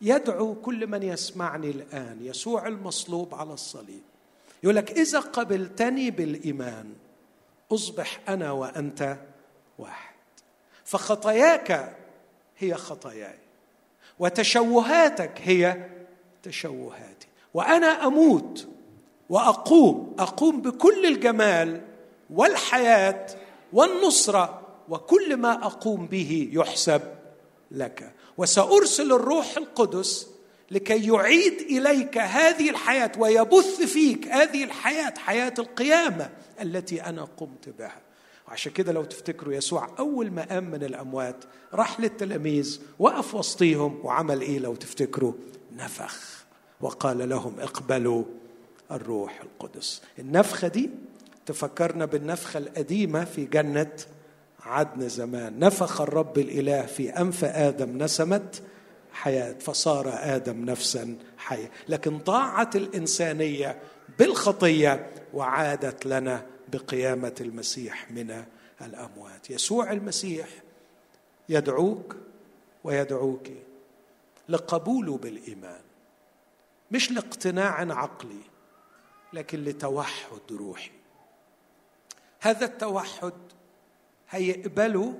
يدعو 0.00 0.54
كل 0.54 0.86
من 0.86 1.02
يسمعني 1.02 1.70
الآن 1.70 2.18
يسوع 2.20 2.66
المصلوب 2.66 3.34
على 3.34 3.52
الصليب. 3.52 4.02
يقول 4.62 4.76
لك 4.76 4.90
إذا 4.90 5.20
قبلتني 5.20 6.10
بالإيمان 6.10 6.94
أصبح 7.72 8.20
أنا 8.28 8.52
وأنت 8.52 9.16
واحد. 9.78 10.14
فخطاياك 10.84 11.96
هي 12.58 12.74
خطاياي 12.74 13.38
وتشوهاتك 14.18 15.40
هي 15.42 15.90
تشوهاتي. 16.42 17.26
وأنا 17.54 18.06
أموت 18.06 18.68
وأقوم 19.30 20.16
أقوم 20.18 20.62
بكل 20.62 21.06
الجمال 21.06 21.80
والحياة 22.30 23.26
والنصرة 23.72 24.65
وكل 24.88 25.36
ما 25.36 25.52
أقوم 25.66 26.06
به 26.06 26.50
يحسب 26.52 27.02
لك. 27.70 28.12
وسأرسل 28.38 29.12
الروح 29.12 29.56
القدس 29.56 30.26
لكي 30.70 31.06
يعيد 31.06 31.60
إليك 31.60 32.18
هذه 32.18 32.70
الحياة 32.70 33.12
ويبث 33.18 33.80
فيك 33.80 34.28
هذه 34.28 34.64
الحياة 34.64 35.14
حياة 35.18 35.54
القيامة 35.58 36.30
التي 36.62 37.02
أنا 37.02 37.24
قمت 37.36 37.68
بها. 37.78 38.00
وعشان 38.48 38.72
كده 38.72 38.92
لو 38.92 39.04
تفتكروا 39.04 39.54
يسوع 39.54 39.90
أول 39.98 40.30
ما 40.30 40.42
قام 40.44 40.70
من 40.70 40.84
الأموات 40.84 41.44
راح 41.74 42.00
للتلاميذ 42.00 42.80
وقف 42.98 43.34
وسطيهم 43.34 44.00
وعمل 44.04 44.40
إيه 44.40 44.58
لو 44.58 44.74
تفتكروا؟ 44.74 45.32
نفخ. 45.76 46.44
وقال 46.80 47.28
لهم 47.28 47.60
اقبلوا 47.60 48.24
الروح 48.90 49.40
القدس. 49.40 50.02
النفخة 50.18 50.68
دي 50.68 50.90
تفكرنا 51.46 52.04
بالنفخة 52.04 52.58
القديمة 52.58 53.24
في 53.24 53.44
جنة 53.44 53.92
عدن 54.66 55.08
زمان. 55.08 55.58
نفخ 55.58 56.00
الرب 56.00 56.38
الإله 56.38 56.86
في 56.86 57.10
أنف 57.10 57.44
آدم 57.44 58.02
نسمت 58.02 58.62
حياة 59.12 59.52
فصار 59.52 60.08
آدم 60.08 60.64
نفسا 60.64 61.16
حيه 61.38 61.70
لكن 61.88 62.18
ضاعت 62.18 62.76
الإنسانية 62.76 63.78
بالخطية 64.18 65.10
وعادت 65.34 66.06
لنا 66.06 66.46
بقيامة 66.68 67.34
المسيح 67.40 68.10
من 68.10 68.44
الأموات. 68.82 69.50
يسوع 69.50 69.92
المسيح 69.92 70.48
يدعوك 71.48 72.16
ويدعوك 72.84 73.46
لقبوله 74.48 75.16
بالإيمان 75.16 75.80
مش 76.90 77.10
لاقتناع 77.12 77.92
عقلي 77.94 78.42
لكن 79.32 79.64
لتوحد 79.64 80.40
روحي. 80.50 80.90
هذا 82.40 82.64
التوحد 82.64 83.32
هيقبلوا 84.36 85.12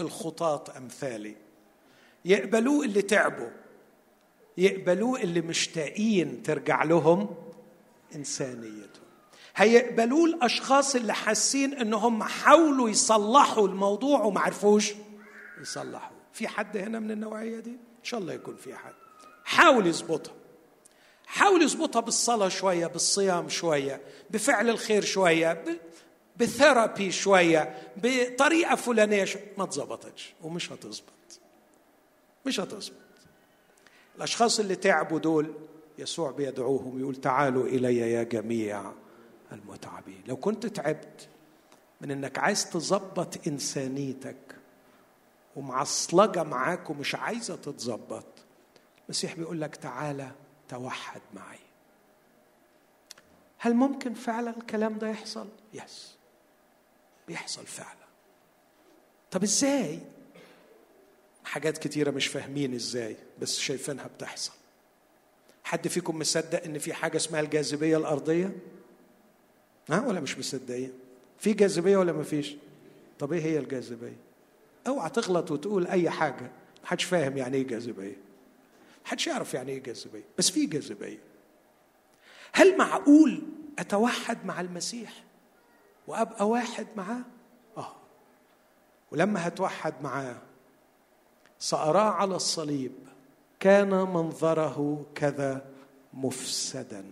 الخطاة 0.00 0.64
أمثالي. 0.76 1.34
يقبلوه 2.24 2.84
اللي 2.84 3.02
تعبوا. 3.02 3.50
يقبلوه 4.58 5.20
اللي 5.20 5.40
مشتاقين 5.40 6.42
ترجع 6.42 6.84
لهم 6.84 7.34
إنسانيتهم. 8.14 9.04
هيقبلوه 9.56 10.24
الأشخاص 10.24 10.94
اللي 10.94 11.14
حاسين 11.14 11.74
إنهم 11.74 12.22
حاولوا 12.22 12.88
يصلحوا 12.88 13.68
الموضوع 13.68 14.22
وما 14.22 14.40
عرفوش 14.40 14.92
يصلحوا. 15.60 16.16
في 16.32 16.48
حد 16.48 16.76
هنا 16.76 16.98
من 16.98 17.10
النوعية 17.10 17.60
دي؟ 17.60 17.70
إن 17.70 18.04
شاء 18.04 18.20
الله 18.20 18.32
يكون 18.32 18.56
في 18.56 18.74
حد. 18.74 18.94
حاول 19.44 19.86
يظبطها. 19.86 20.34
حاول 21.26 21.62
يظبطها 21.62 22.00
بالصلاة 22.00 22.48
شوية 22.48 22.86
بالصيام 22.86 23.48
شوية 23.48 24.00
بفعل 24.30 24.68
الخير 24.70 25.02
شوية 25.04 25.64
بثيرابي 26.36 27.12
شوية 27.12 27.92
بطريقة 27.96 28.74
فلانية 28.74 29.24
شوية. 29.24 29.52
ما 29.58 29.66
تظبطتش 29.66 30.34
ومش 30.42 30.72
هتظبط 30.72 31.40
مش 32.46 32.60
هتظبط 32.60 32.96
الأشخاص 34.16 34.60
اللي 34.60 34.76
تعبوا 34.76 35.18
دول 35.18 35.54
يسوع 35.98 36.30
بيدعوهم 36.30 37.00
يقول 37.00 37.16
تعالوا 37.16 37.66
إلي 37.66 37.96
يا 37.98 38.22
جميع 38.22 38.92
المتعبين 39.52 40.22
لو 40.26 40.36
كنت 40.36 40.66
تعبت 40.66 41.28
من 42.00 42.10
إنك 42.10 42.38
عايز 42.38 42.70
تظبط 42.70 43.46
إنسانيتك 43.46 44.36
ومعصلجة 45.56 46.42
معاك 46.42 46.90
ومش 46.90 47.14
عايزة 47.14 47.56
تتظبط 47.56 48.26
المسيح 49.04 49.34
بيقول 49.34 49.60
لك 49.60 49.76
تعالى 49.76 50.30
توحد 50.68 51.20
معي 51.34 51.58
هل 53.58 53.74
ممكن 53.74 54.14
فعلا 54.14 54.50
الكلام 54.56 54.98
ده 54.98 55.08
يحصل؟ 55.08 55.48
يس 55.74 56.13
بيحصل 57.28 57.66
فعلا. 57.66 58.04
طب 59.30 59.42
إزاي؟ 59.42 59.98
حاجات 61.44 61.78
كتيرة 61.78 62.10
مش 62.10 62.26
فاهمين 62.26 62.74
إزاي 62.74 63.16
بس 63.40 63.58
شايفينها 63.58 64.06
بتحصل. 64.06 64.52
حد 65.64 65.88
فيكم 65.88 66.18
مصدق 66.18 66.64
إن 66.64 66.78
في 66.78 66.94
حاجة 66.94 67.16
اسمها 67.16 67.40
الجاذبية 67.40 67.96
الأرضية؟ 67.96 68.56
ها؟ 69.90 70.06
ولا 70.06 70.20
مش 70.20 70.38
مصدقين؟ 70.38 70.92
في 71.38 71.52
جاذبية 71.52 71.96
ولا 71.96 72.12
ما 72.12 72.22
فيش؟ 72.22 72.56
طب 73.18 73.32
إيه 73.32 73.42
هي 73.42 73.58
الجاذبية؟ 73.58 74.16
أوعى 74.86 75.10
تغلط 75.10 75.50
وتقول 75.50 75.86
أي 75.86 76.10
حاجة. 76.10 76.50
محدش 76.84 77.04
فاهم 77.04 77.36
يعني 77.36 77.56
إيه 77.56 77.66
جاذبية. 77.66 78.16
محدش 79.06 79.26
يعرف 79.26 79.54
يعني 79.54 79.72
إيه 79.72 79.82
جاذبية. 79.82 80.24
بس 80.38 80.50
في 80.50 80.66
جاذبية. 80.66 81.18
هل 82.52 82.78
معقول 82.78 83.42
أتوحد 83.78 84.46
مع 84.46 84.60
المسيح؟ 84.60 85.24
وأبقى 86.06 86.48
واحد 86.48 86.86
معاه؟ 86.96 87.22
آه. 87.76 87.92
ولما 89.12 89.48
هتوحد 89.48 89.94
معاه 90.02 90.36
ساراه 91.58 92.10
على 92.10 92.36
الصليب 92.36 92.92
كان 93.60 93.90
منظره 93.90 95.06
كذا 95.14 95.66
مفسدا. 96.14 97.04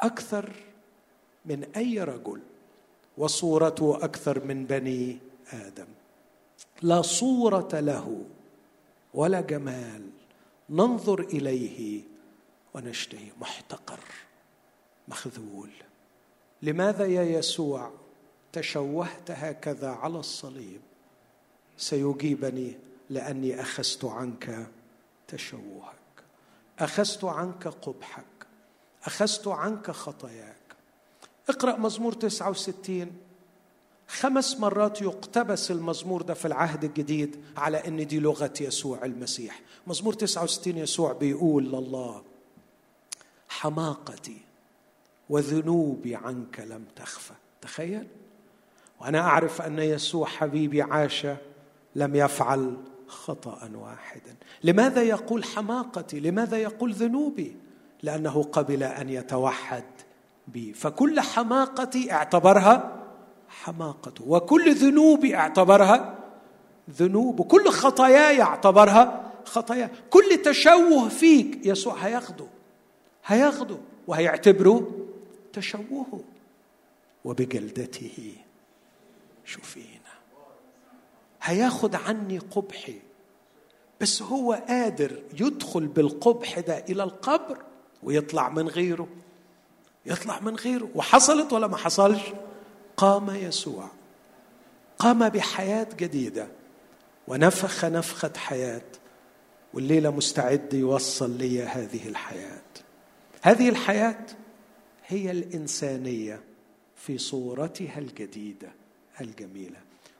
أكثر 0.00 0.52
من 1.44 1.64
أي 1.76 2.00
رجل 2.00 2.40
وصورته 3.18 4.04
أكثر 4.04 4.44
من 4.44 4.66
بني 4.66 5.18
آدم. 5.52 5.86
لا 6.82 7.02
صورة 7.02 7.68
له 7.72 8.24
ولا 9.14 9.40
جمال. 9.40 10.10
ننظر 10.70 11.20
إليه 11.20 12.02
ونشتهي. 12.74 13.28
محتقر 13.40 14.00
مخذول. 15.08 15.70
لماذا 16.62 17.06
يا 17.06 17.22
يسوع 17.22 17.90
تشوهت 18.52 19.30
هكذا 19.30 19.88
على 19.90 20.18
الصليب؟ 20.18 20.80
سيجيبني 21.76 22.76
لأني 23.10 23.60
أخذت 23.60 24.04
عنك 24.04 24.66
تشوهك. 25.28 25.96
أخذت 26.78 27.24
عنك 27.24 27.68
قبحك. 27.68 28.24
أخذت 29.04 29.48
عنك 29.48 29.90
خطاياك. 29.90 30.56
اقرأ 31.48 31.76
مزمور 31.76 32.12
69 32.12 33.12
خمس 34.08 34.56
مرات 34.60 35.02
يقتبس 35.02 35.70
المزمور 35.70 36.22
ده 36.22 36.34
في 36.34 36.44
العهد 36.44 36.84
الجديد 36.84 37.44
على 37.56 37.76
إن 37.76 38.06
دي 38.06 38.20
لغة 38.20 38.54
يسوع 38.60 39.04
المسيح. 39.04 39.60
مزمور 39.86 40.12
69 40.14 40.78
يسوع 40.78 41.12
بيقول 41.12 41.64
لله 41.64 42.22
حماقتي 43.48 44.45
وذنوبي 45.30 46.16
عنك 46.16 46.60
لم 46.60 46.84
تخفى. 46.96 47.34
تخيل. 47.60 48.06
وأنا 49.00 49.20
أعرف 49.20 49.62
أن 49.62 49.78
يسوع 49.78 50.26
حبيبي 50.26 50.82
عاش 50.82 51.26
لم 51.96 52.16
يفعل 52.16 52.76
خطأ 53.06 53.70
واحدا. 53.74 54.36
لماذا 54.64 55.02
يقول 55.02 55.44
حماقتي؟ 55.44 56.20
لماذا 56.20 56.56
يقول 56.56 56.92
ذنوبي؟ 56.92 57.56
لأنه 58.02 58.42
قبل 58.42 58.82
أن 58.82 59.08
يتوحد 59.08 59.84
بي. 60.48 60.72
فكل 60.72 61.20
حماقتي 61.20 62.12
اعتبرها 62.12 63.02
حماقته. 63.48 64.24
وكل 64.28 64.74
ذنوبي 64.74 65.36
اعتبرها 65.36 66.18
ذنوب. 66.90 67.40
وكل 67.40 67.68
خطاياي 67.68 68.42
اعتبرها 68.42 69.32
خطايا. 69.44 69.90
كل 70.10 70.42
تشوه 70.44 71.08
فيك 71.08 71.66
يسوع 71.66 71.94
هياخده. 71.94 72.46
هياخده. 73.26 73.76
وهيعتبره 74.06 75.05
تشوهه 75.56 76.20
وبجلدته. 77.24 78.34
شوفينا 79.44 80.16
هياخد 81.42 81.94
عني 81.94 82.38
قبحي. 82.38 82.98
بس 84.00 84.22
هو 84.22 84.52
قادر 84.52 85.22
يدخل 85.40 85.86
بالقبح 85.86 86.58
ده 86.60 86.78
إلى 86.78 87.02
القبر 87.02 87.58
ويطلع 88.02 88.48
من 88.48 88.68
غيره. 88.68 89.08
يطلع 90.06 90.40
من 90.40 90.56
غيره. 90.56 90.88
وحصلت 90.94 91.52
ولا 91.52 91.66
ما 91.66 91.76
حصلش؟ 91.76 92.22
قام 92.96 93.30
يسوع. 93.30 93.88
قام 94.98 95.28
بحياة 95.28 95.88
جديدة. 95.96 96.48
ونفخ 97.28 97.84
نفخة 97.84 98.32
حياة. 98.36 98.82
والليلة 99.74 100.10
مستعد 100.10 100.74
يوصل 100.74 101.30
لي 101.30 101.62
هذه 101.62 102.08
الحياة. 102.08 102.62
هذه 103.42 103.68
الحياة 103.68 104.26
هي 105.06 105.30
الإنسانية 105.30 106.40
في 106.96 107.18
صورتها 107.18 107.98
الجديدة 107.98 108.68
الجميلة. 109.20 109.76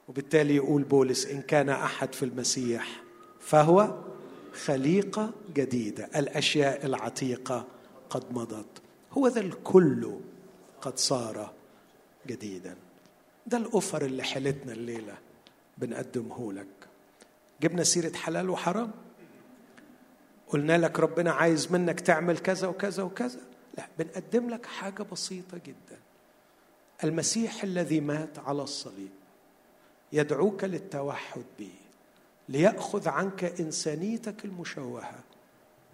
وبالتالي 0.09 0.57
يقول 0.57 0.83
بولس 0.83 1.27
إن 1.27 1.43
كان 1.43 1.69
أحد 1.69 2.15
في 2.15 2.25
المسيح 2.25 3.03
فهو 3.41 3.95
خليقة 4.53 5.33
جديدة. 5.55 6.09
الأشياء 6.17 6.87
العتيقة 6.87 7.67
قد 8.11 8.33
مضت. 8.33 8.83
هو 9.13 9.29
ذا 9.29 9.41
الكل 9.41 10.15
قد 10.81 10.99
صار 10.99 11.53
جديدا. 12.27 12.77
ده 13.47 13.59
الأوفر 13.59 14.05
اللي 14.05 14.23
حلتنا 14.23 14.73
الليلة 14.73 15.15
بنقدمه 15.79 16.53
لك. 16.53 16.67
جبنا 17.63 17.85
سيرة 17.85 18.17
حلال 18.17 18.51
وحرام. 18.51 18.91
قلنا 20.49 20.79
لك 20.79 21.01
ربنا 21.01 21.33
عايز 21.33 21.73
منك 21.73 22.01
تعمل 22.01 22.39
كذا 22.39 22.69
وكذا 22.69 23.03
وكذا. 23.03 23.41
لا 23.79 23.89
بنقدم 23.99 24.51
لك 24.51 24.67
حاجة 24.67 25.03
بسيطة 25.03 25.59
جدا. 25.67 25.99
المسيح 27.05 27.63
الذي 27.65 28.01
مات 28.01 28.39
على 28.39 28.63
الصليب 28.63 29.11
يدعوك 30.13 30.65
للتوحد 30.65 31.45
به 31.59 31.71
ليأخذ 32.49 33.09
عنك 33.09 33.45
إنسانيتك 33.61 34.45
المشوهة 34.45 35.19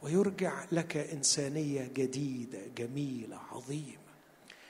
ويرجع 0.02 0.64
لك 0.72 0.96
إنسانية 0.96 1.90
جديدة 1.96 2.58
جميلة 2.76 3.38
عظيمة. 3.52 4.02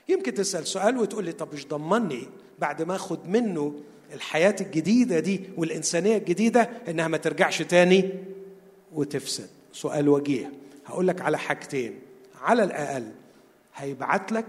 يمكن 0.09 0.35
تسأل 0.35 0.67
سؤال 0.67 0.99
وتقول 0.99 1.25
لي 1.25 1.33
طب 1.33 1.55
مش 1.55 1.67
ضمني 1.67 2.29
بعد 2.59 2.83
ما 2.83 2.97
أخذ 2.97 3.29
منه 3.29 3.81
الحياة 4.13 4.57
الجديدة 4.61 5.19
دي 5.21 5.41
والإنسانية 5.57 6.17
الجديدة 6.17 6.61
إنها 6.89 7.09
ما 7.09 7.17
ترجعش 7.17 7.63
تاني؟ 7.63 8.11
وتفسد. 8.93 9.49
سؤال 9.73 10.09
وجيه. 10.09 10.53
هقول 10.87 11.09
لك 11.09 11.21
على 11.21 11.39
حاجتين. 11.39 11.99
على 12.43 12.65
الأقل 12.65 13.13
هيبعت 13.75 14.33
لك 14.33 14.47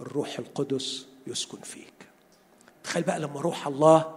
الروح 0.00 0.38
القدس 0.38 1.06
يسكن 1.26 1.60
فيك. 1.60 1.92
تخيل 2.84 3.02
بقى 3.02 3.20
لما 3.20 3.40
روح 3.40 3.66
الله 3.66 4.16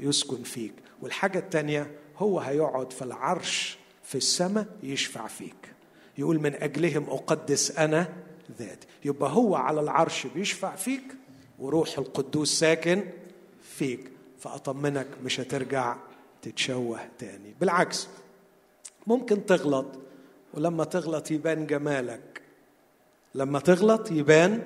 يسكن 0.00 0.42
فيك. 0.42 0.72
والحاجة 1.02 1.38
الثانية 1.38 1.90
هو 2.18 2.40
هيقعد 2.40 2.92
في 2.92 3.02
العرش 3.02 3.78
في 4.02 4.14
السماء 4.14 4.66
يشفع 4.82 5.26
فيك. 5.26 5.74
يقول 6.18 6.40
من 6.40 6.54
أجلهم 6.54 7.10
أقدس 7.10 7.78
أنا 7.78 8.12
ذاتي. 8.58 8.86
يبقى 9.04 9.30
هو 9.30 9.54
على 9.56 9.80
العرش 9.80 10.26
بيشفع 10.26 10.74
فيك 10.76 11.04
وروح 11.58 11.98
القدوس 11.98 12.58
ساكن 12.58 13.04
فيك. 13.62 14.10
فأطمنك 14.38 15.06
مش 15.24 15.40
هترجع 15.40 15.96
تتشوه 16.42 17.00
تاني. 17.18 17.54
بالعكس 17.60 18.08
ممكن 19.06 19.46
تغلط 19.46 19.86
ولما 20.54 20.84
تغلط 20.84 21.30
يبان 21.30 21.66
جمالك. 21.66 22.33
لما 23.34 23.58
تغلط 23.58 24.10
يبان 24.10 24.62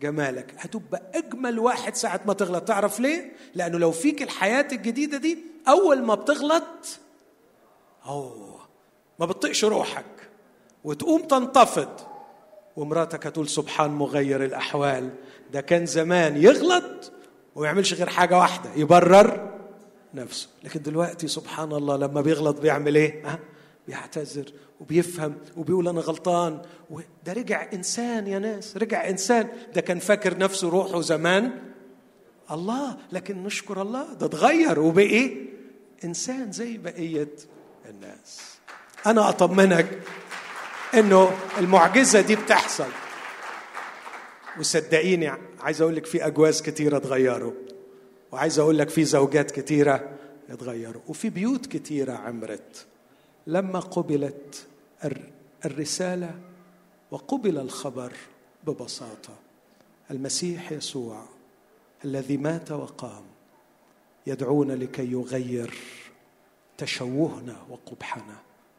جمالك. 0.00 0.54
هتبقى 0.58 1.02
أجمل 1.14 1.58
واحد 1.58 1.94
ساعة 1.94 2.20
ما 2.26 2.32
تغلط. 2.32 2.62
تعرف 2.64 3.00
ليه؟ 3.00 3.32
لأنه 3.54 3.78
لو 3.78 3.92
فيك 3.92 4.22
الحياة 4.22 4.68
الجديدة 4.72 5.18
دي 5.18 5.38
أول 5.68 6.02
ما 6.02 6.14
بتغلط 6.14 6.98
أوه 8.06 8.60
ما 9.18 9.26
بتطقش 9.26 9.64
روحك. 9.64 10.04
وتقوم 10.84 11.22
تنتفض. 11.22 12.00
ومراتك 12.76 13.26
هتقول 13.26 13.48
سبحان 13.48 13.90
مغير 13.90 14.44
الأحوال. 14.44 15.10
ده 15.52 15.60
كان 15.60 15.86
زمان 15.86 16.36
يغلط 16.36 17.12
وما 17.54 17.66
يعملش 17.66 17.94
غير 17.94 18.08
حاجة 18.08 18.38
واحدة 18.38 18.70
يبرر 18.76 19.50
نفسه. 20.14 20.48
لكن 20.64 20.82
دلوقتي 20.82 21.28
سبحان 21.28 21.72
الله 21.72 21.96
لما 21.96 22.20
بيغلط 22.20 22.60
بيعمل 22.60 22.94
إيه؟ 22.96 23.26
ها؟ 23.26 23.38
بيعتذر 23.86 24.52
وبيفهم 24.80 25.34
وبيقول 25.56 25.88
أنا 25.88 26.00
غلطان. 26.00 26.62
وده 26.90 27.32
رجع 27.32 27.68
إنسان 27.72 28.26
يا 28.26 28.38
ناس 28.38 28.76
رجع 28.76 29.08
إنسان. 29.08 29.48
ده 29.74 29.80
كان 29.80 29.98
فاكر 29.98 30.38
نفسه 30.38 30.68
روحه 30.68 31.00
زمان. 31.00 31.50
الله 32.50 32.96
لكن 33.12 33.42
نشكر 33.42 33.82
الله 33.82 34.12
ده 34.12 34.26
اتغير 34.26 34.80
وبقي 34.80 35.30
إنسان 36.04 36.52
زي 36.52 36.78
بقية 36.78 37.32
الناس. 37.90 38.56
أنا 39.06 39.28
أطمنك 39.28 39.98
إنه 40.94 41.30
المعجزة 41.58 42.20
دي 42.20 42.36
بتحصل. 42.36 42.88
وصدقيني 44.58 45.32
عايز 45.60 45.82
أقول 45.82 45.96
لك 45.96 46.06
في 46.06 46.26
أجواز 46.26 46.62
كتيرة 46.62 46.96
اتغيروا. 46.96 47.52
وعايز 48.32 48.58
أقول 48.58 48.78
لك 48.78 48.88
في 48.88 49.04
زوجات 49.04 49.50
كتيرة 49.50 50.10
اتغيروا. 50.50 51.02
وفي 51.06 51.30
بيوت 51.30 51.66
كتيرة 51.66 52.12
عمرت. 52.12 52.86
لما 53.46 53.80
قبلت 53.80 54.66
الرسالة 55.64 56.40
وقبل 57.10 57.58
الخبر 57.58 58.12
ببساطة. 58.66 59.38
المسيح 60.10 60.72
يسوع 60.72 61.24
الذي 62.04 62.36
مات 62.36 62.72
وقام 62.72 63.24
يدعونا 64.26 64.72
لكي 64.72 65.12
يغير 65.12 65.74
تشوهنا 66.78 67.56
وقبحنا 67.70 68.36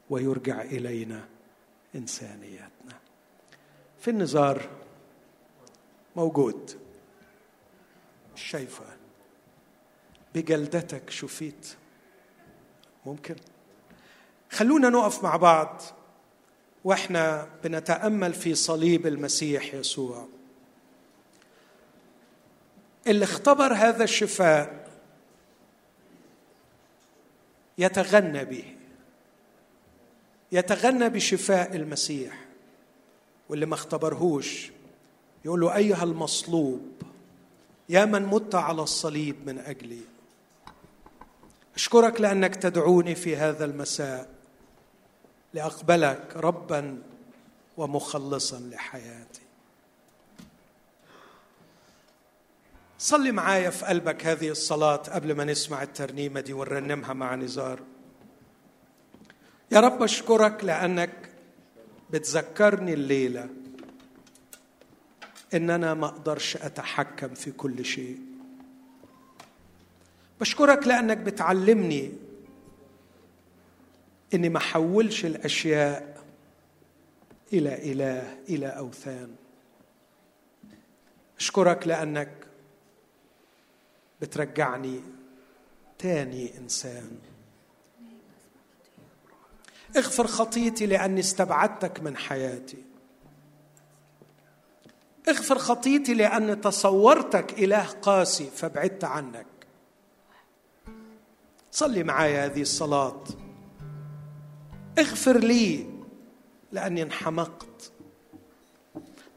ويرجع 0.10 0.62
إلينا 0.62 1.28
انسانيتنا 1.96 3.00
في 4.00 4.10
النزار 4.10 4.70
موجود. 6.16 6.72
شايفه. 8.36 8.86
بجلدتك 10.36 11.10
شفيت. 11.10 11.76
ممكن؟ 13.06 13.36
خلونا 14.52 14.90
نقف 14.90 15.24
مع 15.24 15.36
بعض 15.36 15.82
وإحنا 16.84 17.48
بنتأمل 17.64 18.34
في 18.34 18.56
صليب 18.56 19.08
المسيح 19.08 19.74
يسوع. 19.74 20.28
اللي 23.08 23.24
اختبر 23.24 23.74
هذا 23.74 24.04
الشفاء 24.04 24.88
يتغنى 27.78 28.46
به 28.46 28.76
يتغنى 30.52 31.10
بشفاء 31.10 31.76
المسيح. 31.76 32.46
واللي 33.50 33.66
ما 33.66 33.74
اختبرهوش 33.74 34.72
يقول 35.46 35.60
له 35.60 35.76
أيها 35.76 36.04
المصلوب 36.04 36.92
يا 37.90 38.06
من 38.06 38.26
مت 38.26 38.56
على 38.56 38.82
الصليب 38.82 39.36
من 39.46 39.60
أجلي. 39.60 40.02
أشكرك 41.76 42.22
لأنك 42.22 42.56
تدعوني 42.56 43.16
في 43.16 43.36
هذا 43.36 43.66
المساء. 43.66 44.37
لأقبلك 45.54 46.34
ربا 46.36 47.02
ومخلصا 47.78 48.60
لحياتي. 48.60 49.42
صلي 53.00 53.32
معايا 53.32 53.70
في 53.70 53.86
قلبك 53.86 54.26
هذه 54.26 54.50
الصلاة 54.50 54.96
قبل 54.96 55.36
ما 55.36 55.44
نسمع 55.44 55.84
الترنيمة 55.84 56.40
دي 56.40 56.54
ونرنمها 56.54 57.14
مع 57.14 57.36
نزار. 57.36 57.80
يا 59.72 59.80
رب 59.80 60.04
أشكرك 60.04 60.64
لأنك 60.64 61.30
بتذكرني 62.10 62.94
الليلة 62.94 63.50
إن 65.54 65.70
أنا 65.70 65.94
ما 65.94 66.06
أقدرش 66.06 66.58
أتحكم 66.58 67.34
في 67.34 67.52
كل 67.52 67.86
شيء. 67.86 68.20
بشكرك 70.42 70.88
لأنك 70.88 71.18
بتعلمني 71.18 72.14
إني 74.34 74.50
ما 74.50 74.58
احولش 74.58 75.26
الأشياء 75.26 76.24
إلى 77.54 77.92
إله 77.92 78.38
إلى 78.50 78.68
أوثان. 78.68 79.36
أشكرك 81.40 81.88
لأنك 81.88 82.48
بترجعني 84.22 85.02
تاني 86.00 86.58
إنسان. 86.58 87.20
اغفر 89.98 90.28
خطيتي 90.28 90.86
لأني 90.86 91.20
استبعدتك 91.20 92.00
من 92.00 92.18
حياتي. 92.18 92.84
اغفر 95.28 95.58
خطيتي 95.58 96.14
لأني 96.14 96.56
تصورتك 96.56 97.60
إله 97.60 97.86
قاسي 97.86 98.50
فبعدت 98.56 99.04
عنك. 99.04 99.46
صلي 101.72 102.04
معايا 102.04 102.46
هذه 102.46 102.62
الصلاة. 102.62 103.24
اغفر 105.00 105.38
لي 105.38 105.90
لأني 106.72 107.02
انحمقت. 107.02 107.92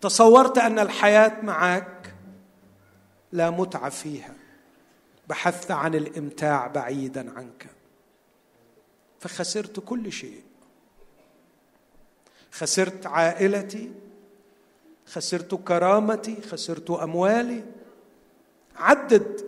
تصورت 0.01 0.59
أن 0.59 0.79
الحياة 0.79 1.41
معك 1.43 2.15
لا 3.33 3.51
متعة 3.51 3.89
فيها. 3.89 4.35
بحثت 5.29 5.71
عن 5.71 5.95
الإمتاع 5.95 6.67
بعيدا 6.67 7.39
عنك. 7.39 7.67
فخسرت 9.21 9.81
كل 9.81 10.13
شيء. 10.13 10.43
خسرت 12.53 13.07
عائلتي. 13.07 13.93
خسرت 15.07 15.55
كرامتي. 15.55 16.41
خسرت 16.43 16.91
أموالي. 16.91 17.65
عدد 18.77 19.45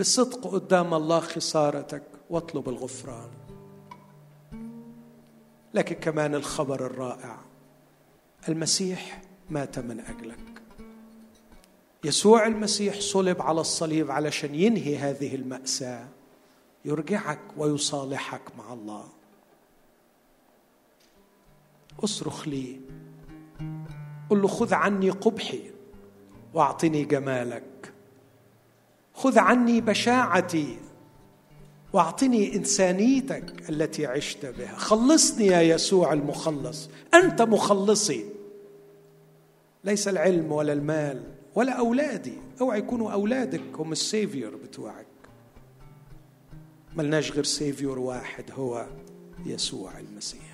بصدق 0.00 0.46
قدام 0.52 0.94
الله 0.94 1.20
خسارتك 1.20 2.02
واطلب 2.30 2.68
الغفران. 2.68 3.30
لكن 5.74 5.94
كمان 5.94 6.34
الخبر 6.34 6.86
الرائع. 6.86 7.38
المسيح 8.48 9.22
مات 9.50 9.78
من 9.78 10.00
أجلك. 10.00 10.62
يسوع 12.04 12.46
المسيح 12.46 13.00
صلب 13.00 13.42
على 13.42 13.60
الصليب 13.60 14.10
علشان 14.10 14.54
ينهي 14.54 14.96
هذه 14.96 15.34
المأساة 15.34 16.08
يرجعك 16.84 17.40
ويصالحك 17.56 18.42
مع 18.58 18.72
الله. 18.72 19.08
أصرخ 22.04 22.48
لي. 22.48 22.80
قل 24.30 24.42
له 24.42 24.48
خذ 24.48 24.74
عني 24.74 25.10
قبحي 25.10 25.70
واعطني 26.54 27.04
جمالك. 27.04 27.92
خذ 29.14 29.38
عني 29.38 29.80
بشاعتي 29.80 30.78
واعطني 31.98 32.56
إنسانيتك 32.56 33.70
التي 33.70 34.06
عشت 34.06 34.46
بها. 34.46 34.76
خلصني 34.76 35.46
يا 35.46 35.60
يسوع 35.60 36.12
المخلص. 36.12 36.90
أنت 37.14 37.42
مخلصي. 37.42 38.24
ليس 39.84 40.08
العلم 40.08 40.52
ولا 40.52 40.72
المال 40.72 41.22
ولا 41.54 41.72
أولادي. 41.72 42.32
اوعى 42.60 42.78
يكونوا 42.78 43.12
أولادك. 43.12 43.62
هم 43.74 43.92
ال 43.92 44.00
saviour 44.00 44.56
بتوعك. 44.56 45.06
ملناش 46.96 47.32
غير 47.32 47.44
saviour 47.44 47.98
واحد 47.98 48.44
هو 48.52 48.86
يسوع 49.46 49.98
المسيح. 49.98 50.47